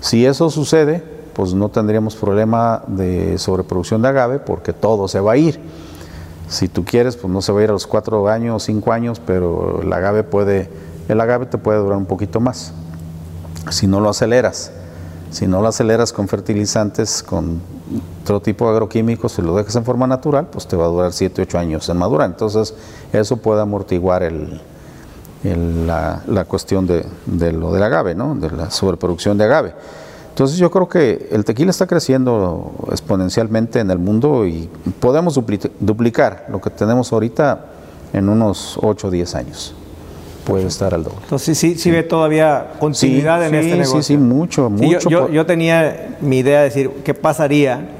Si 0.00 0.24
eso 0.24 0.50
sucede, 0.50 1.02
pues 1.34 1.52
no 1.52 1.68
tendríamos 1.68 2.14
problema 2.14 2.82
de 2.86 3.38
sobreproducción 3.38 4.02
de 4.02 4.08
agave 4.08 4.38
porque 4.38 4.72
todo 4.72 5.08
se 5.08 5.20
va 5.20 5.32
a 5.32 5.36
ir. 5.36 5.60
Si 6.52 6.68
tú 6.68 6.84
quieres, 6.84 7.16
pues 7.16 7.32
no 7.32 7.40
se 7.40 7.50
va 7.50 7.60
a 7.60 7.62
ir 7.64 7.70
a 7.70 7.72
los 7.72 7.86
4 7.86 8.28
años, 8.28 8.64
5 8.64 8.92
años, 8.92 9.22
pero 9.24 9.80
el 9.80 9.90
agave 9.90 10.22
puede, 10.22 10.68
el 11.08 11.18
agave 11.18 11.46
te 11.46 11.56
puede 11.56 11.78
durar 11.78 11.96
un 11.96 12.04
poquito 12.04 12.40
más. 12.40 12.74
Si 13.70 13.86
no 13.86 14.00
lo 14.00 14.10
aceleras, 14.10 14.70
si 15.30 15.46
no 15.46 15.62
lo 15.62 15.68
aceleras 15.68 16.12
con 16.12 16.28
fertilizantes, 16.28 17.22
con 17.22 17.62
otro 18.22 18.42
tipo 18.42 18.66
de 18.66 18.72
agroquímicos, 18.72 19.32
si 19.32 19.40
lo 19.40 19.56
dejas 19.56 19.76
en 19.76 19.84
forma 19.86 20.06
natural, 20.06 20.48
pues 20.52 20.66
te 20.66 20.76
va 20.76 20.84
a 20.84 20.88
durar 20.88 21.14
7, 21.14 21.40
8 21.40 21.58
años 21.58 21.88
en 21.88 21.96
madurar. 21.96 22.28
Entonces, 22.28 22.74
eso 23.14 23.38
puede 23.38 23.62
amortiguar 23.62 24.22
el, 24.22 24.60
la, 25.86 26.22
la, 26.26 26.44
cuestión 26.44 26.86
de, 26.86 27.06
de, 27.24 27.52
lo 27.52 27.72
del 27.72 27.82
agave, 27.82 28.14
¿no? 28.14 28.34
de 28.34 28.50
la 28.50 28.70
sobreproducción 28.70 29.38
de 29.38 29.44
agave. 29.44 29.74
Entonces 30.32 30.56
yo 30.56 30.70
creo 30.70 30.88
que 30.88 31.28
el 31.30 31.44
tequila 31.44 31.70
está 31.70 31.86
creciendo 31.86 32.72
exponencialmente 32.90 33.80
en 33.80 33.90
el 33.90 33.98
mundo 33.98 34.46
y 34.46 34.66
podemos 34.98 35.34
duplicar 35.78 36.46
lo 36.48 36.58
que 36.58 36.70
tenemos 36.70 37.12
ahorita 37.12 37.66
en 38.14 38.30
unos 38.30 38.78
8 38.80 39.08
o 39.08 39.10
10 39.10 39.34
años. 39.34 39.74
Puede 40.46 40.66
estar 40.68 40.94
al 40.94 41.04
doble. 41.04 41.18
Entonces 41.24 41.58
sí, 41.58 41.74
sí, 41.74 41.90
ve 41.90 42.02
todavía 42.02 42.72
continuidad 42.80 43.46
en 43.46 43.54
este 43.56 43.72
negocio. 43.72 44.02
Sí, 44.02 44.14
sí, 44.14 44.16
mucho, 44.16 44.70
mucho. 44.70 45.10
Yo, 45.10 45.28
yo, 45.28 45.44
tenía 45.44 46.16
mi 46.22 46.38
idea 46.38 46.60
de 46.60 46.64
decir, 46.64 46.90
¿qué 47.04 47.12
pasaría 47.12 47.90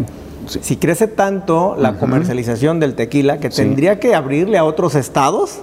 si 0.49 0.77
crece 0.77 1.09
tanto 1.09 1.77
la 1.79 1.99
comercialización 1.99 2.81
del 2.81 2.95
tequila 2.95 3.41
que 3.41 3.51
tendría 3.51 4.01
que 4.01 4.15
abrirle 4.15 4.57
a 4.57 4.65
otros 4.65 4.95
estados? 4.95 5.61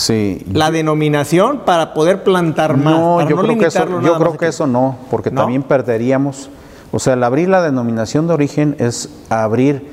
Sí. 0.00 0.44
La 0.52 0.70
denominación 0.70 1.60
para 1.64 1.94
poder 1.94 2.22
plantar 2.22 2.76
más. 2.76 2.94
No, 2.94 3.28
yo 3.28 3.36
creo 3.36 3.58
que 3.58 3.66
eso, 3.66 4.00
yo 4.00 4.18
creo 4.18 4.36
que 4.36 4.46
eso 4.48 4.66
no, 4.66 4.96
porque 5.10 5.30
también 5.30 5.62
perderíamos. 5.62 6.50
O 6.92 6.98
sea, 6.98 7.14
el 7.14 7.22
abrir 7.22 7.48
la 7.48 7.62
denominación 7.62 8.26
de 8.26 8.34
origen 8.34 8.76
es 8.78 9.08
abrir 9.28 9.86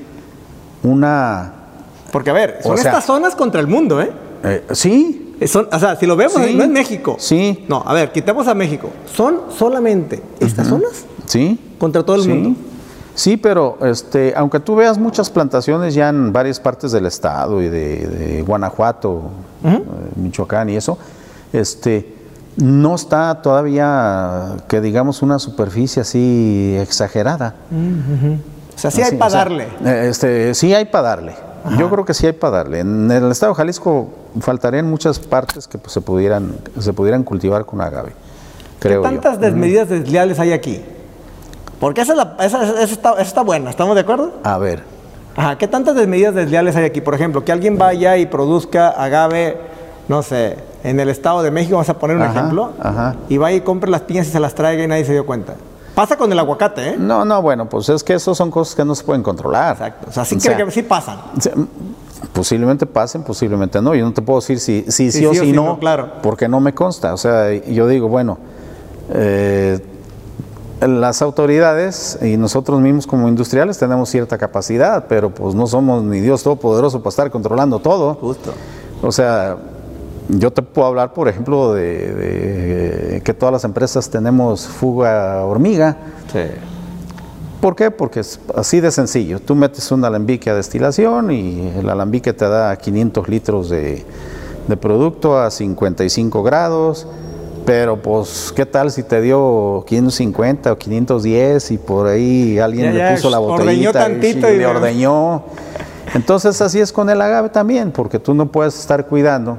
una. 0.84 1.54
Porque 2.12 2.30
a 2.30 2.34
ver, 2.34 2.60
son 2.64 2.78
estas 2.78 3.06
zonas 3.06 3.36
contra 3.36 3.62
el 3.62 3.68
mundo, 3.68 4.02
¿eh? 4.02 4.12
eh 4.44 4.64
sí. 4.72 5.36
Son, 5.46 5.68
o 5.72 5.80
sea, 5.80 5.96
si 5.96 6.08
lo 6.08 6.16
vemos, 6.16 6.38
no 6.38 6.64
es 6.64 6.70
México. 6.70 7.18
Sí. 7.20 7.66
No, 7.68 7.84
a 7.86 7.94
ver, 7.94 8.12
quitemos 8.12 8.48
a 8.48 8.56
México. 8.56 8.90
¿Son 9.14 9.42
solamente 9.56 10.24
estas 10.40 10.68
zonas? 10.68 11.06
Sí. 11.28 11.60
Contra 11.78 12.04
todo 12.04 12.16
el 12.16 12.28
mundo. 12.28 12.60
Sí, 13.18 13.36
pero 13.36 13.80
este, 13.82 14.34
aunque 14.36 14.60
tú 14.60 14.76
veas 14.76 15.00
muchas 15.00 15.32
plantaciones 15.32 15.96
ya 15.96 16.10
en 16.10 16.32
varias 16.32 16.60
partes 16.60 16.92
del 16.92 17.08
estado 17.08 17.64
y 17.64 17.68
de, 17.68 18.44
Guanajuato, 18.46 19.32
eh, 19.68 19.84
Michoacán 20.16 20.70
y 20.70 20.76
eso, 20.76 20.98
este, 21.54 22.16
no 22.58 22.96
está 22.96 23.42
todavía, 23.42 24.58
que 24.68 24.82
digamos, 24.82 25.22
una 25.22 25.40
superficie 25.40 26.02
así 26.02 26.76
exagerada. 26.80 27.56
O 28.76 28.80
sea, 28.80 28.92
sí 28.92 29.02
hay 29.02 29.18
para 29.18 29.32
darle. 29.32 29.68
Eh, 29.86 30.08
este, 30.10 30.54
sí 30.54 30.74
hay 30.74 30.86
para 30.86 31.10
darle. 31.10 31.36
Yo 31.78 31.90
creo 31.90 32.06
que 32.06 32.14
sí 32.14 32.26
hay 32.26 32.34
para 32.34 32.58
darle. 32.58 32.80
En 32.80 33.12
el 33.12 33.32
estado 33.32 33.52
de 33.52 33.58
Jalisco 33.58 34.10
faltarían 34.40 34.90
muchas 34.90 35.20
partes 35.20 35.68
que 35.68 35.78
pues, 35.78 35.92
se, 35.92 36.02
pudieran, 36.02 36.56
se 36.80 36.94
pudieran 36.94 37.24
cultivar 37.24 37.66
con 37.66 37.82
agave. 37.82 38.14
Creo 38.80 39.02
¿Qué 39.02 39.10
tantas 39.10 39.40
desmedidas 39.40 39.90
desleales 39.90 40.40
hay 40.40 40.54
aquí? 40.54 40.82
Porque 41.80 42.02
esa, 42.02 42.36
esa, 42.40 42.82
está, 43.22 43.42
buena, 43.42 43.70
¿estamos 43.70 43.96
de 43.96 44.02
acuerdo? 44.02 44.34
A 44.44 44.58
ver. 44.58 44.84
Ajá, 45.38 45.56
¿qué 45.60 45.68
tantas 45.68 45.96
medidas 46.08 46.34
desleales 46.34 46.76
hay 46.76 46.86
aquí? 46.86 47.00
Por 47.00 47.14
ejemplo, 47.14 47.46
que 47.46 47.52
alguien 47.52 47.78
vaya 47.78 48.18
y 48.18 48.26
produzca 48.26 48.90
agave, 48.90 49.56
no 50.08 50.24
sé, 50.24 50.58
en 50.84 51.00
el 51.00 51.10
Estado 51.10 51.44
de 51.44 51.52
México, 51.52 51.76
vamos 51.76 51.90
a 51.90 52.00
poner 52.00 52.18
un 52.18 52.24
ejemplo, 52.24 52.72
y 53.30 53.38
vaya 53.38 53.58
y 53.58 53.62
compre 53.62 53.92
las 53.92 54.02
piñas 54.02 54.28
y 54.28 54.32
se 54.32 54.40
las 54.40 54.56
traiga 54.56 54.84
y 54.84 54.88
nadie 54.88 55.06
se 55.06 55.14
dio 55.14 55.28
cuenta. 55.28 55.54
Pasa 55.94 56.18
con 56.18 56.32
el 56.32 56.40
aguacate, 56.40 56.90
¿eh? 56.90 56.96
No, 56.98 57.24
no, 57.24 57.42
bueno, 57.44 57.70
pues 57.70 57.88
es 57.90 58.04
que 58.04 58.16
eso 58.16 58.34
son 58.34 58.50
cosas 58.50 58.76
que 58.76 58.84
no 58.84 58.96
se 58.96 59.04
pueden 59.04 59.22
controlar. 59.22 59.74
Exacto. 59.74 60.08
O 60.10 60.12
sea, 60.12 60.26
sí, 60.26 60.38
que 60.38 60.72
sí 60.72 60.82
pasan. 60.82 61.18
Posiblemente 62.34 62.88
pasen, 62.88 63.24
posiblemente 63.24 63.80
no. 63.80 63.94
Yo 63.94 64.06
no 64.06 64.14
te 64.14 64.24
puedo 64.24 64.40
decir 64.40 64.60
si, 64.60 64.86
si, 64.90 65.12
sí, 65.12 65.26
o 65.26 65.34
si 65.36 65.52
no, 65.52 65.78
claro. 65.80 66.14
porque 66.24 66.48
no 66.48 66.60
me 66.60 66.74
consta. 66.74 67.14
O 67.14 67.18
sea, 67.18 67.54
yo 67.54 67.88
digo, 67.88 68.08
bueno, 68.08 68.40
eh, 69.12 69.80
las 70.82 71.22
autoridades 71.22 72.20
y 72.22 72.38
nosotros 72.38 72.80
mismos 72.80 73.08
como 73.08 73.28
industriales 73.28 73.78
tenemos 73.80 74.10
cierta 74.10 74.38
capacidad, 74.38 75.06
pero 75.08 75.32
pues 75.32 75.56
no 75.56 75.66
somos 75.66 76.04
ni 76.04 76.20
Dios 76.20 76.44
Todopoderoso 76.44 77.00
para 77.00 77.10
estar 77.10 77.32
controlando 77.32 77.80
todo. 77.80 78.16
Justo. 78.16 78.54
O 79.02 79.12
sea, 79.12 79.58
yo 80.30 80.52
te 80.52 80.62
puedo 80.62 80.88
hablar, 80.88 81.14
por 81.14 81.28
ejemplo, 81.30 81.74
de, 81.74 83.22
que 83.24 83.34
todas 83.34 83.54
las 83.54 83.64
empresas 83.64 84.10
tenemos 84.10 84.68
fuga 84.68 85.44
hormiga. 85.46 85.98
Sí. 86.32 86.42
¿Por 87.60 87.76
qué? 87.76 87.90
Porque 87.90 88.20
es 88.20 88.40
así 88.56 88.80
de 88.80 88.92
sencillo. 88.92 89.40
Tú 89.40 89.56
metes 89.56 89.92
un 89.92 90.06
alambique 90.06 90.52
a 90.52 90.54
destilación 90.54 91.32
y 91.32 91.70
el 91.76 91.90
alambique 91.90 92.34
te 92.34 92.48
da 92.48 92.76
500 92.76 93.28
litros 93.30 93.70
de, 93.70 94.06
de 94.68 94.78
producto 94.78 95.40
a 95.40 95.50
55 95.50 96.44
grados 96.44 97.08
pero 97.68 98.02
pues, 98.02 98.54
¿qué 98.56 98.66
tal 98.66 98.92
si 98.92 99.04
te 99.04 99.20
dio 99.20 99.84
550 99.86 100.72
o 100.72 100.78
510 100.78 101.72
y 101.72 101.78
por 101.78 102.08
ahí 102.08 102.58
alguien 102.60 102.98
le 102.98 103.12
puso 103.12 103.30
la 103.30 103.40
botellita 103.40 104.10
y, 104.10 104.58
le 104.58 104.66
ordeñó? 104.66 105.44
Entonces 106.14 106.62
así 106.62 106.80
es 106.80 106.94
con 106.94 107.10
el 107.10 107.22
agave 107.22 107.50
también, 107.50 107.92
porque 107.92 108.20
tú 108.20 108.34
no 108.34 108.46
puedes 108.54 108.80
estar 108.80 109.06
cuidando 109.08 109.58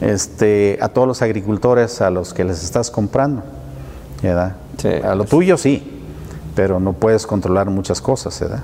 este, 0.00 0.78
a 0.80 0.88
todos 0.88 1.06
los 1.06 1.20
agricultores 1.20 2.00
a 2.00 2.08
los 2.08 2.32
que 2.32 2.44
les 2.44 2.64
estás 2.64 2.90
comprando. 2.90 3.42
¿verdad? 4.22 4.56
a 5.04 5.14
lo 5.14 5.24
tuyo 5.24 5.58
sí, 5.58 6.00
pero 6.54 6.80
no 6.80 6.94
puedes 6.94 7.26
controlar 7.26 7.68
muchas 7.68 8.00
cosas. 8.00 8.40
¿verdad? 8.40 8.62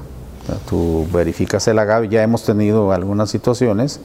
Tú 0.70 1.06
verificas 1.12 1.68
el 1.68 1.78
agave, 1.78 2.08
ya 2.08 2.22
hemos 2.22 2.44
tenido 2.44 2.92
algunas 2.92 3.28
situaciones, 3.28 4.00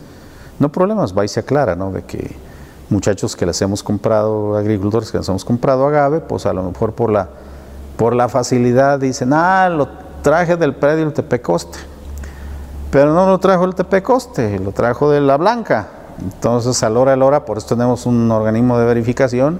no 0.60 0.70
problemas, 0.70 1.18
va 1.18 1.24
y 1.24 1.30
se 1.30 1.39
aclara, 1.39 1.78
¿no? 1.78 1.93
De 1.93 2.03
que 2.03 2.49
muchachos 2.90 3.36
que 3.36 3.46
les 3.46 3.62
hemos 3.62 3.84
comprado, 3.84 4.58
agricultores 4.58 5.12
que 5.12 5.18
les 5.18 5.30
hemos 5.30 5.46
comprado 5.46 5.88
agave, 5.88 6.20
pues 6.20 6.46
a 6.46 6.54
lo 6.54 6.64
mejor 6.64 6.94
por 6.94 7.12
la, 7.12 7.30
por 7.98 8.16
la 8.16 8.30
facilidad 8.30 9.00
dicen, 9.00 9.32
ah, 9.34 9.70
lo 9.70 9.88
traje 10.22 10.58
del 10.58 10.76
predio 10.76 11.06
del 11.06 11.14
Tepecoste. 11.14 11.80
Pero 12.92 13.14
no 13.14 13.28
lo 13.28 13.38
trajo 13.38 13.66
el 13.66 13.76
Tepecoste, 13.76 14.60
lo 14.60 14.72
trajo 14.72 15.12
de 15.12 15.22
la 15.22 15.38
Blanca. 15.38 15.88
Entonces, 16.22 16.82
a 16.84 16.90
la 16.90 17.00
hora 17.00 17.14
a 17.14 17.16
la 17.16 17.26
hora, 17.26 17.46
por 17.46 17.58
eso 17.58 17.68
tenemos 17.68 18.06
un 18.06 18.30
organismo 18.32 18.78
de 18.78 18.86
verificación 18.86 19.60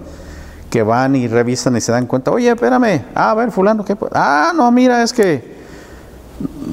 que 0.70 0.84
van 0.84 1.16
y 1.16 1.28
revisan 1.28 1.76
y 1.78 1.82
se 1.82 1.92
dan 1.92 2.06
cuenta, 2.06 2.32
oye, 2.32 2.50
espérame, 2.50 3.06
ah, 3.16 3.32
a 3.32 3.36
ver, 3.36 3.52
fulano, 3.52 3.86
¿qué? 3.86 3.96
Ah, 4.12 4.52
no, 4.56 4.72
mira, 4.72 5.04
es 5.04 5.14
que 5.14 5.60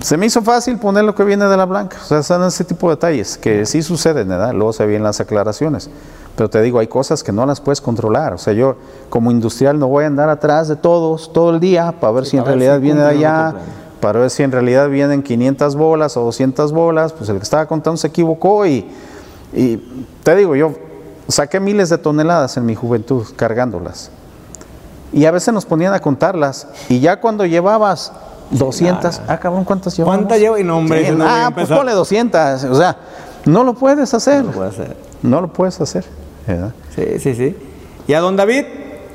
se 0.03 0.17
me 0.17 0.27
hizo 0.27 0.43
fácil 0.43 0.79
poner 0.79 1.05
lo 1.05 1.15
que 1.15 1.25
viene 1.25 1.47
de 1.47 1.57
la 1.57 1.65
Blanca. 1.65 1.99
O 2.03 2.07
sea, 2.07 2.23
son 2.23 2.45
ese 2.45 2.65
tipo 2.65 2.89
de 2.89 2.97
detalles 2.97 3.39
que 3.39 3.67
sí 3.67 3.83
suceden, 3.83 4.29
¿verdad? 4.29 4.53
Luego 4.53 4.73
se 4.73 4.87
vienen 4.87 5.05
las 5.05 5.21
aclaraciones. 5.21 5.91
Pero 6.37 6.51
te 6.51 6.61
digo, 6.61 6.79
hay 6.79 6.87
cosas 6.87 7.25
que 7.25 7.33
no 7.33 7.47
las 7.47 7.61
puedes 7.61 7.81
controlar. 7.81 8.35
O 8.35 8.39
sea, 8.39 8.53
yo 8.53 8.77
como 9.09 9.31
industrial 9.31 9.79
no 9.79 9.89
voy 9.89 10.05
a 10.05 10.07
andar 10.07 10.29
atrás 10.29 10.69
de 10.69 10.77
todos 10.77 11.33
todo 11.33 11.51
el 11.51 11.61
día 11.61 11.95
para 11.99 12.13
ver 12.13 12.27
si 12.27 12.37
en 12.37 12.45
realidad 12.45 12.79
viene 12.79 13.01
de 13.01 13.09
allá, 13.09 13.55
para 14.01 14.21
ver 14.21 14.31
si 14.31 14.43
en 14.43 14.53
realidad 14.53 14.91
vienen 14.91 15.23
500 15.23 15.75
bolas 15.77 16.17
o 16.19 16.25
200 16.25 16.73
bolas. 16.73 17.15
Pues 17.15 17.31
el 17.31 17.39
que 17.39 17.43
estaba 17.43 17.65
contando 17.67 17.97
se 17.97 18.09
equivocó 18.09 18.67
y, 18.67 18.87
y 19.55 19.79
te 20.23 20.37
digo, 20.37 20.55
yo 20.55 20.75
saqué 21.27 21.59
miles 21.59 21.89
de 21.89 21.97
toneladas 21.97 22.59
en 22.59 22.67
mi 22.67 22.75
juventud 22.75 23.25
cargándolas. 23.35 24.11
Y 25.15 25.25
a 25.25 25.31
veces 25.31 25.55
nos 25.55 25.65
ponían 25.65 25.95
a 25.95 26.01
contarlas. 26.01 26.69
Y 26.91 27.01
ya 27.01 27.19
cuando 27.19 27.47
llevabas 27.47 28.13
200, 28.51 29.23
ah, 29.27 29.39
cabrón, 29.39 29.65
¿cuántas 29.65 29.97
llevamos? 29.97 30.19
¿Cuántas 30.19 30.39
llevo? 30.39 30.59
Y 30.59 30.65
no, 30.65 30.77
hombre, 30.77 31.17
ah, 31.23 31.51
pues 31.55 31.69
ponle 31.69 31.93
200. 31.93 32.65
O 32.65 32.75
sea, 32.75 32.97
no 33.47 33.65
lo 33.65 33.73
puedes 33.73 34.13
hacer. 34.13 34.45
No 34.45 34.51
lo 34.51 34.53
puedes 34.53 34.75
hacer. 34.75 34.97
No 35.23 35.41
lo 35.41 35.49
puedes 35.49 35.81
hacer. 35.81 36.26
Sí, 36.95 37.19
sí, 37.19 37.35
sí. 37.35 37.57
Y 38.07 38.15
a 38.15 38.21
don 38.21 38.37
David, 38.37 38.65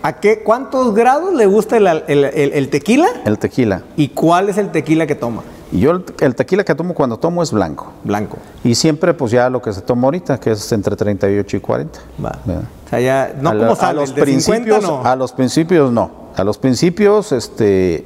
¿a 0.04 0.20
qué, 0.20 0.44
cuántos 0.44 0.94
grados 0.94 1.34
le 1.34 1.46
gusta 1.46 1.78
el, 1.78 2.70
tequila? 2.70 3.08
El 3.26 3.40
tequila. 3.40 3.84
¿Y 3.96 4.10
cuál 4.10 4.50
es 4.50 4.58
el 4.58 4.72
tequila 4.72 5.08
que 5.08 5.16
toma? 5.16 5.44
Yo 5.72 6.04
el, 6.20 6.36
tequila 6.36 6.66
que 6.66 6.76
tomo 6.76 6.94
cuando 6.94 7.18
tomo 7.18 7.42
es 7.42 7.52
blanco. 7.52 7.94
Blanco. 8.04 8.38
Y 8.64 8.76
siempre 8.76 9.14
pues 9.14 9.32
ya 9.32 9.50
lo 9.50 9.62
que 9.62 9.72
se 9.72 9.82
toma 9.82 10.08
ahorita, 10.08 10.40
que 10.40 10.52
es 10.52 10.72
entre 10.74 10.96
38 10.96 11.58
y 11.58 11.60
40. 11.62 12.00
Va. 12.24 12.40
O 12.86 12.90
sea, 12.90 13.00
ya, 13.00 13.34
no 13.40 13.52
como 13.52 13.78
a 13.80 13.94
los 13.94 14.12
principios, 14.12 14.84
no. 14.84 15.02
A 15.06 15.16
los 15.16 15.32
principios 15.32 15.92
no. 15.92 16.12
A 16.36 16.44
los 16.44 16.58
principios, 16.58 17.32
este 17.32 18.06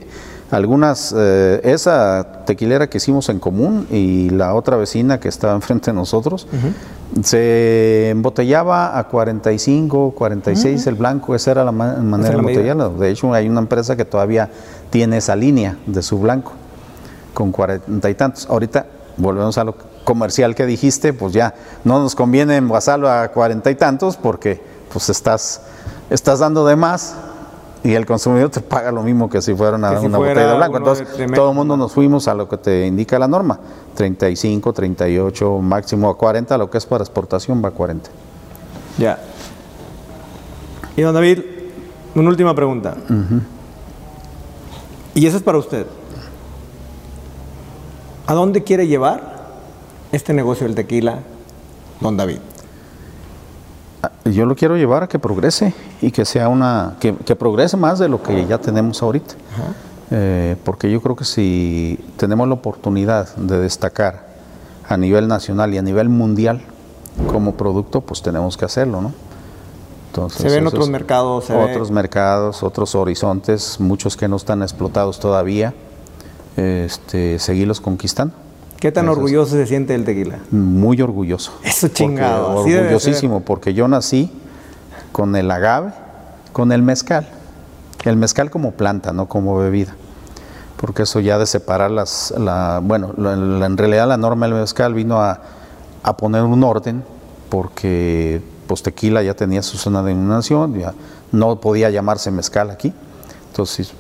algunas, 0.51 1.13
eh, 1.17 1.59
esa 1.63 2.43
tequilera 2.45 2.87
que 2.87 2.97
hicimos 2.97 3.29
en 3.29 3.39
común 3.39 3.87
y 3.89 4.29
la 4.29 4.53
otra 4.53 4.77
vecina 4.77 5.19
que 5.19 5.27
estaba 5.27 5.53
enfrente 5.55 5.91
de 5.91 5.95
nosotros, 5.95 6.47
se 7.23 8.09
embotellaba 8.09 8.97
a 8.97 9.07
45, 9.07 10.11
46 10.11 10.87
el 10.87 10.95
blanco, 10.95 11.35
esa 11.35 11.51
era 11.51 11.63
la 11.63 11.71
manera 11.71 12.31
de 12.31 12.37
embotellarlo. 12.37 12.89
De 12.91 13.09
hecho, 13.09 13.33
hay 13.33 13.47
una 13.47 13.61
empresa 13.61 13.95
que 13.95 14.05
todavía 14.05 14.49
tiene 14.89 15.17
esa 15.17 15.35
línea 15.35 15.77
de 15.85 16.01
su 16.01 16.19
blanco, 16.19 16.53
con 17.33 17.51
cuarenta 17.51 18.09
y 18.09 18.15
tantos. 18.15 18.47
Ahorita 18.49 18.85
volvemos 19.17 19.57
a 19.57 19.63
lo 19.63 19.75
comercial 20.03 20.55
que 20.55 20.65
dijiste, 20.65 21.13
pues 21.13 21.33
ya 21.33 21.55
no 21.83 21.99
nos 21.99 22.15
conviene 22.15 22.57
envasarlo 22.57 23.09
a 23.09 23.29
cuarenta 23.29 23.71
y 23.71 23.75
tantos 23.75 24.17
porque 24.17 24.61
pues 24.91 25.09
estás, 25.09 25.61
estás 26.09 26.39
dando 26.39 26.65
de 26.65 26.75
más 26.75 27.15
y 27.85 27.93
el 27.93 28.03
consumidor 28.07 28.49
te 28.49 28.61
paga 28.61 28.91
lo 28.91 29.03
mismo 29.03 29.29
que 29.29 29.43
si 29.43 29.53
fuera 29.53 29.77
una, 29.77 29.91
botella 29.91 30.47
de 30.47 30.57
blanco. 30.57 30.77
Entonces, 30.77 31.07
todo 31.35 31.51
el 31.51 31.55
mundo 31.55 31.77
nos 31.77 31.91
fuimos 31.91 32.27
a 32.27 32.33
lo 32.33 32.49
que 32.49 32.57
te 32.57 32.87
indica 32.87 33.19
la 33.19 33.27
norma: 33.27 33.59
35, 33.93 34.73
38, 34.73 35.59
máximo 35.61 36.09
a 36.09 36.17
40, 36.17 36.57
lo 36.57 36.67
que 36.71 36.79
es 36.79 36.85
para 36.87 37.03
exportación 37.03 37.63
va 37.63 37.69
a 37.69 37.71
40. 37.71 38.09
Ya. 38.97 39.19
Y 40.97 41.01
don 41.03 41.13
David, 41.13 41.41
una 42.15 42.29
última 42.29 42.55
pregunta. 42.55 42.95
Y 45.13 45.27
eso 45.27 45.37
es 45.37 45.43
para 45.43 45.59
usted. 45.59 45.85
¿A 48.25 48.33
dónde 48.33 48.63
quiere 48.63 48.87
llevar 48.87 49.45
este 50.11 50.33
negocio 50.33 50.65
del 50.65 50.75
tequila, 50.75 51.19
don 52.01 52.17
David? 52.17 52.39
Yo 54.25 54.45
lo 54.45 54.55
quiero 54.55 54.77
llevar 54.77 55.03
a 55.03 55.07
que 55.07 55.19
progrese 55.19 55.73
y 56.01 56.11
que 56.11 56.25
sea 56.25 56.49
una, 56.49 56.95
que, 56.99 57.15
que 57.15 57.35
progrese 57.35 57.77
más 57.77 57.99
de 57.99 58.09
lo 58.09 58.21
que 58.21 58.45
ya 58.45 58.57
tenemos 58.57 59.01
ahorita. 59.01 59.35
Eh, 60.11 60.55
porque 60.63 60.91
yo 60.91 61.01
creo 61.01 61.15
que 61.15 61.25
si 61.25 61.99
tenemos 62.17 62.47
la 62.47 62.53
oportunidad 62.53 63.35
de 63.35 63.59
destacar 63.59 64.27
a 64.87 64.97
nivel 64.97 65.27
nacional 65.27 65.73
y 65.73 65.77
a 65.77 65.81
nivel 65.81 66.09
mundial 66.09 66.61
como 67.31 67.55
producto, 67.55 68.01
pues 68.01 68.21
tenemos 68.21 68.57
que 68.57 68.65
hacerlo, 68.65 69.01
¿no? 69.01 69.13
Entonces, 70.07 70.41
se 70.41 70.49
ven 70.49 70.67
otros 70.67 70.89
mercados. 70.89 71.49
otros 71.49 71.91
mercados, 71.91 72.63
otros 72.63 72.95
horizontes, 72.95 73.79
muchos 73.79 74.15
que 74.15 74.27
no 74.27 74.37
están 74.37 74.61
explotados 74.61 75.19
todavía, 75.19 75.73
este, 76.55 77.39
seguirlos 77.39 77.81
conquistando. 77.81 78.33
¿Qué 78.79 78.91
tan 78.91 79.09
orgulloso 79.09 79.55
se 79.55 79.65
siente 79.65 79.95
el 79.95 80.05
tequila? 80.05 80.39
Muy 80.51 81.01
orgulloso. 81.01 81.53
Eso 81.63 81.87
chingado. 81.87 82.61
orgullosísimo, 82.61 83.41
porque 83.41 83.73
yo 83.73 83.87
nací 83.87 84.31
con 85.11 85.35
el 85.35 85.49
agave, 85.49 85.93
con 86.51 86.71
el 86.71 86.81
mezcal. 86.81 87.27
El 88.03 88.17
mezcal 88.17 88.51
como 88.51 88.71
planta, 88.71 89.13
no 89.13 89.27
como 89.27 89.57
bebida. 89.57 89.95
Porque 90.77 91.03
eso 91.03 91.19
ya 91.19 91.39
de 91.39 91.45
separar 91.45 91.89
las, 91.89 92.33
la, 92.37 92.81
bueno, 92.83 93.13
en 93.17 93.77
realidad 93.77 94.07
la 94.07 94.17
norma 94.17 94.45
del 94.47 94.55
mezcal 94.55 94.93
vino 94.93 95.21
a, 95.21 95.39
a 96.03 96.17
poner 96.17 96.43
un 96.43 96.63
orden, 96.63 97.03
porque 97.49 98.41
pues 98.67 98.83
tequila 98.83 99.23
ya 99.23 99.33
tenía 99.33 99.61
su 99.63 99.77
zona 99.77 100.03
de 100.03 100.11
inundación, 100.11 100.77
ya 100.77 100.93
no 101.31 101.59
podía 101.59 101.89
llamarse 101.89 102.29
mezcal 102.29 102.69
aquí. 102.69 102.93
Entonces 103.49 103.93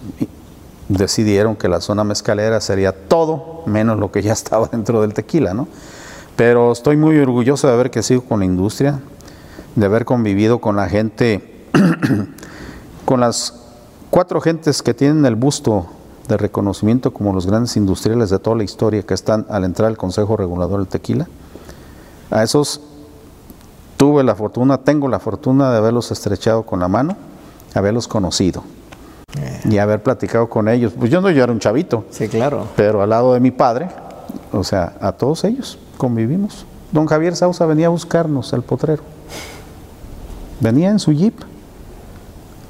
decidieron 0.89 1.55
que 1.55 1.67
la 1.67 1.81
zona 1.81 2.03
mezcalera 2.03 2.61
sería 2.61 2.91
todo 2.91 3.63
menos 3.65 3.99
lo 3.99 4.11
que 4.11 4.21
ya 4.21 4.33
estaba 4.33 4.67
dentro 4.67 5.01
del 5.01 5.13
tequila, 5.13 5.53
¿no? 5.53 5.67
Pero 6.35 6.71
estoy 6.71 6.97
muy 6.97 7.17
orgulloso 7.17 7.67
de 7.67 7.73
haber 7.73 7.91
crecido 7.91 8.21
con 8.21 8.39
la 8.39 8.45
industria, 8.45 8.99
de 9.75 9.85
haber 9.85 10.03
convivido 10.03 10.59
con 10.59 10.75
la 10.75 10.89
gente, 10.89 11.65
con 13.05 13.21
las 13.21 13.53
cuatro 14.09 14.41
gentes 14.41 14.81
que 14.83 14.93
tienen 14.93 15.25
el 15.25 15.35
busto 15.35 15.87
de 16.27 16.35
reconocimiento 16.37 17.13
como 17.13 17.33
los 17.33 17.45
grandes 17.45 17.77
industriales 17.77 18.29
de 18.29 18.39
toda 18.39 18.57
la 18.57 18.63
historia 18.63 19.03
que 19.03 19.13
están 19.13 19.45
al 19.49 19.63
entrar 19.63 19.87
al 19.87 19.97
Consejo 19.97 20.35
Regulador 20.35 20.79
del 20.79 20.87
Tequila. 20.87 21.27
A 22.31 22.43
esos 22.43 22.81
tuve 23.95 24.23
la 24.23 24.35
fortuna, 24.35 24.79
tengo 24.79 25.07
la 25.07 25.19
fortuna 25.19 25.71
de 25.71 25.77
haberlos 25.77 26.11
estrechado 26.11 26.63
con 26.63 26.81
la 26.81 26.89
mano, 26.89 27.15
haberlos 27.75 28.09
conocido 28.09 28.63
y 29.69 29.77
haber 29.77 30.01
platicado 30.03 30.47
con 30.47 30.69
ellos. 30.69 30.93
Pues 30.97 31.09
yo 31.09 31.21
no, 31.21 31.29
yo 31.29 31.43
era 31.43 31.51
un 31.51 31.59
chavito. 31.59 32.05
Sí, 32.11 32.27
claro. 32.27 32.67
Pero 32.75 33.01
al 33.01 33.09
lado 33.09 33.33
de 33.33 33.39
mi 33.39 33.51
padre, 33.51 33.89
o 34.51 34.63
sea, 34.63 34.93
a 35.01 35.11
todos 35.11 35.43
ellos 35.43 35.79
convivimos. 35.97 36.65
Don 36.91 37.05
Javier 37.07 37.35
Sausa 37.35 37.65
venía 37.65 37.87
a 37.87 37.89
buscarnos 37.89 38.53
al 38.53 38.61
potrero. 38.61 39.03
Venía 40.59 40.89
en 40.89 40.99
su 40.99 41.11
jeep. 41.11 41.35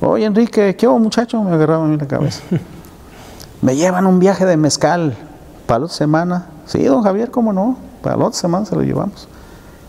Oye, 0.01 0.25
Enrique, 0.25 0.75
¿qué 0.75 0.85
hago, 0.85 0.99
muchacho? 0.99 1.41
Me 1.43 1.51
agarraba 1.51 1.85
a 1.85 1.87
mí 1.87 1.97
la 1.97 2.07
cabeza. 2.07 2.41
Me 3.61 3.75
llevan 3.75 4.05
un 4.05 4.19
viaje 4.19 4.45
de 4.45 4.57
mezcal 4.57 5.15
para 5.65 5.79
la 5.79 5.85
otra 5.85 5.97
semana. 5.97 6.47
Sí, 6.65 6.83
don 6.83 7.03
Javier, 7.03 7.31
¿cómo 7.31 7.53
no? 7.53 7.77
Para 8.01 8.17
la 8.17 8.25
otra 8.25 8.39
semana 8.39 8.65
se 8.65 8.75
lo 8.75 8.81
llevamos. 8.81 9.27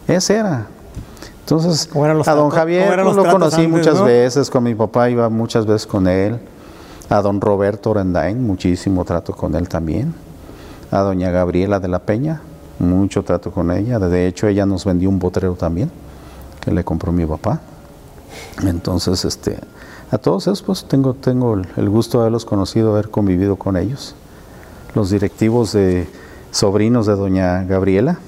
Ese 0.09 0.37
era. 0.37 0.67
Entonces, 1.41 1.89
a 1.95 2.35
don 2.35 2.51
Javier 2.51 3.01
pues, 3.03 3.17
lo 3.17 3.31
conocí 3.31 3.69
muchas 3.69 4.03
veces, 4.03 4.51
con 4.51 4.65
mi 4.65 4.75
papá 4.75 5.09
iba 5.11 5.29
muchas 5.29 5.65
veces 5.65 5.87
con 5.87 6.09
él 6.09 6.41
a 7.09 7.23
don 7.23 7.41
Roberto 7.41 7.91
Orendain, 7.91 8.45
muchísimo 8.45 9.05
trato 9.05 9.35
con 9.35 9.55
él 9.55 9.69
también, 9.69 10.15
a 10.91 11.01
doña 11.01 11.31
Gabriela 11.31 11.81
de 11.81 11.89
la 11.89 12.01
Peña, 12.01 12.43
mucho 12.79 13.23
trato 13.23 13.51
con 13.51 13.71
ella, 13.71 13.99
de 13.99 14.27
hecho 14.27 14.49
ella 14.49 14.67
nos 14.67 14.85
vendió 14.85 15.09
un 15.09 15.19
botrero 15.19 15.55
también, 15.55 15.91
que 16.61 16.71
le 16.71 16.85
compró 16.85 17.13
mi 17.13 17.25
papá. 17.25 17.61
Entonces, 18.63 19.25
este, 19.25 19.59
a 20.11 20.19
todos 20.19 20.45
esos 20.45 20.63
pues 20.63 20.85
tengo, 20.85 21.15
tengo 21.15 21.61
el 21.77 21.89
gusto 21.89 22.19
de 22.19 22.23
haberlos 22.23 22.45
conocido, 22.45 22.93
haber 22.93 23.11
convivido 23.11 23.57
con 23.57 23.77
ellos. 23.77 24.15
Los 24.95 25.11
directivos 25.11 25.73
de 25.73 26.09
sobrinos 26.51 27.07
de 27.07 27.17
doña 27.17 27.65
Gabriela, 27.65 28.19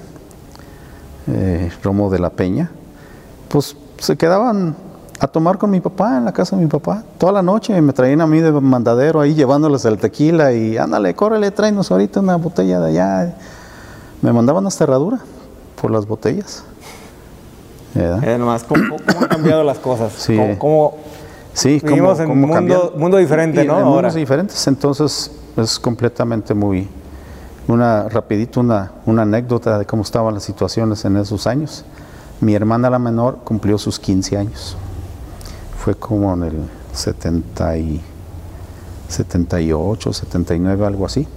eh, 1.27 1.71
Romo 1.83 2.09
de 2.09 2.19
la 2.19 2.29
Peña, 2.31 2.71
pues 3.49 3.75
se 3.97 4.17
quedaban 4.17 4.75
a 5.19 5.27
tomar 5.27 5.57
con 5.57 5.69
mi 5.69 5.81
papá 5.81 6.17
en 6.17 6.25
la 6.25 6.31
casa 6.31 6.55
de 6.55 6.61
mi 6.61 6.69
papá. 6.69 7.03
Toda 7.17 7.33
la 7.33 7.41
noche 7.41 7.79
me 7.81 7.91
traían 7.91 8.21
a 8.21 8.27
mí 8.27 8.39
de 8.39 8.51
mandadero 8.51 9.19
ahí 9.19 9.33
llevándoles 9.33 9.83
el 9.85 9.97
tequila 9.97 10.53
y 10.53 10.77
ándale, 10.77 11.13
córrele, 11.13 11.51
tráenos 11.51 11.91
ahorita 11.91 12.21
una 12.21 12.37
botella 12.37 12.79
de 12.79 12.89
allá. 12.89 13.35
Me 14.21 14.31
mandaban 14.31 14.65
hasta 14.65 14.85
herradura 14.85 15.19
por 15.81 15.91
las 15.91 16.05
botellas. 16.05 16.63
Eh, 17.95 18.37
nomás, 18.39 18.63
¿cómo, 18.63 18.95
han 19.07 19.27
cambiado 19.27 19.63
las 19.63 19.79
cosas? 19.79 20.13
Sí. 20.13 20.39
¿Cómo, 20.57 20.95
sí, 21.53 21.81
vivimos 21.83 22.19
en 22.19 22.31
un 22.31 22.39
mundo, 22.41 22.93
mundo, 22.95 23.17
diferente, 23.17 23.65
¿no? 23.65 23.79
En 23.79 23.85
mundos 23.85 24.13
diferentes, 24.13 24.67
entonces 24.67 25.31
es 25.57 25.79
completamente 25.79 26.53
muy... 26.53 26.87
Una, 27.67 28.09
rapidito, 28.09 28.61
una, 28.61 28.93
una 29.05 29.21
anécdota 29.21 29.77
de 29.77 29.85
cómo 29.85 30.01
estaban 30.01 30.33
las 30.33 30.41
situaciones 30.41 31.05
en 31.05 31.17
esos 31.17 31.45
años. 31.45 31.85
Mi 32.41 32.55
hermana 32.55 32.89
la 32.89 32.97
menor 32.97 33.39
cumplió 33.43 33.77
sus 33.77 33.99
15 33.99 34.37
años 34.37 34.75
fue 35.83 35.95
como 35.95 36.33
en 36.33 36.43
el 36.43 36.69
70 36.93 37.77
y 37.77 38.01
78, 39.07 40.13
79, 40.13 40.85
algo 40.85 41.05
así. 41.05 41.27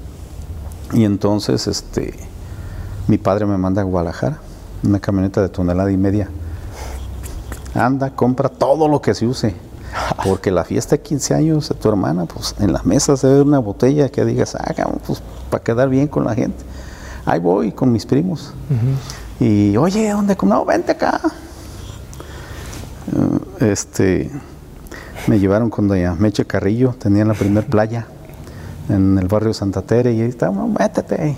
Y 0.93 1.05
entonces 1.05 1.66
este, 1.66 2.14
mi 3.07 3.18
padre 3.18 3.47
me 3.47 3.57
manda 3.57 3.82
a 3.82 3.84
Guadalajara, 3.84 4.38
una 4.82 4.99
camioneta 4.99 5.40
de 5.40 5.49
tonelada 5.49 5.90
y 5.93 5.97
media. 5.97 6.28
Anda, 7.74 8.11
compra 8.11 8.49
todo 8.49 8.88
lo 8.88 9.01
que 9.01 9.14
se 9.14 9.26
use. 9.26 9.55
Porque 10.24 10.51
la 10.51 10.64
fiesta 10.64 10.97
de 10.97 11.03
15 11.03 11.34
años 11.34 11.68
de 11.68 11.74
tu 11.76 11.88
hermana, 11.88 12.26
pues 12.26 12.55
en 12.59 12.72
la 12.72 12.82
mesa 12.82 13.16
se 13.16 13.28
ve 13.28 13.43
una 13.43 13.59
botella 13.59 14.09
que 14.09 14.24
digas, 14.24 14.57
ah, 14.57 14.74
pues 15.07 15.22
para 15.51 15.62
quedar 15.62 15.88
bien 15.88 16.09
con 16.09 16.24
la 16.24 16.34
gente. 16.34 16.64
Ahí 17.24 17.38
voy 17.38 17.72
con 17.72 17.93
mis 17.93 18.05
primos. 18.07 18.53
Y 19.38 19.76
oye, 19.76 20.11
¿dónde? 20.11 20.36
No, 20.43 20.64
vente 20.64 20.93
acá 20.93 21.20
este, 23.63 24.31
me 25.27 25.39
llevaron 25.39 25.71
con 25.71 25.89
doña 25.89 26.15
Meche 26.15 26.45
Carrillo, 26.45 26.95
tenían 26.99 27.29
la 27.29 27.35
primer 27.35 27.67
playa 27.67 28.07
en 28.89 29.19
el 29.19 29.29
barrio 29.29 29.55
Santa 29.55 29.83
Tere 29.83 30.13
y 30.13 30.21
ahí 30.21 30.29
estaba, 30.29 30.67
métete, 30.67 31.37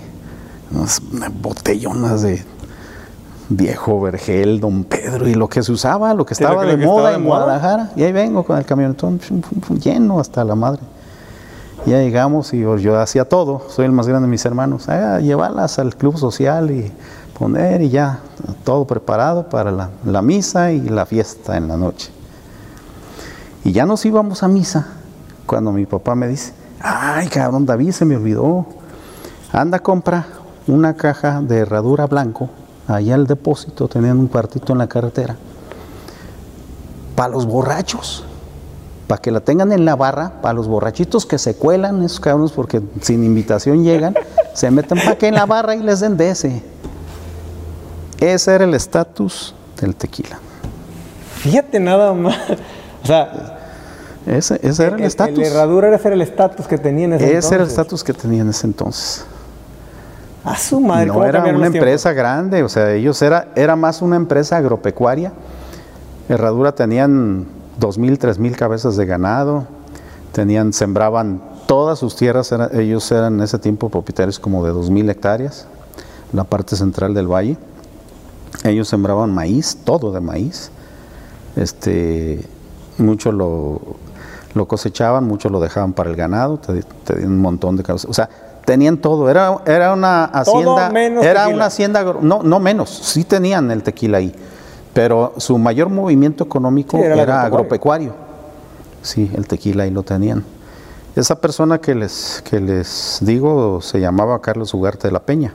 unas 0.71 1.01
botellonas 1.41 2.21
de 2.23 2.43
viejo 3.49 4.01
vergel, 4.01 4.59
don 4.59 4.83
Pedro 4.83 5.27
y 5.27 5.35
lo 5.35 5.47
que 5.47 5.61
se 5.61 5.71
usaba, 5.71 6.13
lo 6.13 6.25
que 6.25 6.33
estaba 6.33 6.65
de 6.65 6.77
moda 6.77 7.13
en 7.13 7.23
Guadalajara. 7.23 7.91
Y 7.95 8.03
ahí 8.03 8.11
vengo 8.11 8.43
con 8.43 8.57
el 8.57 8.65
camionetón 8.65 9.19
lleno 9.79 10.19
hasta 10.19 10.43
la 10.43 10.55
madre. 10.55 10.81
Ya 11.85 11.99
llegamos 11.99 12.51
y 12.53 12.61
yo 12.61 12.99
hacía 12.99 13.25
todo, 13.25 13.61
soy 13.69 13.85
el 13.85 13.91
más 13.91 14.07
grande 14.07 14.25
de 14.25 14.31
mis 14.31 14.43
hermanos, 14.45 14.89
a 14.89 15.19
llevarlas 15.19 15.77
al 15.77 15.95
club 15.95 16.17
social 16.17 16.71
y 16.71 16.91
poner 17.37 17.83
y 17.83 17.89
ya, 17.89 18.19
todo 18.63 18.85
preparado 18.85 19.49
para 19.49 19.71
la, 19.71 19.89
la, 20.03 20.23
misa 20.23 20.71
y 20.71 20.81
la 20.81 21.05
fiesta 21.05 21.57
en 21.57 21.67
la 21.67 21.77
noche. 21.77 22.14
Y 23.65 23.71
ya 23.71 23.87
nos 23.87 24.05
íbamos 24.05 24.43
a 24.43 24.47
misa 24.47 24.85
cuando 25.47 25.71
mi 25.71 25.87
papá 25.87 26.13
me 26.13 26.27
dice, 26.27 26.53
ay 26.79 27.27
cabrón, 27.27 27.65
David 27.65 27.91
se 27.93 28.05
me 28.05 28.15
olvidó, 28.15 28.67
anda 29.51 29.79
compra 29.79 30.27
una 30.67 30.95
caja 30.95 31.41
de 31.41 31.57
herradura 31.57 32.05
blanco, 32.05 32.49
allá 32.87 33.15
el 33.15 33.25
depósito, 33.25 33.87
tenían 33.87 34.19
un 34.19 34.27
cuartito 34.27 34.71
en 34.73 34.77
la 34.77 34.87
carretera, 34.87 35.35
para 37.15 37.29
los 37.29 37.47
borrachos, 37.47 38.23
para 39.07 39.19
que 39.19 39.31
la 39.31 39.39
tengan 39.39 39.71
en 39.71 39.83
la 39.83 39.95
barra, 39.95 40.43
para 40.43 40.53
los 40.53 40.67
borrachitos 40.67 41.25
que 41.25 41.39
se 41.39 41.55
cuelan, 41.55 42.03
esos 42.03 42.19
cabrones 42.19 42.51
porque 42.51 42.83
sin 43.01 43.23
invitación 43.23 43.83
llegan, 43.83 44.13
se 44.53 44.69
meten 44.69 44.99
para 44.99 45.17
que 45.17 45.27
en 45.27 45.33
la 45.33 45.47
barra 45.47 45.75
y 45.75 45.81
les 45.81 46.01
den 46.01 46.17
de 46.17 46.29
ese. 46.29 46.61
Ese 48.19 48.53
era 48.53 48.65
el 48.65 48.75
estatus 48.75 49.55
del 49.81 49.95
tequila. 49.95 50.37
Fíjate 51.37 51.79
nada 51.79 52.13
más. 52.13 52.37
O 53.03 53.07
sea, 53.07 53.54
ese, 54.25 54.59
era 54.61 54.95
el 54.95 55.03
estatus. 55.03 55.37
La 55.37 55.47
herradura 55.47 55.95
ese 55.95 56.07
era 56.07 56.15
el 56.15 56.21
estatus 56.21 56.67
que 56.67 56.77
tenía 56.77 57.05
en 57.05 57.13
ese, 57.13 57.25
entonces. 57.25 57.45
Ese 57.45 57.55
era 57.55 57.63
el 57.63 57.69
estatus 57.69 58.03
que 58.03 58.13
tenía 58.13 58.41
en 58.41 58.49
ese 58.49 58.67
entonces. 58.67 59.25
A 60.43 60.57
su 60.57 60.79
madre. 60.79 61.07
No 61.07 61.23
era 61.25 61.43
una 61.43 61.67
empresa 61.67 62.13
grande, 62.13 62.63
o 62.63 62.69
sea, 62.69 62.93
ellos 62.93 63.21
era, 63.21 63.49
era 63.55 63.75
más 63.75 64.01
una 64.01 64.15
empresa 64.15 64.57
agropecuaria. 64.57 65.31
Herradura 66.29 66.73
tenían 66.73 67.45
dos 67.79 67.97
mil, 67.97 68.17
tres 68.17 68.39
mil 68.39 68.55
cabezas 68.55 68.95
de 68.97 69.05
ganado, 69.05 69.65
tenían, 70.31 70.73
sembraban 70.73 71.41
todas 71.67 71.99
sus 71.99 72.15
tierras, 72.15 72.53
ellos 72.73 73.11
eran 73.11 73.35
en 73.35 73.41
ese 73.41 73.59
tiempo 73.59 73.89
propietarios 73.89 74.39
como 74.39 74.65
de 74.65 74.71
dos 74.71 74.89
mil 74.89 75.09
hectáreas, 75.09 75.67
la 76.33 76.43
parte 76.43 76.75
central 76.75 77.13
del 77.13 77.27
valle. 77.27 77.57
Ellos 78.63 78.87
sembraban 78.87 79.33
maíz, 79.33 79.77
todo 79.83 80.11
de 80.11 80.21
maíz. 80.21 80.71
Este, 81.55 82.41
mucho 82.97 83.31
lo, 83.31 83.81
lo 84.55 84.67
cosechaban, 84.67 85.25
mucho 85.25 85.49
lo 85.49 85.59
dejaban 85.59 85.93
para 85.93 86.09
el 86.09 86.15
ganado, 86.15 86.57
tenían 86.57 87.31
un 87.31 87.41
montón 87.41 87.75
de 87.75 87.83
cosas. 87.83 88.09
O 88.09 88.13
sea, 88.13 88.29
tenían 88.65 88.97
todo. 88.97 89.29
Era, 89.29 89.57
era 89.65 89.93
una 89.93 90.25
hacienda. 90.25 90.91
era 91.21 91.47
una 91.47 91.65
hacienda. 91.65 92.03
No, 92.21 92.41
no 92.41 92.59
menos. 92.59 92.89
Sí 92.89 93.23
tenían 93.23 93.69
el 93.69 93.83
tequila 93.83 94.17
ahí. 94.17 94.33
Pero 94.93 95.33
su 95.37 95.57
mayor 95.57 95.89
movimiento 95.89 96.45
económico 96.45 96.97
Sí, 96.97 97.03
era 97.03 97.21
era, 97.21 97.41
el 97.41 97.47
agropecuario. 97.47 98.13
Sí, 99.01 99.29
el 99.35 99.45
tequila 99.45 99.83
ahí 99.83 99.91
lo 99.91 100.03
tenían. 100.03 100.43
Esa 101.15 101.39
persona 101.39 101.79
que 101.79 101.95
les, 101.95 102.41
que 102.49 102.59
les 102.59 103.19
digo 103.21 103.81
se 103.81 103.99
llamaba 103.99 104.41
Carlos 104.41 104.73
Ugarte 104.73 105.07
de 105.07 105.11
la 105.13 105.19
Peña, 105.19 105.53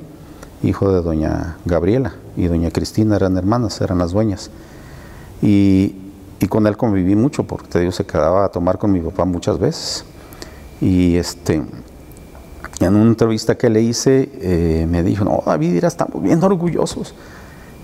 hijo 0.63 0.91
de 0.93 1.03
doña 1.03 1.57
Gabriela 1.65 2.15
y 2.37 2.47
doña 2.47 2.71
Cristina, 2.71 3.17
eran 3.17 3.37
hermanas, 3.37 3.81
eran 3.81 3.99
las 3.99 4.13
dueñas. 4.13 4.51
Y, 5.43 5.97
y 6.41 6.49
con 6.49 6.67
él 6.67 6.77
conviví 6.77 7.15
mucho, 7.15 7.45
porque 7.45 7.69
te 7.69 7.93
se 7.93 8.05
quedaba 8.05 8.45
a 8.47 8.49
tomar 8.49 8.79
con 8.79 8.91
mi 8.91 9.01
papá 9.01 9.25
muchas 9.25 9.59
veces. 9.59 10.05
Y 10.81 11.17
este, 11.17 11.63
en 12.81 12.95
una 12.97 13.09
entrevista 13.11 13.57
que 13.59 13.69
le 13.69 13.83
hice, 13.83 14.31
eh, 14.41 14.87
me 14.89 15.03
dijo, 15.03 15.25
no, 15.25 15.43
David, 15.45 15.73
mira, 15.73 15.89
estamos 15.89 16.23
bien 16.23 16.43
orgullosos. 16.43 17.15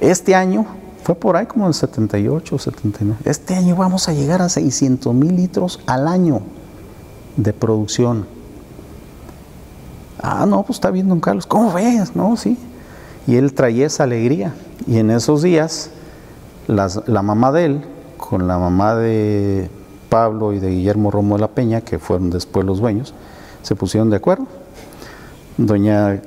Este 0.00 0.34
año, 0.34 0.64
fue 1.04 1.14
por 1.14 1.36
ahí 1.36 1.46
como 1.46 1.66
en 1.66 1.74
78, 1.74 2.58
79, 2.58 3.20
este 3.26 3.54
año 3.54 3.76
vamos 3.76 4.08
a 4.08 4.12
llegar 4.14 4.40
a 4.42 4.48
600 4.48 5.14
mil 5.14 5.36
litros 5.36 5.80
al 5.86 6.08
año 6.08 6.40
de 7.36 7.52
producción. 7.52 8.26
Ah, 10.20 10.46
no, 10.46 10.62
pues 10.62 10.78
está 10.78 10.90
bien, 10.90 11.08
don 11.08 11.20
Carlos, 11.20 11.46
¿cómo 11.46 11.72
ves? 11.72 12.16
No, 12.16 12.36
sí. 12.36 12.58
Y 13.26 13.36
él 13.36 13.52
traía 13.52 13.86
esa 13.86 14.04
alegría. 14.04 14.54
Y 14.86 14.98
en 14.98 15.10
esos 15.10 15.42
días, 15.42 15.90
las- 16.66 17.02
la 17.06 17.22
mamá 17.22 17.52
de 17.52 17.64
él, 17.66 17.80
con 18.16 18.46
la 18.48 18.58
mamá 18.58 18.94
de 18.96 19.68
Pablo 20.08 20.52
y 20.52 20.58
de 20.58 20.70
Guillermo 20.70 21.10
Romo 21.10 21.36
de 21.36 21.40
la 21.42 21.48
Peña, 21.48 21.80
que 21.80 21.98
fueron 21.98 22.30
después 22.30 22.64
los 22.66 22.80
dueños, 22.80 23.14
se 23.62 23.74
pusieron 23.74 24.10
de 24.10 24.16
acuerdo. 24.16 24.46
Doña 25.56 26.20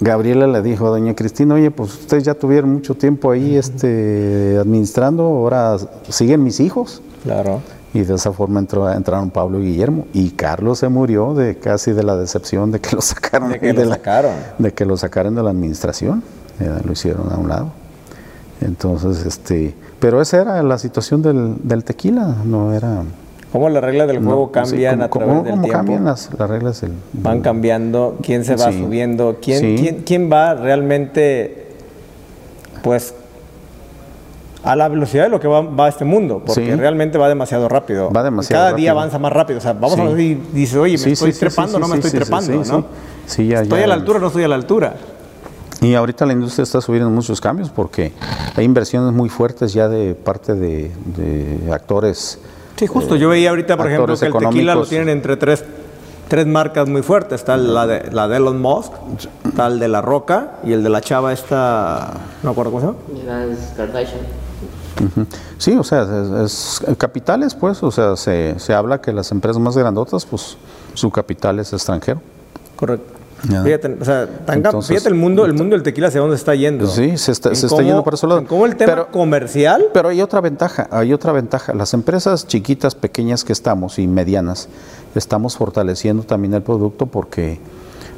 Gabriela 0.00 0.46
le 0.46 0.62
dijo 0.62 0.86
a 0.86 0.90
doña 0.90 1.14
Cristina, 1.14 1.54
oye, 1.54 1.70
pues 1.70 1.92
ustedes 1.94 2.24
ya 2.24 2.34
tuvieron 2.34 2.70
mucho 2.72 2.94
tiempo 2.94 3.30
ahí 3.30 3.56
este, 3.56 4.56
administrando, 4.60 5.24
ahora 5.24 5.76
siguen 6.08 6.42
mis 6.44 6.60
hijos. 6.60 7.02
Claro. 7.22 7.60
Y 7.92 8.00
de 8.02 8.14
esa 8.14 8.32
forma 8.32 8.60
entró- 8.60 8.90
entraron 8.92 9.30
Pablo 9.30 9.58
y 9.60 9.64
Guillermo. 9.72 10.06
Y 10.12 10.30
Carlos 10.30 10.78
se 10.78 10.88
murió 10.88 11.34
de 11.34 11.56
casi 11.56 11.92
de 11.92 12.02
la 12.02 12.16
decepción 12.16 12.70
de 12.70 12.80
que 12.80 12.94
lo 12.94 13.02
sacaron. 13.02 13.50
De 13.50 13.58
que 13.58 13.72
lo 13.72 13.84
la- 13.84 13.96
sacaron. 13.96 14.32
de 14.58 14.72
que 14.72 14.84
lo 14.84 14.96
sacaran 14.96 15.34
de 15.34 15.42
la 15.42 15.50
administración. 15.50 16.22
Eh, 16.60 16.70
lo 16.84 16.92
hicieron 16.92 17.32
a 17.32 17.36
un 17.36 17.48
lado. 17.48 17.68
Entonces, 18.60 19.24
este, 19.26 19.74
pero 20.00 20.20
esa 20.20 20.40
era 20.40 20.62
la 20.62 20.78
situación 20.78 21.22
del, 21.22 21.54
del 21.62 21.84
tequila, 21.84 22.34
no 22.44 22.72
era. 22.74 23.02
¿Cómo 23.52 23.68
las 23.70 23.82
reglas 23.82 24.06
del 24.08 24.18
juego 24.22 24.46
no, 24.46 24.52
cambian 24.52 24.98
sí, 24.98 25.02
a 25.04 25.08
¿cómo- 25.08 25.24
través 25.24 25.44
del 25.44 25.50
cómo 25.52 25.62
tiempo? 25.64 25.78
cambian 25.78 26.04
las, 26.04 26.28
las 26.38 26.50
reglas 26.50 26.80
del, 26.82 26.92
Van 27.14 27.40
cambiando, 27.40 28.18
quién 28.22 28.44
se 28.44 28.56
va 28.56 28.70
Sí. 28.70 28.78
subiendo, 28.78 29.38
quién, 29.40 29.60
Sí. 29.60 29.76
quién, 29.80 30.02
quién 30.04 30.30
va 30.30 30.54
realmente, 30.54 31.68
pues, 32.82 33.14
a 34.64 34.76
la 34.76 34.88
velocidad 34.88 35.22
de 35.24 35.28
lo 35.30 35.40
que 35.40 35.48
va, 35.48 35.62
va 35.62 35.88
este 35.88 36.04
mundo, 36.04 36.42
porque 36.44 36.66
Sí. 36.66 36.74
realmente 36.74 37.16
va 37.16 37.28
demasiado 37.28 37.68
rápido. 37.70 38.10
Va 38.12 38.22
demasiado 38.22 38.64
Cada 38.64 38.76
día 38.76 38.90
avanza 38.90 39.18
más 39.18 39.32
rápido. 39.32 39.58
O 39.58 39.62
sea, 39.62 39.72
vamos 39.72 39.94
Sí. 39.94 40.00
a 40.00 40.04
ver 40.04 40.20
y 40.20 40.34
dice, 40.52 40.78
oye, 40.78 40.92
me 40.94 40.98
Sí, 40.98 41.12
estoy 41.12 41.32
trepando, 41.32 41.78
no 41.78 41.88
me 41.88 41.94
estoy 41.96 42.10
trepando, 42.10 42.64
sí, 42.64 42.70
¿no? 42.70 42.78
sí. 42.80 42.84
Sí, 43.26 43.46
ya- 43.46 43.62
¿Estoy 43.62 43.78
ya- 43.78 43.84
a 43.84 43.88
la 43.88 43.94
altura 43.94 44.18
o 44.18 44.20
no 44.20 44.26
estoy 44.26 44.44
a 44.44 44.48
la 44.48 44.56
altura? 44.56 44.94
Y 45.80 45.94
ahorita 45.94 46.26
la 46.26 46.32
industria 46.32 46.64
está 46.64 46.80
subiendo 46.80 47.08
muchos 47.10 47.40
cambios 47.40 47.70
porque 47.70 48.12
hay 48.56 48.64
inversiones 48.64 49.12
muy 49.12 49.28
fuertes 49.28 49.72
ya 49.72 49.88
de 49.88 50.14
parte 50.14 50.54
de, 50.54 50.90
de 51.16 51.72
actores. 51.72 52.38
Sí, 52.76 52.86
justo. 52.86 53.16
Yo 53.16 53.28
veía 53.28 53.50
ahorita, 53.50 53.76
por 53.76 53.86
ejemplo, 53.86 54.16
que 54.16 54.26
el 54.26 54.32
tequila 54.32 54.74
lo 54.74 54.86
tienen 54.86 55.08
entre 55.08 55.36
tres, 55.36 55.64
tres 56.28 56.46
marcas 56.46 56.88
muy 56.88 57.02
fuertes. 57.02 57.40
Está 57.40 57.56
la 57.56 57.86
de, 57.86 58.10
la 58.12 58.26
de 58.28 58.36
Elon 58.38 58.60
Musk, 58.60 58.92
está 59.44 59.68
el 59.68 59.78
de 59.78 59.88
La 59.88 60.00
Roca 60.02 60.54
y 60.64 60.72
el 60.72 60.82
de 60.82 60.88
la 60.88 61.00
chava 61.00 61.32
esta, 61.32 62.12
no 62.42 62.50
acuerdo 62.50 62.72
cómo 62.72 62.94
se 63.14 63.22
llama. 63.24 63.44
Las 63.46 63.58
Kardashian. 63.76 64.20
Sí, 65.58 65.76
o 65.76 65.84
sea, 65.84 66.02
es, 66.02 66.80
es- 66.82 66.96
capitales, 66.96 67.54
pues, 67.54 67.80
o 67.84 67.90
sea, 67.92 68.16
se, 68.16 68.58
se 68.58 68.74
habla 68.74 69.00
que 69.00 69.12
las 69.12 69.30
empresas 69.30 69.60
más 69.62 69.76
grandotas, 69.76 70.26
pues, 70.26 70.56
su 70.94 71.10
capital 71.10 71.60
es 71.60 71.72
extranjero. 71.72 72.20
Correcto. 72.74 73.12
Ya. 73.48 73.62
Fíjate, 73.62 73.96
o 74.00 74.04
sea, 74.04 74.26
tan- 74.44 74.56
Entonces- 74.56 74.88
fíjate 74.88 75.08
el 75.08 75.14
mundo, 75.14 75.44
el 75.44 75.54
mundo 75.54 75.76
del 75.76 75.82
tequila 75.84 76.08
hacia 76.08 76.20
dónde 76.20 76.34
está 76.36 76.54
yendo. 76.56 76.86
Sí, 76.88 77.16
se 77.16 77.30
está- 77.32 77.54
se 77.54 77.66
está 77.66 77.82
yendo 77.82 78.02
para 78.02 78.16
ese 78.16 78.26
lado. 78.26 78.40
en 78.40 78.46
cómo 78.46 78.66
el 78.66 78.74
tema 78.74 78.92
Pero- 78.92 79.10
comercial, 79.12 79.86
Pero 79.94 80.08
hay 80.08 80.20
otra 80.22 80.40
ventaja, 80.40 80.88
hay 80.90 81.12
otra 81.12 81.30
ventaja. 81.32 81.72
Las 81.72 81.94
empresas 81.94 82.46
chiquitas, 82.48 82.94
pequeñas 82.96 83.44
que 83.44 83.52
estamos 83.52 83.98
y 84.00 84.08
medianas, 84.08 84.68
estamos 85.14 85.56
fortaleciendo 85.56 86.24
también 86.24 86.54
el 86.54 86.62
producto 86.62 87.06
porque 87.06 87.60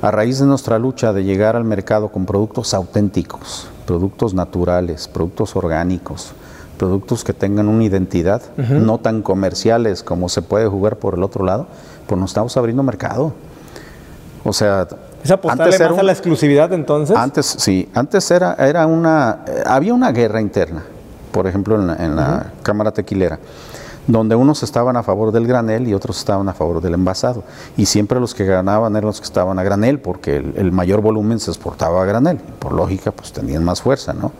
a 0.01 0.11
raíz 0.11 0.39
de 0.39 0.47
nuestra 0.47 0.79
lucha 0.79 1.13
de 1.13 1.23
llegar 1.25 1.55
al 1.55 1.65
mercado 1.65 2.09
con 2.09 2.25
productos 2.25 2.73
auténticos, 2.73 3.69
productos 3.87 4.33
naturales, 4.33 5.07
productos 5.07 5.55
orgánicos, 5.55 6.33
productos 6.79 7.25
que 7.25 7.35
tengan 7.35 7.69
una 7.69 7.85
identidad, 7.85 8.41
no 8.57 8.97
tan 8.97 9.21
comerciales 9.21 10.03
como 10.03 10.31
se 10.31 10.41
puede 10.41 10.67
jugar 10.67 10.97
por 10.97 11.13
el 11.15 11.23
otro 11.23 11.45
lado, 11.45 11.67
pues 12.07 12.19
nos 12.19 12.31
estamos 12.31 12.57
abriendo 12.57 12.83
mercado. 12.83 13.35
O 14.43 14.55
sea, 14.55 14.89
es 15.23 15.31
apostarle 15.31 15.75
era 15.77 15.89
más 15.91 15.99
a 15.99 16.01
un- 16.01 16.07
la 16.07 16.13
exclusividad 16.13 16.73
entonces. 16.73 17.17
antes, 17.17 17.47
sí, 17.47 17.89
antes 17.95 18.31
era, 18.31 18.55
era 18.59 18.87
una, 18.87 19.41
eh, 19.47 19.63
había 19.67 19.95
una 19.95 20.13
guerra 20.13 20.41
interna, 20.41 20.83
por 21.33 21.47
ejemplo, 21.47 21.75
en 21.77 21.87
la, 21.87 21.97
en 21.97 22.17
la 22.17 22.53
Cámara 22.63 22.91
Tequilera, 22.93 23.39
donde 24.07 24.35
unos 24.35 24.63
estaban 24.63 24.97
a 24.97 25.03
favor 25.03 25.31
del 25.31 25.47
granel 25.47 25.87
y 25.87 25.95
otros 25.95 26.19
estaban 26.19 26.49
a 26.49 26.53
favor 26.55 26.81
del 26.81 26.95
envasado. 26.95 27.45
Y 27.77 27.87
siempre 27.87 28.19
los 28.19 28.35
que 28.35 28.45
ganaban 28.45 28.97
eran 28.97 29.07
los 29.07 29.21
que 29.21 29.27
estaban 29.27 29.59
a 29.59 29.63
granel, 29.63 30.01
porque 30.01 30.37
el, 30.39 30.55
el 30.57 30.73
mayor 30.73 31.01
volumen 31.01 31.39
se 31.39 31.51
exportaba 31.51 32.03
a 32.03 32.05
granel. 32.07 32.39
Por 32.59 32.73
lógica, 32.73 33.13
pues 33.13 33.33
tenían 33.33 33.63
más 33.63 33.83
fuerza, 33.83 34.13
¿no? 34.13 34.33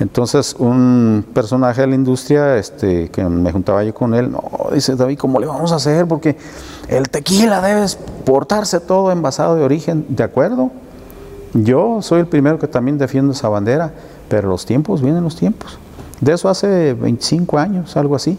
Entonces, 0.00 0.56
un 0.58 1.24
personaje 1.32 1.82
de 1.82 1.86
la 1.86 1.94
industria, 1.94 2.56
este, 2.56 3.08
que 3.10 3.24
me 3.24 3.52
juntaba 3.52 3.84
yo 3.84 3.94
con 3.94 4.14
él, 4.14 4.32
no, 4.32 4.42
dice 4.72 4.96
David, 4.96 5.18
¿cómo 5.18 5.38
le 5.38 5.46
vamos 5.46 5.70
a 5.72 5.76
hacer? 5.76 6.06
Porque 6.06 6.36
el 6.88 7.08
tequila 7.08 7.60
debe 7.60 7.82
exportarse 7.82 8.80
todo 8.80 9.12
envasado 9.12 9.54
de 9.54 9.62
origen, 9.62 10.06
¿de 10.08 10.24
acuerdo? 10.24 10.70
Yo 11.54 12.00
soy 12.00 12.20
el 12.20 12.26
primero 12.26 12.58
que 12.58 12.66
también 12.66 12.96
defiendo 12.98 13.32
esa 13.32 13.48
bandera, 13.48 13.92
pero 14.28 14.48
los 14.48 14.64
tiempos 14.64 15.02
vienen 15.02 15.22
los 15.22 15.36
tiempos. 15.36 15.78
De 16.20 16.32
eso 16.32 16.48
hace 16.48 16.94
25 16.94 17.58
años, 17.58 17.96
algo 17.96 18.16
así. 18.16 18.38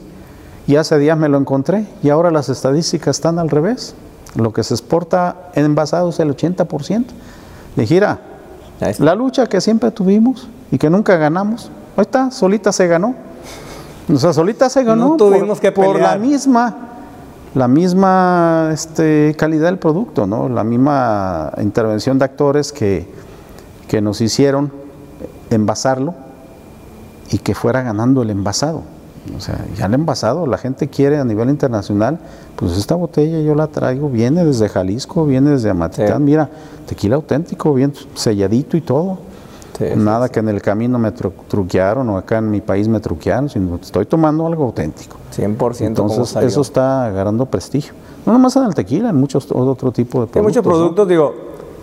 Y 0.65 0.77
hace 0.77 0.97
días 0.97 1.17
me 1.17 1.29
lo 1.29 1.37
encontré 1.37 1.85
y 2.01 2.09
ahora 2.09 2.31
las 2.31 2.49
estadísticas 2.49 3.17
están 3.17 3.37
al 3.37 3.49
revés. 3.49 3.93
Lo 4.35 4.53
que 4.53 4.63
se 4.63 4.73
exporta 4.73 5.49
en 5.53 5.65
envasado 5.65 6.09
es 6.09 6.19
el 6.19 6.35
80%. 6.35 7.05
Le 7.75 7.85
gira, 7.85 8.19
la 8.99 9.15
lucha 9.15 9.47
que 9.47 9.61
siempre 9.61 9.91
tuvimos 9.91 10.47
y 10.73 10.77
que 10.79 10.89
nunca 10.89 11.17
ganamos, 11.17 11.69
ahí 11.95 12.01
está, 12.01 12.31
solita 12.31 12.71
se 12.71 12.87
ganó. 12.87 13.13
O 14.11 14.17
sea, 14.17 14.33
solita 14.33 14.69
se 14.69 14.83
ganó 14.83 15.09
No 15.09 15.17
por- 15.17 15.31
tuvimos 15.31 15.59
que 15.59 15.71
por 15.71 15.85
la 15.99 16.13
pelear. 16.13 16.19
misma, 16.19 16.75
la 17.53 17.67
misma 17.67 18.71
este, 18.73 19.35
calidad 19.37 19.65
del 19.67 19.77
producto, 19.77 20.25
¿no? 20.25 20.49
La 20.49 20.63
misma 20.63 21.51
intervención 21.61 22.17
de 22.17 22.25
actores 22.25 22.71
que, 22.73 23.07
que 23.87 24.01
nos 24.01 24.19
hicieron 24.19 24.71
envasarlo 25.51 26.15
y 27.29 27.37
que 27.37 27.53
fuera 27.53 27.83
ganando 27.83 28.23
el 28.23 28.31
envasado. 28.31 28.81
O 29.37 29.39
sea, 29.39 29.63
ya 29.77 29.85
el 29.85 29.93
envasado, 29.93 30.47
la 30.47 30.57
gente 30.57 30.89
quiere 30.89 31.17
a 31.19 31.23
nivel 31.23 31.49
internacional, 31.49 32.17
pues 32.55 32.75
esta 32.77 32.95
botella 32.95 33.39
yo 33.41 33.53
la 33.55 33.67
traigo, 33.67 34.09
viene 34.09 34.43
desde 34.43 34.67
Jalisco, 34.67 35.25
viene 35.25 35.51
desde 35.51 35.69
Amatitlán, 35.69 36.17
Sí. 36.17 36.23
mira, 36.23 36.49
tequila 36.87 37.15
auténtico, 37.15 37.73
bien 37.75 37.93
selladito 38.15 38.75
y 38.75 38.81
todo. 38.81 39.19
Sí, 39.77 39.85
sí, 39.87 39.93
Nada 39.95 40.29
que 40.29 40.39
en 40.39 40.49
el 40.49 40.61
camino 40.61 40.99
me 40.99 41.13
tru- 41.13 41.31
truquearon 41.47 42.07
o 42.09 42.17
acá 42.17 42.37
en 42.37 42.49
mi 42.51 42.61
país 42.61 42.87
me 42.87 42.99
truquearon, 42.99 43.49
sino 43.49 43.75
estoy 43.81 44.05
tomando 44.05 44.45
algo 44.45 44.65
auténtico. 44.65 45.17
100% 45.35 45.57
como 45.57 46.13
Entonces, 46.13 46.35
eso 46.43 46.61
está 46.61 47.05
agarrando 47.05 47.45
prestigio. 47.47 47.93
No 48.25 48.33
nomás 48.33 48.55
en 48.55 48.63
el 48.63 48.75
tequila, 48.75 49.09
en 49.09 49.15
muchos 49.15 49.47
otro 49.51 49.91
tipo 49.91 50.21
de 50.21 50.27
productos. 50.27 50.35
Hay 50.37 50.43
muchos 50.43 50.63
¿no? 50.63 50.69
productos, 50.71 51.07
digo, 51.07 51.33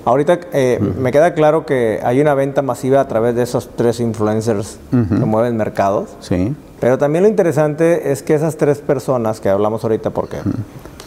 ahorita 0.04 0.38
eh, 0.52 0.78
me 0.98 1.10
queda 1.12 1.34
claro 1.34 1.66
que 1.66 2.00
hay 2.02 2.20
una 2.20 2.34
venta 2.34 2.62
masiva 2.62 3.00
a 3.00 3.08
través 3.08 3.34
de 3.34 3.42
esos 3.42 3.68
tres 3.76 4.00
influencers 4.00 4.78
que 4.90 5.24
mueven 5.26 5.56
mercados. 5.56 6.10
Sí, 6.20 6.54
Pero 6.80 6.96
también 6.96 7.24
lo 7.24 7.28
interesante 7.28 8.12
es 8.12 8.22
que 8.22 8.34
esas 8.34 8.56
tres 8.56 8.78
personas 8.78 9.40
que 9.40 9.48
hablamos 9.50 9.82
ahorita, 9.84 10.10
porque 10.10 10.38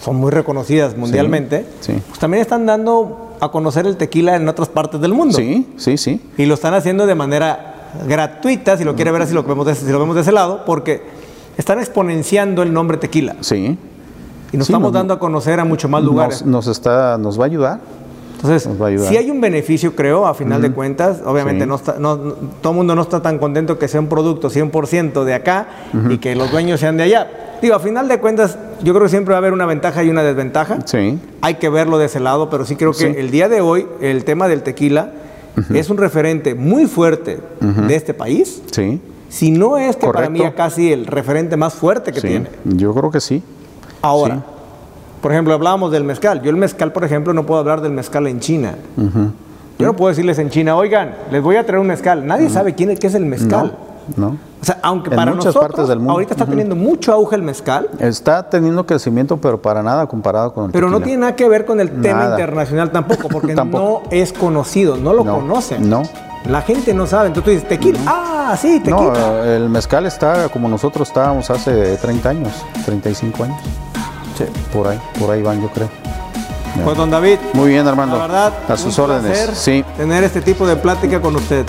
son 0.02 0.18
muy 0.18 0.32
reconocidas 0.32 0.98
mundialmente, 0.98 1.66
sí. 1.80 1.94
pues 2.08 2.20
también 2.20 2.42
están 2.42 2.66
dando 2.66 3.23
a 3.40 3.50
conocer 3.50 3.86
el 3.86 3.98
tequila 3.98 4.36
en 4.36 4.48
otras 4.48 4.70
partes 4.70 5.02
del 5.02 5.14
mundo. 5.14 5.38
sí, 5.38 5.68
sí, 5.78 5.98
sí. 5.98 6.22
Y 6.38 6.46
lo 6.46 6.54
están 6.54 6.74
haciendo 6.74 7.06
de 7.06 7.16
manera 7.16 7.92
gratuita, 8.08 8.78
si 8.78 8.84
lo 8.84 8.96
quiere 8.96 9.12
ver 9.12 9.22
así, 9.22 9.34
lo 9.34 9.44
vemos 9.44 9.66
de, 9.66 9.76
si 9.76 9.92
lo 9.92 10.00
vemos 10.00 10.16
de 10.16 10.22
ese 10.22 10.32
lado, 10.32 10.64
porque 10.66 11.04
están 11.58 11.80
exponenciando 11.80 12.64
el 12.64 12.74
nombre 12.74 12.98
tequila. 12.98 13.36
Sí. 13.42 13.78
Y 14.52 14.58
nos 14.58 14.68
Sí, 14.68 14.74
estamos 14.74 14.92
dando 14.94 15.14
a 15.14 15.20
conocer 15.20 15.60
a 15.60 15.66
mucho 15.66 15.90
más 15.90 16.04
lugares. 16.04 16.42
Nos, 16.46 16.66
nos 16.66 16.78
está, 16.78 17.18
nos 17.18 17.40
va 17.40 17.44
a 17.44 17.48
ayudar. 17.48 17.80
Entonces, 18.44 19.08
si 19.08 19.16
hay 19.18 19.32
un 19.32 19.40
beneficio, 19.40 19.96
creo, 19.96 20.28
a 20.28 20.34
final 20.34 20.62
de 20.62 20.72
cuentas. 20.72 21.22
Obviamente, 21.26 21.64
Sí. 21.64 21.70
no 21.70 21.76
está, 21.76 21.96
no, 21.98 22.16
no- 22.18 22.34
todo 22.62 22.72
el 22.74 22.78
mundo 22.78 22.94
no 22.96 23.02
está 23.02 23.22
tan 23.22 23.40
contento 23.40 23.80
que 23.80 23.88
sea 23.88 24.02
un 24.02 24.08
producto 24.08 24.50
100% 24.50 25.24
de 25.24 25.34
acá 25.34 25.68
y 26.10 26.18
que 26.18 26.36
los 26.36 26.52
dueños 26.52 26.80
sean 26.80 26.98
de 26.98 27.04
allá. 27.04 27.28
Digo, 27.62 27.76
a 27.76 27.80
final 27.80 28.10
de 28.10 28.20
cuentas, 28.20 28.58
yo 28.82 28.94
creo 28.94 29.04
que 29.06 29.10
siempre 29.10 29.32
va 29.32 29.38
a 29.38 29.40
haber 29.40 29.54
una 29.54 29.66
ventaja 29.66 30.04
y 30.04 30.10
una 30.10 30.24
desventaja. 30.24 30.80
Sí. 30.86 31.18
Hay 31.42 31.56
que 31.56 31.70
verlo 31.70 31.98
de 31.98 32.08
ese 32.08 32.20
lado, 32.20 32.50
pero 32.50 32.66
sí 32.66 32.76
creo 32.76 32.92
que 32.92 32.98
Sí. 32.98 33.16
el 33.18 33.32
día 33.32 33.48
de 33.48 33.62
hoy, 33.62 33.88
el 34.02 34.26
tema 34.26 34.50
del 34.50 34.62
tequila 34.64 35.12
es 35.74 35.90
un 35.90 35.98
referente 35.98 36.56
muy 36.56 36.86
fuerte 36.88 37.40
de 37.62 37.96
este 37.96 38.14
país. 38.14 38.62
Sí. 38.72 39.00
Si 39.30 39.52
no 39.52 39.78
es 39.78 39.96
que 39.96 40.08
para 40.08 40.30
mí 40.30 40.40
ya 40.40 40.54
casi 40.54 40.92
el 40.92 41.06
referente 41.08 41.56
más 41.58 41.74
fuerte 41.74 42.12
que 42.12 42.20
Sí, 42.22 42.28
tiene. 42.28 42.50
yo 42.66 42.94
creo 42.94 43.10
que 43.10 43.22
sí. 43.22 43.42
Ahora. 44.02 44.44
Por 45.24 45.32
ejemplo, 45.32 45.54
hablábamos 45.56 45.92
del 45.92 46.04
mezcal. 46.04 46.42
Yo 46.44 46.50
el 46.52 46.58
mezcal, 46.58 46.92
por 46.92 47.04
ejemplo, 47.06 47.34
no 47.34 47.46
puedo 47.46 47.60
hablar 47.62 47.80
del 47.82 47.94
mezcal 47.94 48.28
en 48.28 48.40
China. 48.42 48.76
Yo 49.80 49.88
no 49.88 49.96
puedo 49.96 50.10
decirles 50.10 50.38
en 50.38 50.50
China, 50.50 50.76
oigan, 50.76 51.16
les 51.32 51.42
voy 51.42 51.56
a 51.56 51.66
traer 51.66 51.80
un 51.80 51.88
mezcal. 51.88 52.28
Nadie 52.28 52.50
sabe 52.50 52.76
quién 52.76 52.92
es, 52.92 53.00
qué 53.00 53.08
es 53.08 53.16
el 53.16 53.26
mezcal. 53.26 53.74
No, 54.18 54.28
no. 54.30 54.38
O 54.62 54.66
sea, 54.66 54.80
aunque 54.82 55.10
En 55.10 55.16
para 55.16 55.32
muchas 55.32 55.46
nosotros 55.48 55.72
partes 55.72 55.88
del 55.88 56.00
mundo. 56.00 56.14
ahorita 56.14 56.34
está 56.34 56.46
teniendo 56.46 56.76
mucho 56.76 57.12
auge 57.14 57.36
el 57.38 57.42
mezcal, 57.42 57.90
Está 58.00 58.50
teniendo 58.50 58.86
crecimiento, 58.86 59.38
pero 59.38 59.62
para 59.62 59.82
nada 59.82 60.06
comparado 60.08 60.54
con 60.54 60.66
el 60.66 60.72
pero 60.72 60.90
no 60.90 61.00
tiene 61.02 61.20
nada 61.20 61.36
que 61.38 61.48
ver 61.50 61.66
con 61.66 61.80
el 61.80 61.90
tema 62.02 62.20
Nada. 62.20 62.32
internacional 62.32 62.92
tampoco, 62.92 63.28
porque 63.32 63.56
Tampoco. 63.56 64.04
no 64.04 64.10
es 64.12 64.32
conocido, 64.34 64.98
no 64.98 65.14
lo 65.14 65.24
No, 65.24 65.36
conocen. 65.40 65.90
no. 65.90 66.04
La 66.50 66.62
gente 66.62 66.94
no 66.94 67.08
sabe. 67.08 67.28
Entonces 67.28 67.46
tú 67.46 67.52
dices, 67.52 67.68
tequila. 67.70 68.00
Ah, 68.06 68.56
sí, 68.60 68.80
tequila. 68.82 69.14
No, 69.14 69.44
el 69.46 69.70
mezcal 69.70 70.06
está 70.06 70.50
como 70.50 70.68
nosotros 70.68 71.08
estábamos 71.08 71.50
hace 71.50 71.96
30 71.98 72.30
años, 72.30 72.66
35 72.86 73.44
años. 73.46 73.58
Sí. 74.38 74.46
Por 74.72 74.88
ahí, 74.88 75.00
por 75.20 75.32
ahí 75.32 75.42
van, 75.42 75.62
yo 75.62 75.70
creo. 75.70 75.90
Pues 76.84 76.98
don 76.98 77.12
David, 77.12 77.38
Muy 77.54 77.70
bien, 77.70 77.88
Armando. 77.88 78.18
la 78.18 78.24
verdad, 78.28 78.54
A 78.68 78.76
sus 78.78 78.98
un 78.98 79.04
órdenes. 79.06 79.52
Sí. 79.54 79.86
tener 79.96 80.24
este 80.24 80.42
tipo 80.42 80.66
de 80.66 80.76
plática 80.76 81.22
con 81.22 81.36
usted. 81.36 81.66